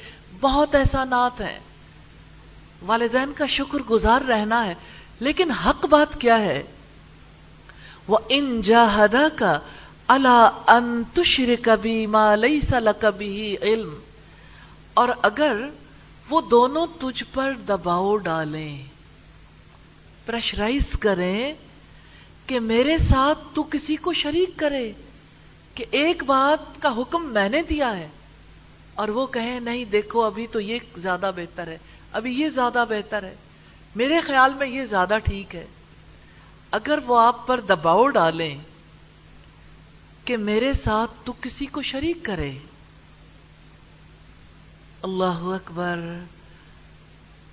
بہت 0.41 0.76
احسانات 0.76 1.41
ہیں۔ 1.41 1.59
والدین 2.82 3.34
کا 3.34 3.45
شکر 3.45 3.80
گزار 3.80 4.21
رہنا 4.21 4.65
ہے، 4.65 4.73
لیکن 5.19 5.51
حق 5.51 5.86
بات 5.86 6.19
کیا 6.21 6.39
ہے؟ 6.39 6.63
وہ 8.07 8.17
ان 8.30 8.61
جاہدا 8.61 9.28
کا 9.36 9.57
اللہ 10.07 10.49
انتشر 10.67 11.53
کبھی 11.61 12.05
مالئی 12.07 12.61
سل 12.61 12.89
کبھی 12.99 13.55
علم۔ 13.61 13.95
اور 14.93 15.09
اگر 15.21 15.57
وہ 16.30 16.41
دونوں 16.41 16.86
تجھ 16.99 17.23
پر 17.34 17.53
دباؤ 17.67 18.15
ڈالیں، 18.17 18.84
پریشرائز 20.25 20.91
کریں 20.99 21.53
کہ 22.45 22.59
میرے 22.59 22.97
ساتھ 22.97 23.39
تو 23.53 23.63
کسی 23.63 23.95
کو 23.95 24.13
شریک 24.13 24.57
کرے 24.59 24.91
کہ 25.75 25.86
ایک 25.91 26.23
بات 26.23 26.82
کا 26.82 26.93
حکم 26.97 27.25
میں 27.34 27.49
نے 27.49 27.61
دیا 27.69 27.95
ہے، 27.97 28.07
اور 28.95 29.07
وہ 29.07 29.25
کہیں 29.28 29.59
نہیں 29.59 29.86
دیکھو، 29.86 30.23
ابھی 30.23 30.47
تو 30.47 30.59
یہ 30.59 30.80
زیادہ 30.97 31.32
بہتر 31.36 31.67
ہے۔ 31.67 31.78
ابھی 32.12 32.39
یہ 32.39 32.49
زیادہ 32.49 32.86
بہتر 32.89 33.24
ہے۔ 33.24 33.36
میرے 33.95 34.20
خیال 34.20 34.53
میں 34.53 34.68
یہ 34.68 34.86
زیادہ 34.86 35.18
ٹھیک 35.24 35.55
ہے۔ 35.55 35.66
اگر 36.72 36.99
وہ 37.05 37.20
آپ 37.20 37.47
پر 37.47 37.60
دباؤ 37.60 38.08
ڈالیں 38.08 38.58
کہ 40.26 40.38
میرے 40.38 40.74
ساتھ 40.74 41.12
تو 41.24 41.34
کسی 41.41 41.66
کو 41.66 41.82
شریک 41.82 42.18
کرے۔ 42.24 42.51
اللہ 45.01 45.39
اکبر۔ 45.41 45.99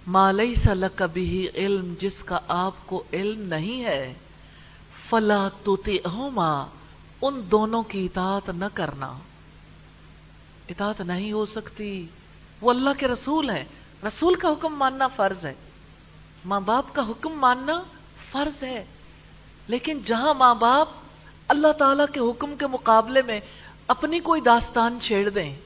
مالئی 0.07 0.55
سل 0.55 0.85
کبھی 0.95 1.49
علم، 1.55 1.95
جس 2.01 2.25
کا 2.25 2.39
آپ 2.49 2.73
کو 2.87 3.05
علم 3.13 3.41
نہیں 3.41 3.85
ہے۔ 3.85 4.15
فلا 5.09 5.49
تو 5.63 5.77
ان 7.23 7.41
دونوں 7.51 7.83
کی 7.83 8.05
اطاعت 8.05 8.49
نہ 8.49 8.65
کرنا۔ 8.75 9.19
اطاعت 10.69 11.01
نہیں 11.01 11.33
ہو 11.33 11.45
سکتی۔ 11.45 12.07
وہ 12.61 12.71
اللہ 12.71 12.91
کے 12.99 13.09
رسول 13.09 13.51
ہیں۔ 13.51 13.65
رسول 14.07 14.35
کا 14.35 14.49
حکم 14.49 14.75
ماننا 14.77 15.09
فرض 15.09 15.45
ہے۔ 15.45 15.55
ماں 16.45 16.61
باپ 16.61 16.95
کا 16.95 17.03
حکم 17.09 17.33
ماننا 17.33 17.83
فرض 18.33 18.63
ہے۔ 18.63 18.85
لیکن 19.69 20.03
جہاں 20.05 20.35
ماں 20.35 20.55
باپ 20.55 20.89
اللہ 21.49 21.73
تعالی 21.73 22.03
کے 22.13 22.21
حکم 22.21 22.57
کے 22.57 22.67
مقابلے 22.67 23.23
میں 23.23 23.41
اپنی 23.87 24.21
کوئی 24.21 24.41
داستان 24.41 24.99
چھیڑ 25.03 25.29
دیں، 25.29 25.57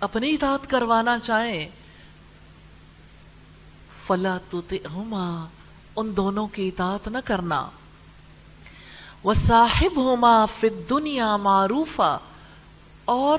اپنی 0.00 0.34
اطاعت 0.34 0.70
کروانا 0.70 1.18
چاہیں، 1.18 1.68
فلا 4.06 4.38
تو 4.50 4.60
ان 5.96 6.16
دونوں 6.16 6.46
کی 6.46 6.68
اطاعت 6.68 7.08
نہ 7.08 7.18
کرنا۔ 7.24 7.70
وہ 9.24 9.34
صاحب 9.34 9.96
ہوما 9.96 10.46
فت 10.46 10.90
دنیا 10.90 11.36
معروفہ 11.36 12.18
اور 13.04 13.38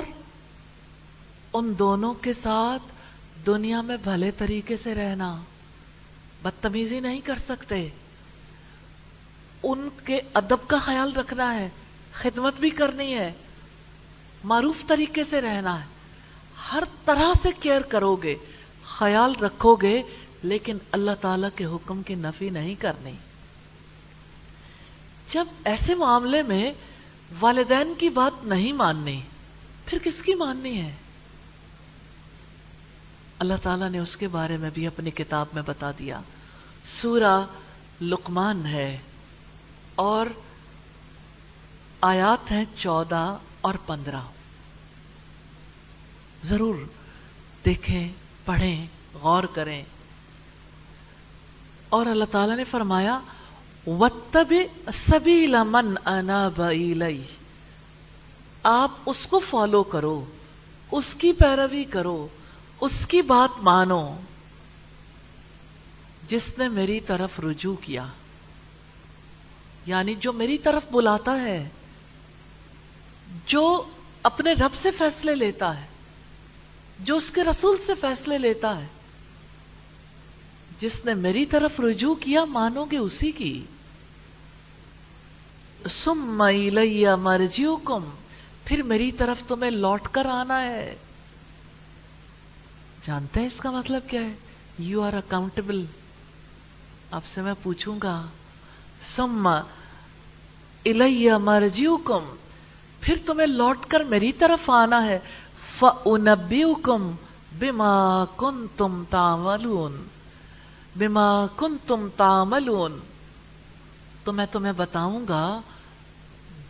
ان 1.53 1.73
دونوں 1.79 2.13
کے 2.13 2.33
ساتھ 2.33 2.94
دنیا 3.45 3.81
میں 3.81 3.97
بھلے 3.97 4.31
طریقے 4.31 4.77
سے 4.77 4.95
رہنا 4.95 5.41
بدتمیزی 6.41 6.99
نہیں 6.99 7.21
کر 7.21 7.35
سکتے۔ 7.35 7.89
ان 9.63 9.89
کے 10.05 10.21
ادب 10.33 10.67
کا 10.67 10.77
خیال 10.77 11.13
رکھنا 11.13 11.55
ہے، 11.55 11.69
خدمت 12.13 12.59
بھی 12.59 12.69
کرنی 12.69 13.15
ہے۔ 13.15 13.33
معروف 14.43 14.75
طریقے 14.87 15.23
سے 15.23 15.41
رہنا 15.41 15.79
ہے۔ 15.79 15.85
ہر 16.71 16.83
طرح 17.05 17.33
سے 17.43 17.49
کیئر 17.59 17.81
کرو 17.81 18.15
گے 18.15 18.35
خیال 18.83 19.35
رکھو 19.41 19.75
گے 19.75 20.01
لیکن 20.43 20.77
اللہ 20.91 21.11
تعالی 21.21 21.47
کے 21.55 21.65
حکم 21.65 22.03
کی 22.03 22.15
نفی 22.15 22.49
نہیں 22.49 22.75
کرنی۔ 22.75 23.13
جب 25.33 25.45
ایسے 25.63 25.95
معاملے 25.95 26.41
میں 26.41 26.73
والدین 27.39 27.93
کی 27.97 28.09
بات 28.09 28.45
نہیں 28.45 28.73
ماننی، 28.73 29.21
پھر 29.85 29.97
کس 30.03 30.21
کی 30.21 30.35
ماننی 30.35 30.81
ہے؟ 30.81 30.91
اللہ 33.39 33.53
تعالیٰ 33.63 33.89
نے 33.89 33.99
اس 33.99 34.17
کے 34.17 34.27
بارے 34.27 34.57
میں 34.57 34.69
بھی 34.73 34.87
اپنی 34.87 35.11
کتاب 35.11 35.45
میں 35.53 35.61
بتا 35.65 35.91
دیا۔ 35.99 36.21
سورہ 36.85 37.45
لقمان 38.01 38.65
ہے 38.65 38.97
اور 39.95 40.25
آیات 42.01 42.51
ہیں 42.51 42.65
چودہ 42.75 43.37
اور 43.61 43.73
پندرہ۔ 43.85 44.19
ضرور 46.43 46.75
دیکھیں، 47.65 48.09
پڑھیں، 48.45 48.87
غور 49.13 49.43
کریں۔ 49.43 49.83
اور 51.89 52.05
اللہ 52.05 52.25
تعالیٰ 52.31 52.55
نے 52.55 52.63
فرمایا 52.63 53.19
وتب 53.87 54.53
سبھی 54.93 55.47
لمن 55.47 56.07
انا 56.07 56.49
آپ 58.63 58.91
اس 59.05 59.27
کو 59.27 59.39
فالو 59.39 59.83
کرو، 59.83 60.25
اس 60.91 61.15
کی 61.15 61.33
پیروی 61.33 61.83
کرو۔ 61.83 62.27
اس 62.81 63.05
کی 63.05 63.21
بات 63.21 63.49
مانو۔ 63.61 64.15
جس 66.27 66.57
نے 66.57 66.69
میری 66.69 66.99
طرف 66.99 67.39
رجوع 67.39 67.75
کیا 67.75 68.05
یعنی 69.85 70.15
جو 70.15 70.33
میری 70.33 70.57
طرف 70.57 70.81
بلاتا 70.91 71.41
ہے، 71.41 71.69
جو 73.45 73.83
اپنے 74.23 74.53
رب 74.53 74.75
سے 74.75 74.91
فیصلے 74.91 75.35
لیتا 75.35 75.81
ہے، 75.81 75.85
جو 76.99 77.17
اس 77.17 77.31
کے 77.31 77.43
رسول 77.43 77.77
سے 77.81 77.93
فیصلے 78.01 78.37
لیتا 78.37 78.77
ہے، 78.81 78.87
جس 80.79 81.05
نے 81.05 81.13
میری 81.13 81.45
طرف 81.45 81.79
رجوع 81.79 82.15
کیا 82.15 82.45
مانو 82.45 82.85
گے 82.85 82.97
اسی 82.97 83.31
کی۔ 83.31 83.63
سم 85.89 86.43
لیا 86.49 87.15
مرجیو 87.15 87.77
کم 87.77 88.09
پھر 88.65 88.83
میری 88.83 89.11
طرف 89.11 89.43
تمہیں 89.47 89.71
لوٹ 89.71 90.07
کر 90.11 90.25
آنا 90.25 90.63
ہے۔ 90.63 90.95
جانتے 93.05 93.39
ہیں 93.39 93.47
اس 93.47 93.57
کا 93.57 93.71
مطلب 93.71 94.01
کیا 94.07 94.21
ہے؟ 94.21 94.33
یو 94.79 95.01
آر 95.01 95.13
اکاؤنٹیبل 95.13 95.85
آپ 97.11 97.25
سے 97.25 97.41
میں 97.41 97.53
پوچھوں 97.63 97.99
گا 98.03 98.25
سما 99.15 99.55
الیہ 100.85 101.33
مرجیوکم 101.33 102.35
پھر 103.01 103.15
تمہیں 103.25 103.47
لوٹ 103.47 103.85
کر 103.85 103.99
میری 103.99 104.31
طرف 104.31 104.69
آنا 104.69 105.05
ہے۔ 105.05 105.19
فَأُنَبِّئُكُمْ 105.79 107.11
بِمَا 107.59 108.25
كُنْتُمْ 108.35 109.03
تَعْمَلُونَ۔ 109.09 109.95
بِمَا 110.97 111.45
كُنْتُمْ 111.55 112.07
تَعْمَلُونَ۔ 112.17 112.93
تو 114.23 114.33
میں 114.33 114.45
تمہیں 114.51 114.73
بتاؤں 114.73 115.25
گا، 115.29 115.61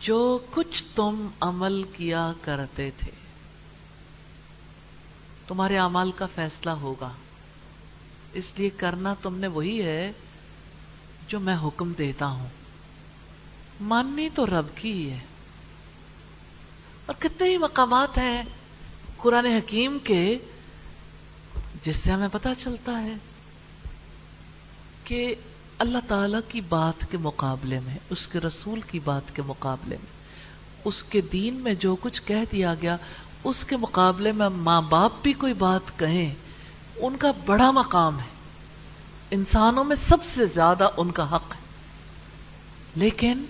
جو 0.00 0.38
کچھ 0.50 0.84
تم 0.94 1.28
عمل 1.40 1.82
کیا 1.82 2.32
کرتے 2.42 2.90
تھے۔ 2.98 3.15
تمہارے 5.48 5.78
اعمال 5.78 6.12
کا 6.12 6.26
فیصلہ 6.34 6.70
ہوگا۔ 6.70 7.10
اس 8.32 8.52
لیے 8.56 8.70
کرنا 8.70 9.14
تم 9.22 9.38
نے 9.38 9.46
وہی 9.46 9.82
ہے 9.82 10.12
جو 11.28 11.40
میں 11.40 11.56
حکم 11.62 11.92
دیتا 11.98 12.26
ہوں۔ 12.26 12.48
ماننی 13.80 14.28
تو 14.34 14.46
رب 14.46 14.76
کی 14.76 14.92
ہی 14.92 15.10
ہے۔ 15.10 15.18
اور 17.06 17.14
کتنے 17.18 17.48
ہی 17.48 17.58
مقامات 17.58 18.18
ہیں 18.18 18.42
قرآن 19.16 19.46
حکیم 19.46 19.98
کے 20.04 20.38
جس 21.82 21.96
سے 21.96 22.12
ہمیں 22.12 22.28
پتا 22.32 22.54
چلتا 22.54 23.02
ہے 23.02 23.14
کہ 25.04 25.34
اللہ 25.78 25.98
تعالی 26.08 26.36
کی 26.48 26.60
بات 26.60 27.10
کے 27.10 27.18
مقابلے 27.18 27.80
میں، 27.80 27.98
اس 28.10 28.28
کے 28.28 28.40
رسول 28.40 28.80
کی 28.80 28.98
بات 28.98 29.36
کے 29.36 29.42
مقابلے 29.42 29.96
میں، 29.96 30.12
اس 30.84 31.02
کے 31.02 31.20
دین 31.20 31.54
میں 31.54 31.74
جو 31.74 31.96
کچھ 32.00 32.22
کہہ 32.24 32.52
دیا 32.52 32.74
گیا 32.82 32.96
اس 33.46 33.64
کے 33.64 33.76
مقابلے 33.76 34.32
میں 34.32 34.48
ماں 34.48 34.82
باپ 34.82 35.12
بھی 35.22 35.32
کوئی 35.32 35.54
بات 35.54 35.98
کہیں، 35.98 36.34
ان 36.96 37.16
کا 37.16 37.32
بڑا 37.46 37.70
مقام 37.70 38.18
ہے۔ 38.18 38.24
انسانوں 39.30 39.84
میں 39.84 39.96
سب 39.96 40.24
سے 40.24 40.46
زیادہ 40.46 40.88
ان 40.96 41.10
کا 41.10 41.36
حق 41.36 41.54
ہے۔ 41.54 41.60
لیکن 42.96 43.44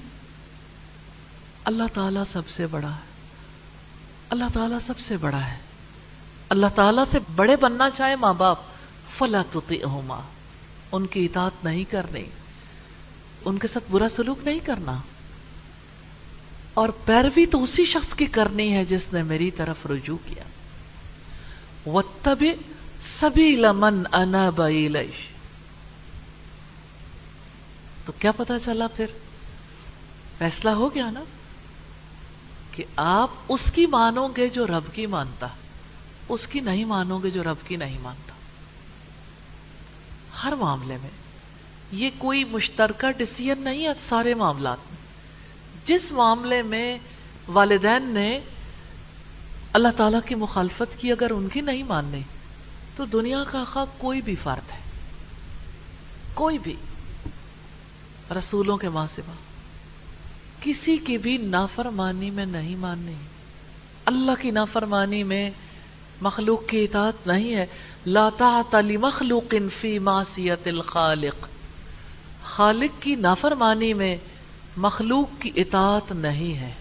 اللہ 1.65 1.83
تعالیٰ 1.95 2.23
سب 2.33 2.49
سے 2.49 2.67
بڑا 2.67 2.91
ہے۔ 2.91 3.01
اللہ 4.31 4.45
تعالیٰ 4.53 4.79
سب 4.79 4.99
سے 4.99 5.17
بڑا 5.17 5.47
ہے۔ 5.47 5.59
اللہ 6.49 6.67
تعالیٰ 6.75 7.05
سے 7.05 7.19
بڑے 7.37 7.57
بننا 7.57 7.91
چاہے 7.91 8.17
ماں 8.17 8.35
باپ، 8.35 8.59
فلا 9.19 9.43
تو 9.53 9.61
ان 10.93 11.07
کی 11.07 11.25
اطاعت 11.25 11.65
نہیں 11.65 11.85
کرنی۔ 11.85 12.25
ان 13.45 13.59
کے 13.59 13.69
ساتھ 13.69 13.85
برا 13.91 14.09
سلوک 14.09 14.39
نہیں 14.45 14.59
کرنا۔ 14.59 14.97
اور 16.77 16.89
پیروی 16.89 17.47
تو 17.47 17.63
اسی 17.63 17.85
شخص 17.85 18.15
کی 18.15 18.27
کرنی 18.27 18.75
ہے 18.75 18.85
جس 18.85 19.13
نے 19.13 19.23
میری 19.23 19.51
طرف 19.51 19.87
رجوع 19.87 20.17
کیا۔ 20.29 20.45
وَاتَّبِعْ 21.89 22.55
سَبِيلَ 23.03 23.67
مَنْ 23.73 24.09
أَنَابَ 24.13 24.63
إِلَيْهِ۔ 24.63 25.11
تو 28.05 28.13
کیا 28.13 28.33
پتا 28.33 28.59
چلا 28.59 28.87
پھر؟ 28.87 29.07
فیصلہ 30.39 30.71
ہو 30.71 30.95
گیا 30.95 31.11
نا 31.11 31.25
کہ 32.71 32.85
آپ 32.97 33.31
اس 33.49 33.73
کی 33.73 33.87
مانو 33.87 34.29
گے 34.29 34.49
جو 34.49 34.67
رب 34.67 34.95
کی 34.95 35.07
مانتا، 35.07 35.47
اس 36.29 36.47
کی 36.47 36.61
نہیں 36.61 36.85
مانو 36.85 37.19
گے 37.19 37.31
جو 37.31 37.45
رب 37.45 37.69
کی 37.69 37.77
نہیں 37.77 37.99
مانتا۔ 38.03 38.33
ہر 40.45 40.53
معاملے 40.53 40.97
میں 41.03 41.11
یہ 41.93 42.11
کوئی 42.19 42.45
مشترکہ 42.45 43.13
ڈسیزن 43.13 43.63
نہیں 43.63 43.85
ہے 43.85 43.93
سارے 43.99 44.35
معاملات 44.35 44.79
میں۔ 44.91 44.96
جس 45.87 46.13
معاملے 46.13 46.63
میں 46.63 46.99
والدین 47.49 48.03
نے 48.03 48.41
اللہ 49.73 49.89
تعالیٰ 49.97 50.21
کی 50.27 50.35
مخالفت 50.35 51.01
کی 51.01 51.13
اگر 51.13 51.31
ان 51.31 51.49
کی 51.49 51.61
نہیں 51.61 51.83
ماننے، 51.83 52.21
تو 52.97 53.05
دنیا 53.05 53.45
کا 53.51 53.65
خواہ 53.65 53.85
کوئی 53.99 54.23
بھی 54.23 54.35
فرد 54.43 54.71
ہے۔ 54.71 54.79
کوئی 56.35 56.59
بھی۔ 56.59 56.75
رسولوں 58.39 58.77
کے 58.77 58.89
ماں 58.89 59.07
سوا 59.15 59.33
کسی 60.61 60.97
کی 60.97 61.19
بھی 61.19 61.37
نافرمانی 61.37 62.31
میں 62.31 62.47
نہیں 62.47 62.77
ماننی 62.77 63.15
اللہ 64.05 64.33
کی 64.41 64.51
نافرمانی 64.51 65.23
میں 65.23 65.51
مخلوق 66.21 66.67
کی 66.67 66.85
اطاعت 66.85 67.27
نہیں 67.27 67.55
ہے۔ 67.55 67.67
لا 68.07 68.29
طاعت 68.39 68.75
لمخلوق 68.75 69.55
فی 69.81 69.99
معصیت 69.99 70.69
الخالق۔ 70.69 71.47
خالق 72.45 73.03
کی 73.03 73.15
نافرمانی 73.15 73.95
میں 73.95 74.17
مخلوق 74.77 75.43
کی 75.43 75.51
اطاعت 75.57 76.13
نہیں 76.13 76.59
ہے۔ 76.59 76.73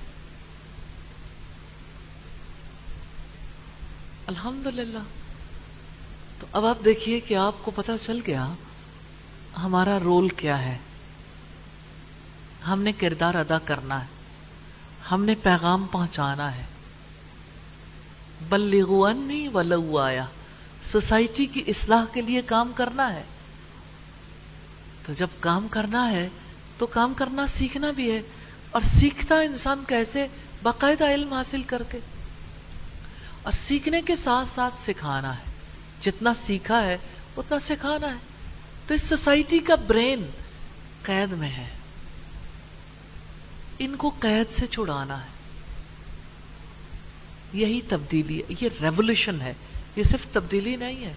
الحمدللہ۔ 4.28 5.00
تو 6.40 6.48
اب 6.52 6.66
آپ 6.66 6.86
دیکھیے 6.86 7.20
کہ 7.20 7.36
آپ 7.36 7.56
کو 7.62 7.72
پتہ 7.76 7.92
چل 8.02 8.20
گیا 8.28 8.54
ہمارا 9.64 10.00
رول 10.04 10.30
کیا 10.30 10.62
ہے۔ 10.62 10.78
ہم 12.68 12.82
نے 12.82 12.92
کردار 12.92 13.36
ادا 13.36 13.60
کرنا 13.60 14.02
ہے۔ 14.02 14.08
ہم 15.12 15.26
نے 15.26 15.36
پیغام 15.36 15.86
پہنچانا 15.92 16.56
ہے۔ 16.56 16.64
بلغو 18.50 19.06
انی 19.06 19.48
ولو 19.48 19.98
آیا۔ 19.98 20.26
سوسائٹی 20.84 21.46
کی 21.46 21.64
اصلاح 21.68 22.06
کے 22.14 22.22
لیے 22.22 22.42
کام 22.42 22.72
کرنا 22.76 23.14
ہے۔ 23.14 23.24
تو 25.06 25.14
جب 25.14 25.28
کام 25.40 25.68
کرنا 25.68 26.12
ہے 26.12 26.30
تو 26.78 26.86
کام 26.86 27.14
کرنا 27.14 27.48
سیکھنا 27.48 27.92
بھی 27.92 28.12
ہے 28.12 28.22
اور 28.72 28.82
سیکھتا 28.82 29.40
انسان 29.40 29.84
کیسے 29.88 30.28
باقاعدہ 30.64 31.14
علم 31.14 31.34
حاصل 31.34 31.64
کر 31.64 31.84
کے۔ 31.92 32.00
اور 33.44 33.52
سیکھنے 33.52 34.02
کے 34.02 34.16
ساتھ 34.16 34.48
ساتھ 34.48 34.82
سکھانا 34.82 35.38
ہے۔ 35.38 35.44
جتنا 36.02 36.34
سیکھا 36.34 36.84
ہے، 36.84 36.98
اتنا 37.38 37.60
سکھانا 37.60 38.08
ہے۔ 38.08 38.18
تو 38.88 38.94
اس 38.94 39.02
سوسائٹی 39.02 39.60
کا 39.60 39.76
برین 39.76 40.26
قید 41.02 41.32
میں 41.32 41.50
ہے۔ 41.50 41.66
ان 43.80 43.96
کو 43.96 44.10
قید 44.20 44.54
سے 44.54 44.68
چھڑانا 44.68 45.22
ہے۔ 45.22 45.30
یہی 47.54 47.82
تبدیلی 47.90 48.40
ہے 48.40 48.54
یہ 48.62 48.70
ریولیوشن 48.82 49.42
ہے۔ 49.42 49.54
یہ 49.96 50.04
صرف 50.04 50.28
تبدیلی 50.32 50.76
نہیں 50.76 51.06
ہے۔ 51.06 51.14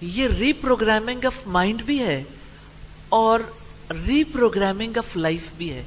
یہ 0.00 0.28
ری 0.28 0.52
پروگرامنگ 0.52 1.24
آف 1.24 1.46
مائنڈ 1.46 1.82
بھی 1.82 2.02
ہے۔ 2.02 2.24
اور 3.08 3.40
ری 3.90 4.24
پروگرامنگ 4.24 4.96
آف 4.96 5.16
لائف 5.16 5.50
بھی 5.56 5.72
ہے. 5.72 5.82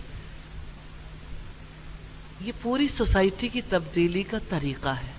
یہ 2.42 2.52
پوری 2.62 2.88
سوسائٹی 2.88 3.48
کی 3.48 3.62
تبدیلی 3.70 4.24
کا 4.24 4.38
طریقہ 4.50 4.90
ہے. 4.90 5.12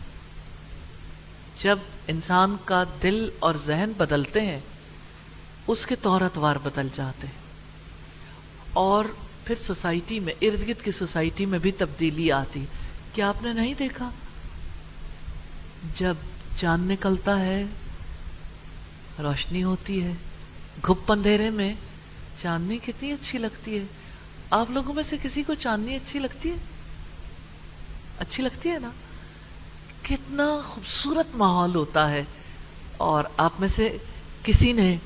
جب 1.62 1.79
انسان 2.09 2.57
کا 2.64 2.85
دل 3.03 3.31
اور 3.39 3.55
ذہن 3.55 3.93
بدلتے 3.97 4.41
ہیں، 4.41 4.61
اس 5.66 5.87
کے 5.87 5.97
طور 6.03 6.20
اتوار 6.20 6.57
بدل 6.62 6.89
جاتے 6.97 7.27
ہیں. 7.27 7.35
اور 8.72 9.05
پھر 9.45 9.55
سوسائٹی 9.55 10.20
میں، 10.20 10.35
ارد 10.43 10.68
گرد 10.68 10.85
کی 10.85 10.91
سوسائٹی 10.91 11.47
میں 11.47 11.59
بھی 11.59 11.72
تبدیلی 11.72 12.33
آتی. 12.33 12.64
کیا 13.12 13.29
آپ 13.29 13.43
نے 13.43 13.53
نہیں 13.53 13.74
دیکھا؟ 13.79 14.11
جب 15.97 16.14
چاند 16.61 16.91
نکلتا 16.91 17.41
ہے، 17.41 17.64
روشنی 19.18 19.62
ہوتی 19.62 20.03
ہے 20.03 20.12
گھپ 20.87 21.12
اندھیرے 21.12 21.51
میں 21.51 21.74
چاندنی 22.39 22.78
کتنی 22.78 23.12
اچھی 23.12 23.39
لگتی 23.39 23.78
ہے۔ 23.78 23.84
آپ 24.51 24.70
لوگوں 24.70 24.95
میں 24.95 25.03
سے 25.03 25.16
کسی 25.22 25.43
کو 25.43 25.55
چاندنی 25.55 25.97
اچھی 25.97 26.18
لگتی 26.18 26.51
ہے؟ 26.51 26.55
اچھی 28.18 28.43
لگتی 28.43 28.70
ہے 28.70 28.78
نا؟ 28.78 28.91
کتنا 30.03 30.61
خوبصورت 30.64 31.26
ماحول 31.34 31.74
ہوتا 31.74 32.11
ہے۔ 32.11 32.24
اور 32.97 33.24
آپ 33.37 33.53
میں 33.59 33.68
سے 33.68 33.97
کسی 34.43 34.72
نے 34.72 34.97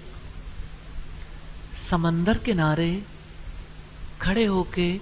سمندر 1.89 2.39
کنارے 2.45 2.99
کھڑے 4.19 4.47
ہو 4.47 4.63
کے 4.63 4.99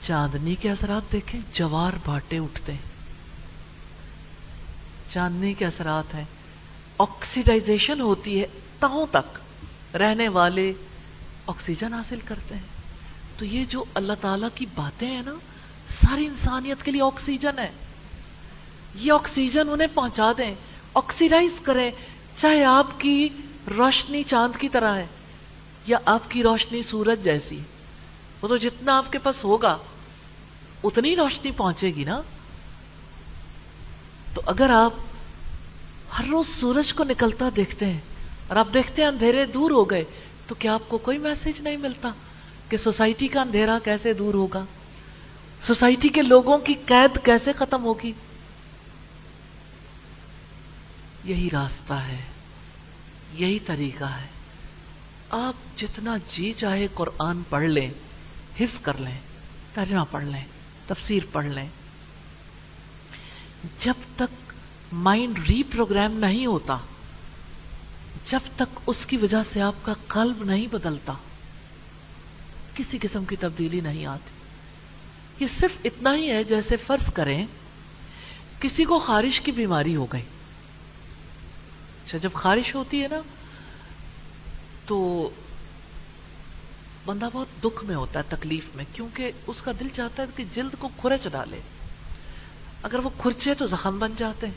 چاندنی 0.00 0.54
کے 0.54 0.70
اثرات 0.70 1.12
دیکھیں 1.12 1.40
جوار 1.52 1.92
بھاٹے 2.04 2.38
اٹھتے 2.38 2.72
ہیں۔ 2.72 2.92
چاندنی 5.08 5.54
کے 5.54 5.66
اثرات 5.66 6.14
ہیں۔ 6.14 6.24
آکسیڈائزیشن 6.98 8.00
ہوتی 8.00 8.40
ہے 8.40 8.46
تاؤں 8.78 9.06
تک۔ 9.10 9.38
رہنے 9.98 10.28
والے 10.28 10.72
آکسیجن 11.46 11.94
حاصل 11.94 12.18
کرتے 12.24 12.54
ہیں۔ 12.54 12.62
تو 13.38 13.44
یہ 13.44 13.64
جو 13.64 13.84
اللہ 13.94 14.12
تعالی 14.20 14.46
کی 14.54 14.66
باتیں 14.74 15.10
ہیں 15.10 15.22
نا، 15.22 15.34
ساری 15.88 16.26
انسانیت 16.26 16.82
کے 16.82 16.90
لیے 16.90 17.02
آکسیجن 17.02 17.58
ہے۔ 17.58 17.70
یہ 18.94 19.12
آکسیجن 19.12 19.68
انہیں 19.70 19.88
پہنچا 19.94 20.32
دیں، 20.38 20.54
آکسیڈائز 20.94 21.52
کریں، 21.62 21.90
چاہے 22.36 22.64
آپ 22.64 23.00
کی 23.00 23.28
روشنی 23.76 24.22
چاند 24.22 24.56
کی 24.56 24.68
طرح 24.68 24.96
ہے 24.96 25.06
یا 25.86 25.98
آپ 26.04 26.30
کی 26.30 26.42
روشنی 26.42 26.82
سورج 26.82 27.24
جیسی۔ 27.24 27.58
وہ 28.42 28.48
تو 28.48 28.56
جتنا 28.56 28.98
آپ 28.98 29.12
کے 29.12 29.18
پاس 29.18 29.44
ہوگا، 29.44 29.78
اتنی 30.84 31.16
روشنی 31.16 31.50
پہنچے 31.50 31.94
گی 31.94 32.04
نا۔ 32.04 32.20
تو 34.34 34.42
اگر 34.46 34.70
آپ 34.70 34.92
ہر 36.18 36.24
روز 36.24 36.48
سورج 36.48 36.94
کو 36.94 37.04
نکلتا 37.04 37.48
دیکھتے 37.56 37.86
ہیں 37.86 38.00
اور 38.52 38.58
آپ 38.60 38.68
دیکھتے 38.74 39.02
ہیں 39.02 39.08
اندھیرے 39.08 39.46
دور 39.46 39.70
ہو 39.70 39.90
گئے، 39.90 40.04
تو 40.46 40.54
کیا 40.54 40.74
آپ 40.74 40.82
کو 40.88 40.98
کوئی 40.98 41.18
میسج 41.18 41.60
نہیں 41.60 41.76
ملتا 41.76 42.10
کہ 42.68 42.76
سوسائٹی 42.76 43.28
کا 43.28 43.40
اندھیرا 43.40 43.78
کیسے 43.84 44.12
دور 44.12 44.34
ہوگا؟ 44.34 44.64
سوسائٹی 45.62 46.08
کے 46.08 46.22
لوگوں 46.22 46.58
کی 46.58 46.74
قید 46.86 47.24
کیسے 47.24 47.52
ختم 47.52 47.84
ہوگی؟ 47.84 48.12
یہی 51.24 51.48
راستہ 51.52 51.92
ہے، 51.92 52.20
یہی 53.32 53.58
طریقہ 53.58 54.04
ہے۔ 54.04 54.26
آپ 55.30 55.78
جتنا 55.78 56.16
جی 56.26 56.52
چاہے 56.52 56.86
قرآن 56.94 57.42
پڑھ 57.48 57.68
لیں، 57.68 57.90
حفظ 58.60 58.80
کر 58.80 58.96
لیں، 58.98 59.18
ترجمہ 59.74 60.04
پڑھ 60.10 60.24
لیں، 60.24 60.44
تفسیر 60.86 61.22
پڑھ 61.32 61.46
لیں۔ 61.46 61.68
جب 63.78 63.94
تک 64.16 64.52
مائنڈ 64.92 65.38
ری 65.48 65.62
پروگرام 65.62 66.12
نہیں 66.12 66.46
ہوتا 66.46 66.78
جب 68.26 68.40
تک 68.56 68.80
اس 68.86 69.06
کی 69.06 69.16
وجہ 69.16 69.42
سے 69.42 69.60
آپ 69.60 69.74
کا 69.82 69.92
قلب 70.06 70.44
نہیں 70.44 70.66
بدلتا، 70.66 71.12
کسی 72.74 72.98
قسم 73.02 73.24
کی 73.24 73.36
تبدیلی 73.36 73.80
نہیں 73.80 74.06
آتی۔ 74.06 74.30
یہ 75.44 75.46
صرف 75.46 75.70
اتنا 75.84 76.16
ہی 76.16 76.30
ہے 76.30 76.44
جیسے 76.44 76.76
فرض 76.76 77.12
کریں 77.12 77.46
کسی 78.60 78.84
کو 78.84 78.98
خارش 78.98 79.40
کی 79.40 79.52
بیماری 79.52 79.96
ہو 79.96 80.06
گئی۔ 80.06 80.22
اچھا 82.04 82.18
جب 82.18 82.30
خارش 82.34 82.74
ہوتی 82.74 83.02
ہے 83.02 83.08
نا، 83.08 83.20
تو 84.86 85.30
بندہ 87.04 87.28
بہت 87.32 87.64
دکھ 87.64 87.84
میں 87.84 87.94
ہوتا 87.94 88.20
ہے، 88.20 88.24
تکلیف 88.28 88.64
میں، 88.74 88.84
کیونکہ 88.92 89.32
اس 89.46 89.62
کا 89.62 89.72
دل 89.80 89.88
چاہتا 89.94 90.22
ہے 90.22 90.28
کہ 90.36 90.44
جلد 90.52 90.74
کو 90.78 90.88
کھرچ 91.00 91.28
ڈالے۔ 91.32 91.60
اگر 92.82 92.98
وہ 92.98 93.10
کھرچے 93.18 93.54
تو 93.54 93.66
زخم 93.66 93.98
بن 93.98 94.12
جاتے 94.16 94.46
ہیں، 94.46 94.54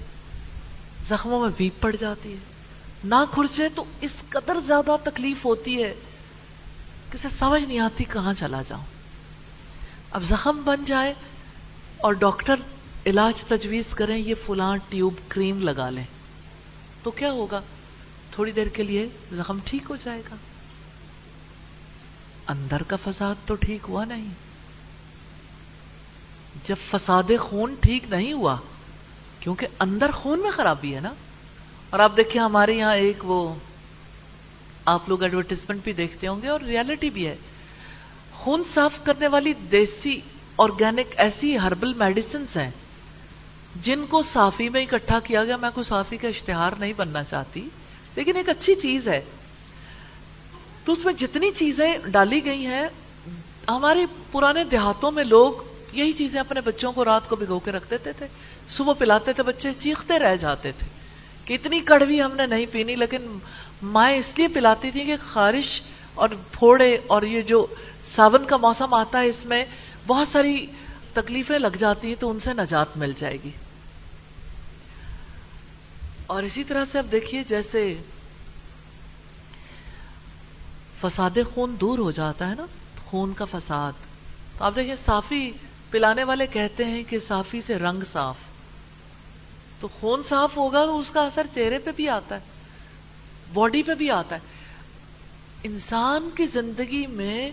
زخموں 1.08 1.42
میں 1.42 1.50
بیپ 1.58 1.82
پڑ 1.82 1.96
جاتی 1.96 2.34
ہے۔ 2.34 2.55
نہ 3.06 3.16
کھرچے 3.32 3.70
تو 3.76 3.84
اس 4.02 4.14
قدر 4.30 4.58
زیادہ 4.66 4.96
تکلیف 5.04 5.46
ہوتی 5.46 5.84
ہے 5.84 5.94
کسے 7.10 7.30
سمجھ 7.30 7.64
نہیں 7.64 7.80
آتی 7.80 8.04
کہاں 8.04 8.34
چلا 8.34 8.62
جاؤں۔ 8.68 8.84
اب 10.12 10.24
زخم 10.24 10.62
بن 10.64 10.84
جائے 10.86 11.14
اور 11.98 12.14
ڈاکٹر 12.14 12.56
علاج 13.06 13.44
تجویز 13.44 13.88
کریں 13.90 14.18
یہ 14.18 14.36
فلاں 14.46 14.78
ٹیوب 14.90 15.14
کریم 15.28 15.62
لگا 15.62 15.90
لیں، 15.90 16.04
تو 17.04 17.12
کیا 17.12 17.32
ہوگا؟ 17.32 17.62
تھوڑی 18.32 18.52
دیر 18.52 18.68
کے 18.68 18.84
لیے 18.84 19.08
زخم 19.32 19.60
ٹھیک 19.66 19.82
ہو 19.90 19.96
جائے 19.96 20.22
گا۔ 20.32 20.36
اندر 22.48 22.84
کا 22.84 22.96
فساد 23.04 23.36
تو 23.46 23.56
ٹھیک 23.56 23.86
ہوا 23.88 24.06
نہیں۔ 24.06 24.34
جب 26.64 26.76
فساد 26.92 27.32
خون 27.40 27.76
ٹھیک 27.80 28.04
نہیں 28.10 28.34
ہوا، 28.34 28.58
کیونکہ 29.40 29.68
اندر 29.80 30.12
خون 30.12 30.40
میں 30.40 30.52
خرابی 30.52 30.96
ہے 30.96 31.00
نا۔ 31.00 31.14
اور 31.96 32.04
آپ 32.04 32.18
دیکھیں 32.18 32.42
ہمارے 32.42 32.74
یہاں 32.74 32.96
ایک 32.96 33.26
وہ 33.26 33.56
آپ 34.86 35.10
لوگ 35.10 35.24
ایڈورٹیزمنٹ 35.24 35.84
بھی 35.84 35.94
دیکھتے 35.94 36.28
ہوں 36.28 36.42
گے 36.42 36.48
اور 36.48 36.60
ریالٹی 36.60 37.10
بھی 37.10 37.28
ہے۔ 37.28 37.36
خون 38.34 38.64
صاف 38.64 39.00
کرنے 39.04 39.28
والی 39.28 39.54
دیسی 39.54 40.22
آرگینک 40.58 41.14
ایسی 41.18 41.60
ہربل 41.60 41.94
میڈیسنس 41.94 42.58
ہیں 42.58 42.72
جن 43.82 44.06
کو 44.10 44.22
صافی 44.22 44.70
میں 44.70 44.82
اکٹھا 44.82 45.20
کیا 45.20 45.44
گیا۔ 45.44 45.58
میں 45.58 45.70
کوئی 45.74 45.84
صافی 45.84 46.18
کا 46.18 46.28
اشتہار 46.28 46.72
نہیں 46.80 46.94
بننا 46.98 47.24
چاہتی، 47.24 47.70
لیکن 48.16 48.36
ایک 48.36 48.50
اچھی 48.50 48.76
چیز 48.76 49.08
ہے۔ 49.08 49.22
تو 50.86 50.92
اس 50.92 51.06
میں 51.06 51.14
جتنی 51.14 51.52
چیزیں 51.52 51.98
ڈالی 52.06 52.46
گئی 52.46 52.66
ہیں، 52.66 52.88
ہمارے 53.68 54.06
پرانے 54.32 54.64
دیہاتوں 54.64 55.12
میں 55.12 55.24
لوگ 55.24 55.54
یہی 55.94 56.12
چیزیں 56.12 56.40
اپنے 56.40 56.62
بچوں 56.62 56.92
کو 56.92 57.06
رات 57.06 57.30
کو 57.30 57.36
بھگو 57.36 57.60
کے 57.60 57.72
رکھ 57.72 57.90
دیتے 57.92 58.12
تھے۔ 58.12 58.28
صبح 58.70 58.94
پلاتے 58.94 59.34
تھے، 59.34 59.44
بچے 59.44 59.74
چیختے 59.74 60.20
رہ 60.20 60.36
جاتے 60.36 60.72
تھے۔ 60.72 61.05
کہ 61.46 61.54
اتنی 61.54 61.80
کڑوی 61.80 62.22
ہم 62.22 62.36
نے 62.36 62.46
نہیں 62.46 62.66
پینی، 62.72 62.96
لیکن 62.96 63.40
مائیں 63.82 64.18
اس 64.18 64.38
لیے 64.38 64.48
پلاتی 64.48 64.92
تھی 64.92 65.04
کہ 65.06 65.16
خارش 65.20 65.82
اور 66.14 66.30
پھوڑے 66.52 66.98
اور 67.08 67.22
یہ 67.22 67.42
جو 67.42 67.66
ساون 68.08 68.46
کا 68.46 68.58
موسم 68.58 68.94
آتا 68.94 69.22
ہے 69.22 69.28
اس 69.28 69.46
میں 69.46 69.66
بہت 70.08 70.28
ساری 70.28 70.66
تکلیفیں 71.14 71.60
لگ 71.60 71.76
جاتی 71.80 72.08
ہیں 72.08 72.16
تو 72.20 72.30
ان 72.30 72.40
سے 72.40 72.54
نجات 72.54 72.98
مل 72.98 73.14
جائے 73.18 73.38
گی۔ 73.44 73.50
اور 76.28 76.44
اسی 76.44 76.64
طرح 76.64 76.86
سے 76.86 77.00
اب 77.00 77.06
دیکھیے 77.12 77.44
جیسے 77.44 77.98
فساد 81.02 81.38
خون 81.54 81.76
دور 81.82 82.00
ہو 82.00 82.12
جاتا 82.12 82.50
ہے 82.50 82.56
نا، 82.56 82.66
خون 83.06 83.34
کا 83.34 83.46
فساد۔ 83.52 83.94
تو 84.58 84.66
آپ 84.66 84.76
دیکھیں 84.76 84.96
صافی 84.96 85.52
پلانے 85.92 86.24
والے 86.24 86.48
کہتے 86.48 86.86
ہیں 86.86 87.04
کہ 87.04 87.20
صافی 87.20 87.62
سے 87.62 87.80
رنگ 87.80 88.04
صاف۔ 88.12 88.36
تو 89.80 89.88
خون 90.00 90.24
صاف 90.24 90.58
ہوگا 90.58 90.86
تو 90.86 91.00
اس 91.00 91.12
کا 91.12 91.22
اثر 91.22 91.48
چہرے 91.56 91.80
پہ 91.80 91.92
بھی 91.96 92.10
آتا 92.10 92.36
ہے 92.36 92.42
باڈی 93.54 93.84
پہ 93.84 93.96
بھی 93.96 94.12
آتا 94.12 94.36
ہے۔ 94.36 94.42
انسان 95.64 96.30
کی 96.36 96.46
زندگی 96.46 97.08
میں 97.08 97.52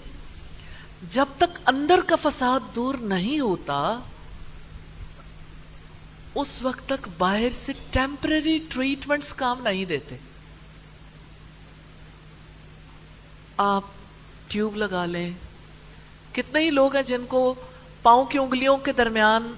جب 1.11 1.27
تک 1.37 1.59
اندر 1.67 2.01
کا 2.07 2.17
فساد 2.23 2.61
دور 2.75 2.95
نہیں 2.95 3.41
ہوتا، 3.41 3.99
اس 6.35 6.63
وقت 6.63 6.89
تک 6.89 7.09
باہر 7.19 7.51
سے 7.53 7.73
ٹیمپرری 7.91 8.59
ٹریٹمنٹس 8.69 9.35
کام 9.35 9.63
نہیں 9.63 9.85
دیتے۔ 9.85 10.17
آپ 13.57 13.83
ٹیوب 14.47 14.77
لگا 14.77 15.07
لیں۔ 15.07 15.31
کتنے 16.33 16.61
ہی 16.61 16.71
لوگ 16.71 16.95
ہیں 16.95 17.03
جن 17.03 17.25
کو 17.29 17.55
پاؤں 18.03 18.25
کی 18.25 18.39
انگلیوں 18.39 18.77
کے 18.77 18.93
درمیان، 18.93 19.53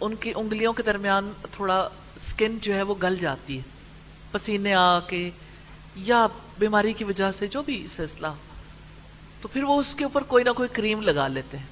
ان 0.00 0.14
کی 0.14 0.32
انگلیوں 0.36 0.72
کے 0.72 0.82
درمیان 0.82 1.32
تھوڑا 1.52 1.88
سکن 2.26 2.58
جو 2.58 2.74
ہے 2.74 2.82
وہ 2.82 2.94
گل 3.02 3.16
جاتی 3.16 3.56
ہے۔ 3.56 3.62
پسینے 4.32 4.74
آ 4.74 5.00
کے 5.00 5.30
یا 5.96 6.26
بیماری 6.58 6.92
کی 6.92 7.04
وجہ 7.04 7.32
سے 7.32 7.46
جو 7.46 7.62
بھی 7.62 7.86
سلسلہ، 7.96 8.26
تو 9.40 9.48
پھر 9.48 9.62
وہ 9.62 9.80
اس 9.80 9.94
کے 9.94 10.04
اوپر 10.04 10.22
کوئی 10.22 10.44
نہ 10.44 10.50
کوئی 10.50 10.68
کریم 10.72 11.00
لگا 11.00 11.28
لیتے 11.28 11.58
ہیں۔ 11.58 11.66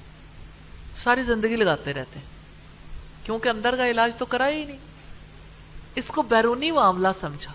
ساری 0.97 1.23
زندگی 1.23 1.55
لگاتے 1.55 1.93
رہتے 1.93 2.19
ہیں۔ 2.19 2.25
کیونکہ 3.23 3.49
اندر 3.49 3.75
کا 3.75 3.89
علاج 3.89 4.11
تو 4.17 4.25
کرا 4.25 4.49
ہی 4.49 4.65
نہیں۔ 4.65 4.77
اس 5.95 6.07
کو 6.07 6.21
بیرونی 6.21 6.71
معاملہ 6.71 7.07
سمجھا۔ 7.19 7.53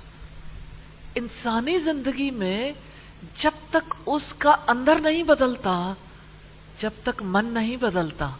انسانی 1.14 1.78
زندگی 1.78 2.30
میں 2.30 2.72
جب 3.38 3.50
تک 3.70 3.94
اس 4.06 4.34
کا 4.34 4.56
اندر 4.66 4.98
نہیں 4.98 5.22
بدلتا، 5.22 5.94
جب 6.78 6.90
تک 7.02 7.22
من 7.22 7.44
نہیں 7.44 7.76
بدلتا، 7.76 8.30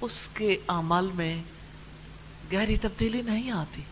اس 0.00 0.28
کے 0.34 0.56
عمل 0.68 1.08
میں 1.14 1.42
گہری 2.54 2.76
تبدیلی 2.76 3.22
نہیں 3.22 3.50
آتی۔ 3.50 3.82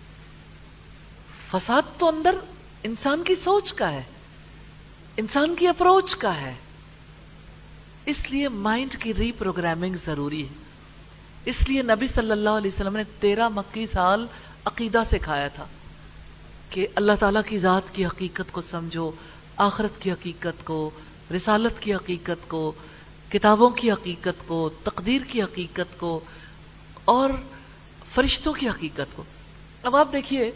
فساد 1.50 1.98
تو 1.98 2.08
اندر 2.08 2.34
انسان 2.82 3.22
کی 3.24 3.34
سوچ 3.34 3.72
کا 3.72 3.92
ہے، 3.92 4.02
انسان 5.16 5.54
کی 5.58 5.66
اپروچ 5.66 6.16
کا 6.16 6.40
ہے۔ 6.40 6.54
اس 8.06 8.30
لیے 8.30 8.48
مائنڈ 8.48 8.96
کی 8.96 9.14
ری 9.14 9.32
پروگرامنگ 9.32 9.94
ضروری 10.04 10.42
ہے۔ 10.42 10.54
اس 11.44 11.68
لیے 11.68 11.82
نبی 11.82 12.06
صلی 12.06 12.30
اللہ 12.30 12.50
علیہ 12.50 12.70
وسلم 12.74 12.96
نے 12.96 13.02
تیرہ 13.20 13.48
مکی 13.48 13.86
سال 13.86 14.26
عقیدہ 14.64 15.02
سکھایا 15.10 15.48
تھا 15.48 15.66
کہ 16.70 16.86
اللہ 16.94 17.12
تعالیٰ 17.20 17.42
کی 17.46 17.58
ذات 17.58 17.94
کی 17.94 18.06
حقیقت 18.06 18.52
کو 18.52 18.60
سمجھو، 18.60 19.10
آخرت 19.56 20.02
کی 20.02 20.12
حقیقت 20.12 20.64
کو، 20.64 20.90
رسالت 21.36 21.82
کی 21.82 21.94
حقیقت 21.94 22.48
کو، 22.48 22.72
کتابوں 23.28 23.70
کی 23.70 23.90
حقیقت 23.92 24.48
کو، 24.48 24.70
تقدیر 24.84 25.20
کی 25.28 25.42
حقیقت 25.42 26.00
کو، 26.00 26.20
اور 27.04 27.30
فرشتوں 28.14 28.52
کی 28.52 28.68
حقیقت 28.68 29.16
کو۔ 29.16 29.24
اب 29.82 29.96
آپ 29.96 30.08
دیکھیے، 30.12 30.52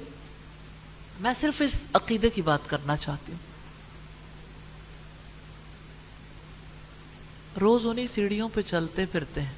میں 1.21 1.33
صرف 1.35 1.63
اس 1.65 1.87
عقیدے 1.93 2.31
کی 2.31 2.43
بات 2.43 2.59
کرنا 2.67 2.97
چاہتی 2.97 3.33
ہوں۔ 3.33 3.39
روز 7.61 7.87
انہیں 7.87 8.07
سیڑھیوں 8.07 8.49
پہ 8.55 8.61
چلتے 8.61 9.07
پھرتے 9.07 9.43
ہیں۔ 9.43 9.53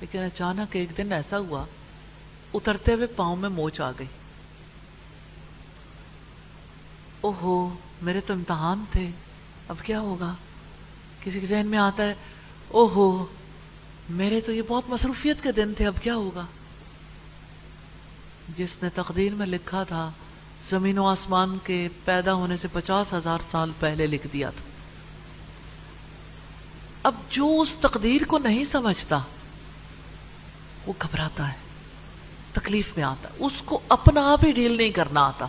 لیکن 0.00 0.18
اچانک 0.18 0.76
ایک 0.76 0.96
دن 0.96 1.12
ایسا 1.12 1.38
ہوا، 1.38 1.64
اترتے 2.54 2.94
ہوئے 2.94 3.06
پاؤں 3.06 3.36
میں 3.36 3.48
موچ 3.48 3.80
آ 3.80 3.90
گئی۔ 3.90 4.06
اوہو، 7.20 7.76
میرے 8.02 8.20
تو 8.20 8.34
امتحان 8.34 8.84
تھے، 8.90 9.10
اب 9.68 9.76
کیا 9.82 10.00
ہوگا؟ 10.00 10.34
کسی 11.20 11.40
کے 11.40 11.46
ذہن 11.46 11.66
میں 11.66 11.78
آتا 11.78 12.02
ہے، 12.02 12.14
اوہو 12.68 13.26
میرے 14.10 14.40
تو 14.40 14.52
یہ 14.52 14.62
بہت 14.68 14.84
مصروفیت 14.88 15.42
کے 15.42 15.52
دن 15.52 15.74
تھے، 15.76 15.86
اب 15.86 15.94
کیا 16.02 16.14
ہوگا؟ 16.14 16.46
جس 18.56 18.76
نے 18.82 18.88
تقدیر 18.94 19.34
میں 19.34 19.46
لکھا 19.46 19.82
تھا، 19.82 20.10
زمین 20.68 20.98
و 20.98 21.06
آسمان 21.06 21.58
کے 21.64 21.88
پیدا 22.04 22.34
ہونے 22.34 22.56
سے 22.56 22.68
پچاس 22.72 23.12
ہزار 23.14 23.38
سال 23.50 23.70
پہلے 23.80 24.06
لکھ 24.06 24.26
دیا 24.32 24.50
تھا۔ 24.50 24.64
اب 27.02 27.14
جو 27.30 27.60
اس 27.60 27.76
تقدیر 27.76 28.24
کو 28.24 28.38
نہیں 28.38 28.64
سمجھتا، 28.64 29.18
وہ 30.86 30.92
گھبراتا 31.02 31.48
ہے، 31.48 31.56
تکلیف 32.52 32.92
میں 32.96 33.04
آتا 33.04 33.28
اس 33.38 33.62
کو 33.64 33.80
اپنا 33.88 34.32
آپ 34.32 34.44
ہی 34.44 34.52
ڈیل 34.52 34.76
نہیں 34.76 34.90
کرنا 34.90 35.26
آتا۔ 35.26 35.46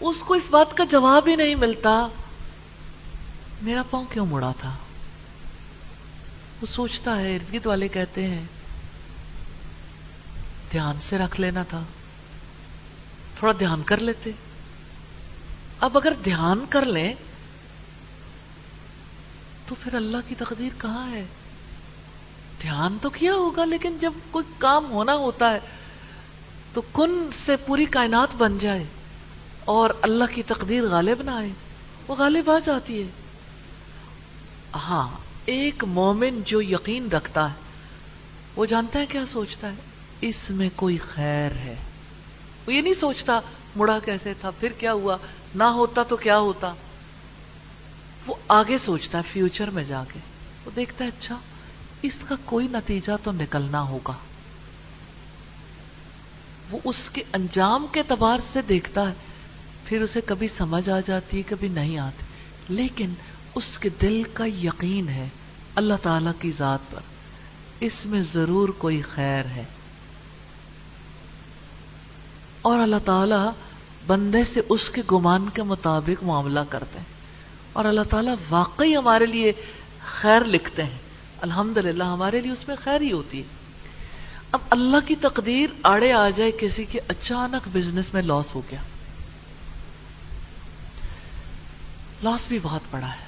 اس 0.00 0.16
کو 0.16 0.34
اس 0.34 0.50
بات 0.50 0.76
کا 0.76 0.84
جواب 0.84 1.28
ہی 1.28 1.36
نہیں 1.36 1.54
ملتا، 1.54 2.08
میرا 3.62 3.82
پاؤں 3.90 4.04
کیوں 4.12 4.26
مڑا 4.26 4.52
تھا؟ 4.60 4.74
وہ 6.60 6.66
سوچتا 6.66 7.18
ہے 7.18 7.36
ارد 7.36 7.52
گرد 7.52 7.66
والے 7.66 7.88
کہتے 7.88 8.26
ہیں، 8.26 8.44
دھیان 10.72 10.96
سے 11.00 11.18
رکھ 11.18 11.40
لینا 11.40 11.62
تھا۔ 11.62 11.82
تھوڑا 13.38 13.54
دھیان 13.58 13.82
کر 13.82 13.96
لیتے۔ 13.96 14.30
اب 15.80 15.98
اگر 15.98 16.12
دھیان 16.24 16.64
کر 16.68 16.84
لیں، 16.84 17.14
تو 19.66 19.74
پھر 19.82 19.94
اللہ 19.94 20.16
کی 20.28 20.34
تقدیر 20.34 20.80
کہاں 20.80 21.10
ہے؟ 21.10 21.24
دھیان 22.62 22.98
تو 23.02 23.10
کیا 23.10 23.32
ہوگا، 23.32 23.64
لیکن 23.64 23.98
جب 24.00 24.12
کوئی 24.30 24.44
کام 24.58 24.90
ہونا 24.90 25.14
ہوتا 25.14 25.52
ہے، 25.52 25.58
تو 26.72 26.80
کن 26.80 27.30
سے 27.32 27.56
پوری 27.56 27.84
کائنات 27.84 28.34
بن 28.34 28.58
جائے 28.58 28.84
اور 29.64 29.90
اللہ 30.02 30.24
کی 30.34 30.42
تقدیر 30.42 30.84
غالب 30.84 31.22
نہ 31.22 31.30
آئے۔ 31.30 31.48
وہ 32.08 32.14
غالب 32.14 32.50
آ 32.50 32.58
جاتی 32.64 33.02
ہے۔ 33.02 33.08
ہاں 34.74 35.25
ایک 35.46 35.84
مومن 35.84 36.40
جو 36.44 36.62
یقین 36.62 37.08
رکھتا 37.08 37.50
ہے، 37.50 37.54
وہ 38.56 38.66
جانتا 38.66 38.98
ہے 38.98 39.06
کیا 39.06 39.26
سوچتا 39.26 39.68
ہے؟ 39.68 39.74
اس 40.20 40.50
میں 40.50 40.68
کوئی 40.76 40.98
خیر 40.98 41.50
ہے۔ 41.50 41.74
وہ 42.66 42.74
یہ 42.74 42.80
نہیں 42.80 42.94
سوچتا، 42.94 43.40
مڑا 43.76 43.98
کیسے 43.98 44.34
تھا، 44.40 44.50
پھر 44.50 44.68
کیا 44.78 44.92
ہوا؟ 44.92 45.16
نہ 45.54 45.64
ہوتا 45.64 46.02
تو 46.02 46.16
کیا 46.16 46.38
ہوتا؟ 46.38 46.74
وہ 48.26 48.34
آگے 48.48 48.78
سوچتا 48.78 49.18
ہے 49.18 49.22
فیوچر 49.32 49.70
میں 49.70 49.84
جا 49.84 50.04
کے۔ 50.12 50.18
وہ 50.64 50.70
دیکھتا 50.76 51.04
ہے 51.04 51.10
اچھا 51.18 51.38
اس 52.02 52.18
کا 52.28 52.34
کوئی 52.44 52.68
نتیجہ 52.68 53.12
تو 53.22 53.32
نکلنا 53.32 53.82
ہوگا۔ 53.82 54.12
وہ 56.70 56.78
اس 56.84 57.10
کے 57.10 57.22
انجام 57.32 57.86
کے 57.92 58.00
اعتبار 58.00 58.38
سے 58.52 58.62
دیکھتا 58.62 59.08
ہے، 59.08 59.14
پھر 59.84 60.02
اسے 60.02 60.20
کبھی 60.20 60.48
سمجھ 60.48 60.90
آ 60.90 61.00
جاتی 61.00 61.38
ہے 61.38 61.42
کبھی 61.42 61.68
نہیں 61.68 61.98
آتی۔ 61.98 62.24
لیکن 62.68 63.12
اس 63.56 63.78
کے 63.78 63.88
دل 64.02 64.22
کا 64.32 64.46
یقین 64.46 65.08
ہے 65.08 65.28
اللہ 65.74 65.94
تعالی 66.02 66.30
کی 66.38 66.50
ذات 66.58 66.78
پر۔ 66.90 67.00
اس 67.80 68.06
میں 68.06 68.22
ضرور 68.22 68.68
کوئی 68.68 69.02
خیر 69.02 69.44
ہے۔ 69.44 69.64
اور 72.62 72.78
اللہ 72.78 72.96
تعالی 73.04 73.50
بندے 74.06 74.44
سے 74.44 74.60
اس 74.68 74.90
کے 74.90 75.02
گمان 75.12 75.48
کے 75.48 75.62
مطابق 75.62 76.24
معاملہ 76.24 76.60
کرتے 76.68 76.98
ہیں۔ 76.98 77.06
اور 77.72 77.84
اللہ 77.84 78.00
تعالیٰ 78.10 78.34
واقعی 78.50 78.96
ہمارے 78.96 79.26
لیے 79.26 79.52
خیر 80.06 80.44
لکھتے 80.44 80.84
ہیں۔ 80.84 80.98
الحمد 81.40 81.78
ہمارے 82.00 82.40
لیے 82.40 82.52
اس 82.52 82.68
میں 82.68 82.76
خیر 82.76 83.00
ہی 83.00 83.12
ہوتی 83.12 83.38
ہے۔ 83.38 83.44
اب 84.52 84.60
اللہ 84.70 85.08
کی 85.08 85.16
تقدیر 85.16 85.66
آڑے 85.82 86.12
آ 86.12 86.28
جائے 86.28 86.52
کسی 86.60 86.84
کے 86.84 87.00
اچانک 87.08 87.68
بزنس 87.72 88.14
میں 88.14 88.22
لاس 88.22 88.54
ہو 88.54 88.62
گیا۔ 88.70 88.80
لاس 92.22 92.48
بھی 92.48 92.58
بہت 92.62 92.80
بڑا 92.90 93.08
ہے۔ 93.08 93.25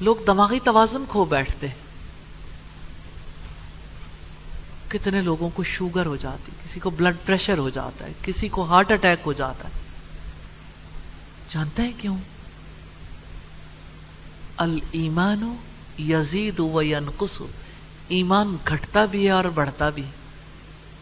لوگ 0.00 0.16
دماغی 0.26 0.58
توازن 0.64 1.04
کھو 1.08 1.24
بیٹھتے۔ 1.24 1.68
ہیں 1.68 1.74
کتنے 4.88 5.22
لوگوں 5.22 5.50
کو 5.54 5.64
شوگر 5.64 6.06
ہو 6.06 6.16
جاتی، 6.16 6.52
کسی 6.64 6.80
کو 6.80 6.90
بلڈ 6.90 7.16
پریشر 7.26 7.58
ہو 7.58 7.70
جاتا 7.70 8.04
ہے، 8.04 8.12
کسی 8.22 8.48
کو 8.48 8.64
ہارٹ 8.64 8.90
اٹیک 8.90 9.18
ہو 9.26 9.32
جاتا 9.32 9.68
ہے۔ 9.68 9.72
جانتے 11.48 11.82
ہیں 11.82 11.92
کیوں؟ 11.98 12.16
المان 14.56 15.56
یزید 15.98 16.60
و 16.60 16.82
ینقص۔ 16.82 17.42
ایمان 18.08 18.56
گھٹتا 18.68 19.04
بھی 19.04 19.26
ہے 19.26 19.30
اور 19.30 19.44
بڑھتا 19.44 19.90
بھی 19.90 20.02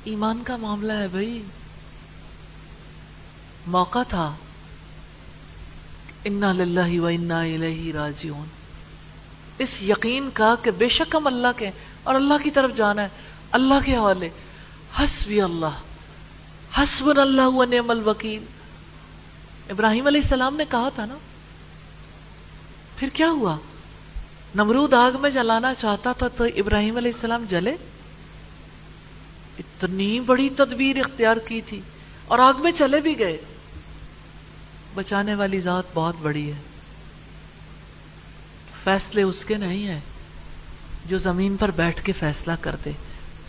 ایمان 0.04 0.42
کا 0.44 0.56
معاملہ 0.56 0.92
ہے 0.92 1.08
بھائی۔ 1.08 1.42
موقع 3.66 3.98
تھا۔ 4.08 4.36
انا 6.24 6.52
للہ 6.52 7.00
و 7.00 7.06
انا 7.06 7.40
الیہ 7.40 7.92
راجعون۔ 7.92 8.59
اس 9.60 9.82
یقین 9.82 10.28
کا 10.32 10.54
کہ 10.62 10.70
بے 10.70 10.88
شک 10.88 11.14
ہم 11.14 11.26
اللہ 11.26 11.46
کے 11.56 11.70
اور 12.02 12.14
اللہ 12.14 12.34
کی 12.42 12.50
طرف 12.50 12.74
جانا 12.74 13.02
ہے، 13.02 13.08
اللہ 13.52 13.74
کے 13.84 13.96
حوالے۔ 13.96 14.28
حسبی 15.04 15.40
اللہ 15.40 15.80
حسب 16.78 17.20
اللہ 17.20 17.64
نعم 17.70 17.90
الوکیل۔ 17.90 18.44
ابراہیم 19.70 20.06
علیہ 20.06 20.20
السلام 20.20 20.56
نے 20.56 20.64
کہا 20.70 20.88
تھا 20.94 21.06
نا، 21.06 21.18
پھر 22.96 23.08
کیا 23.08 23.30
ہوا؟ 23.30 23.56
نمرود 24.54 24.94
آگ 24.94 25.12
میں 25.20 25.30
جلانا 25.30 25.74
چاہتا 25.74 26.12
تھا 26.12 26.28
تو 26.28 26.44
ابراہیم 26.44 26.96
علیہ 26.96 27.12
السلام 27.14 27.44
جلے۔ 27.48 27.76
اتنی 29.58 30.20
بڑی 30.20 30.48
تدبیر 30.48 30.96
اختیار 30.96 31.36
کی 31.36 31.60
تھی 31.60 31.80
اور 32.26 32.38
آگ 32.38 32.54
میں 32.58 32.72
چلے 32.72 33.00
بھی 33.00 33.18
گئے۔ 33.18 33.36
بچانے 34.94 35.34
والی 35.34 35.60
ذات 35.60 35.84
بہت 35.94 36.14
بڑی 36.22 36.52
ہے۔ 36.52 36.69
فیصلے 38.84 39.22
اس 39.22 39.44
کے 39.44 39.56
نہیں 39.56 39.86
ہیں 39.86 40.00
جو 41.06 41.18
زمین 41.18 41.56
پر 41.56 41.70
بیٹھ 41.70 42.04
کے 42.04 42.12
فیصلہ 42.12 42.52
کرتے۔ 42.60 42.90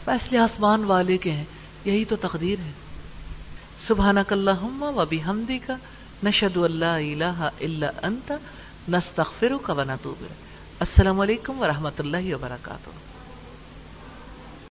فیصلے 0.05 0.37
آسمان 0.37 0.83
والے 0.83 1.17
کے 1.17 1.31
ہیں، 1.31 1.43
یہی 1.85 2.05
تو 2.05 2.15
تقدیر 2.15 2.59
ہے۔ 2.59 2.71
سبحانک 3.79 4.33
اللہم 4.33 4.83
و 4.83 5.05
بحمدک 5.09 5.71
نشد 6.23 6.57
اللہ 6.57 6.85
الہ 6.85 7.49
الا 7.61 7.91
انت، 8.03 8.31
نستغفرک 8.89 9.69
و 9.77 9.83
نتوب 9.83 10.23
السلام 10.79 11.19
علیکم 11.19 11.59
ورحمۃ 11.59 11.99
اللہ 11.99 12.35
وبرکاتہ۔ 12.35 13.10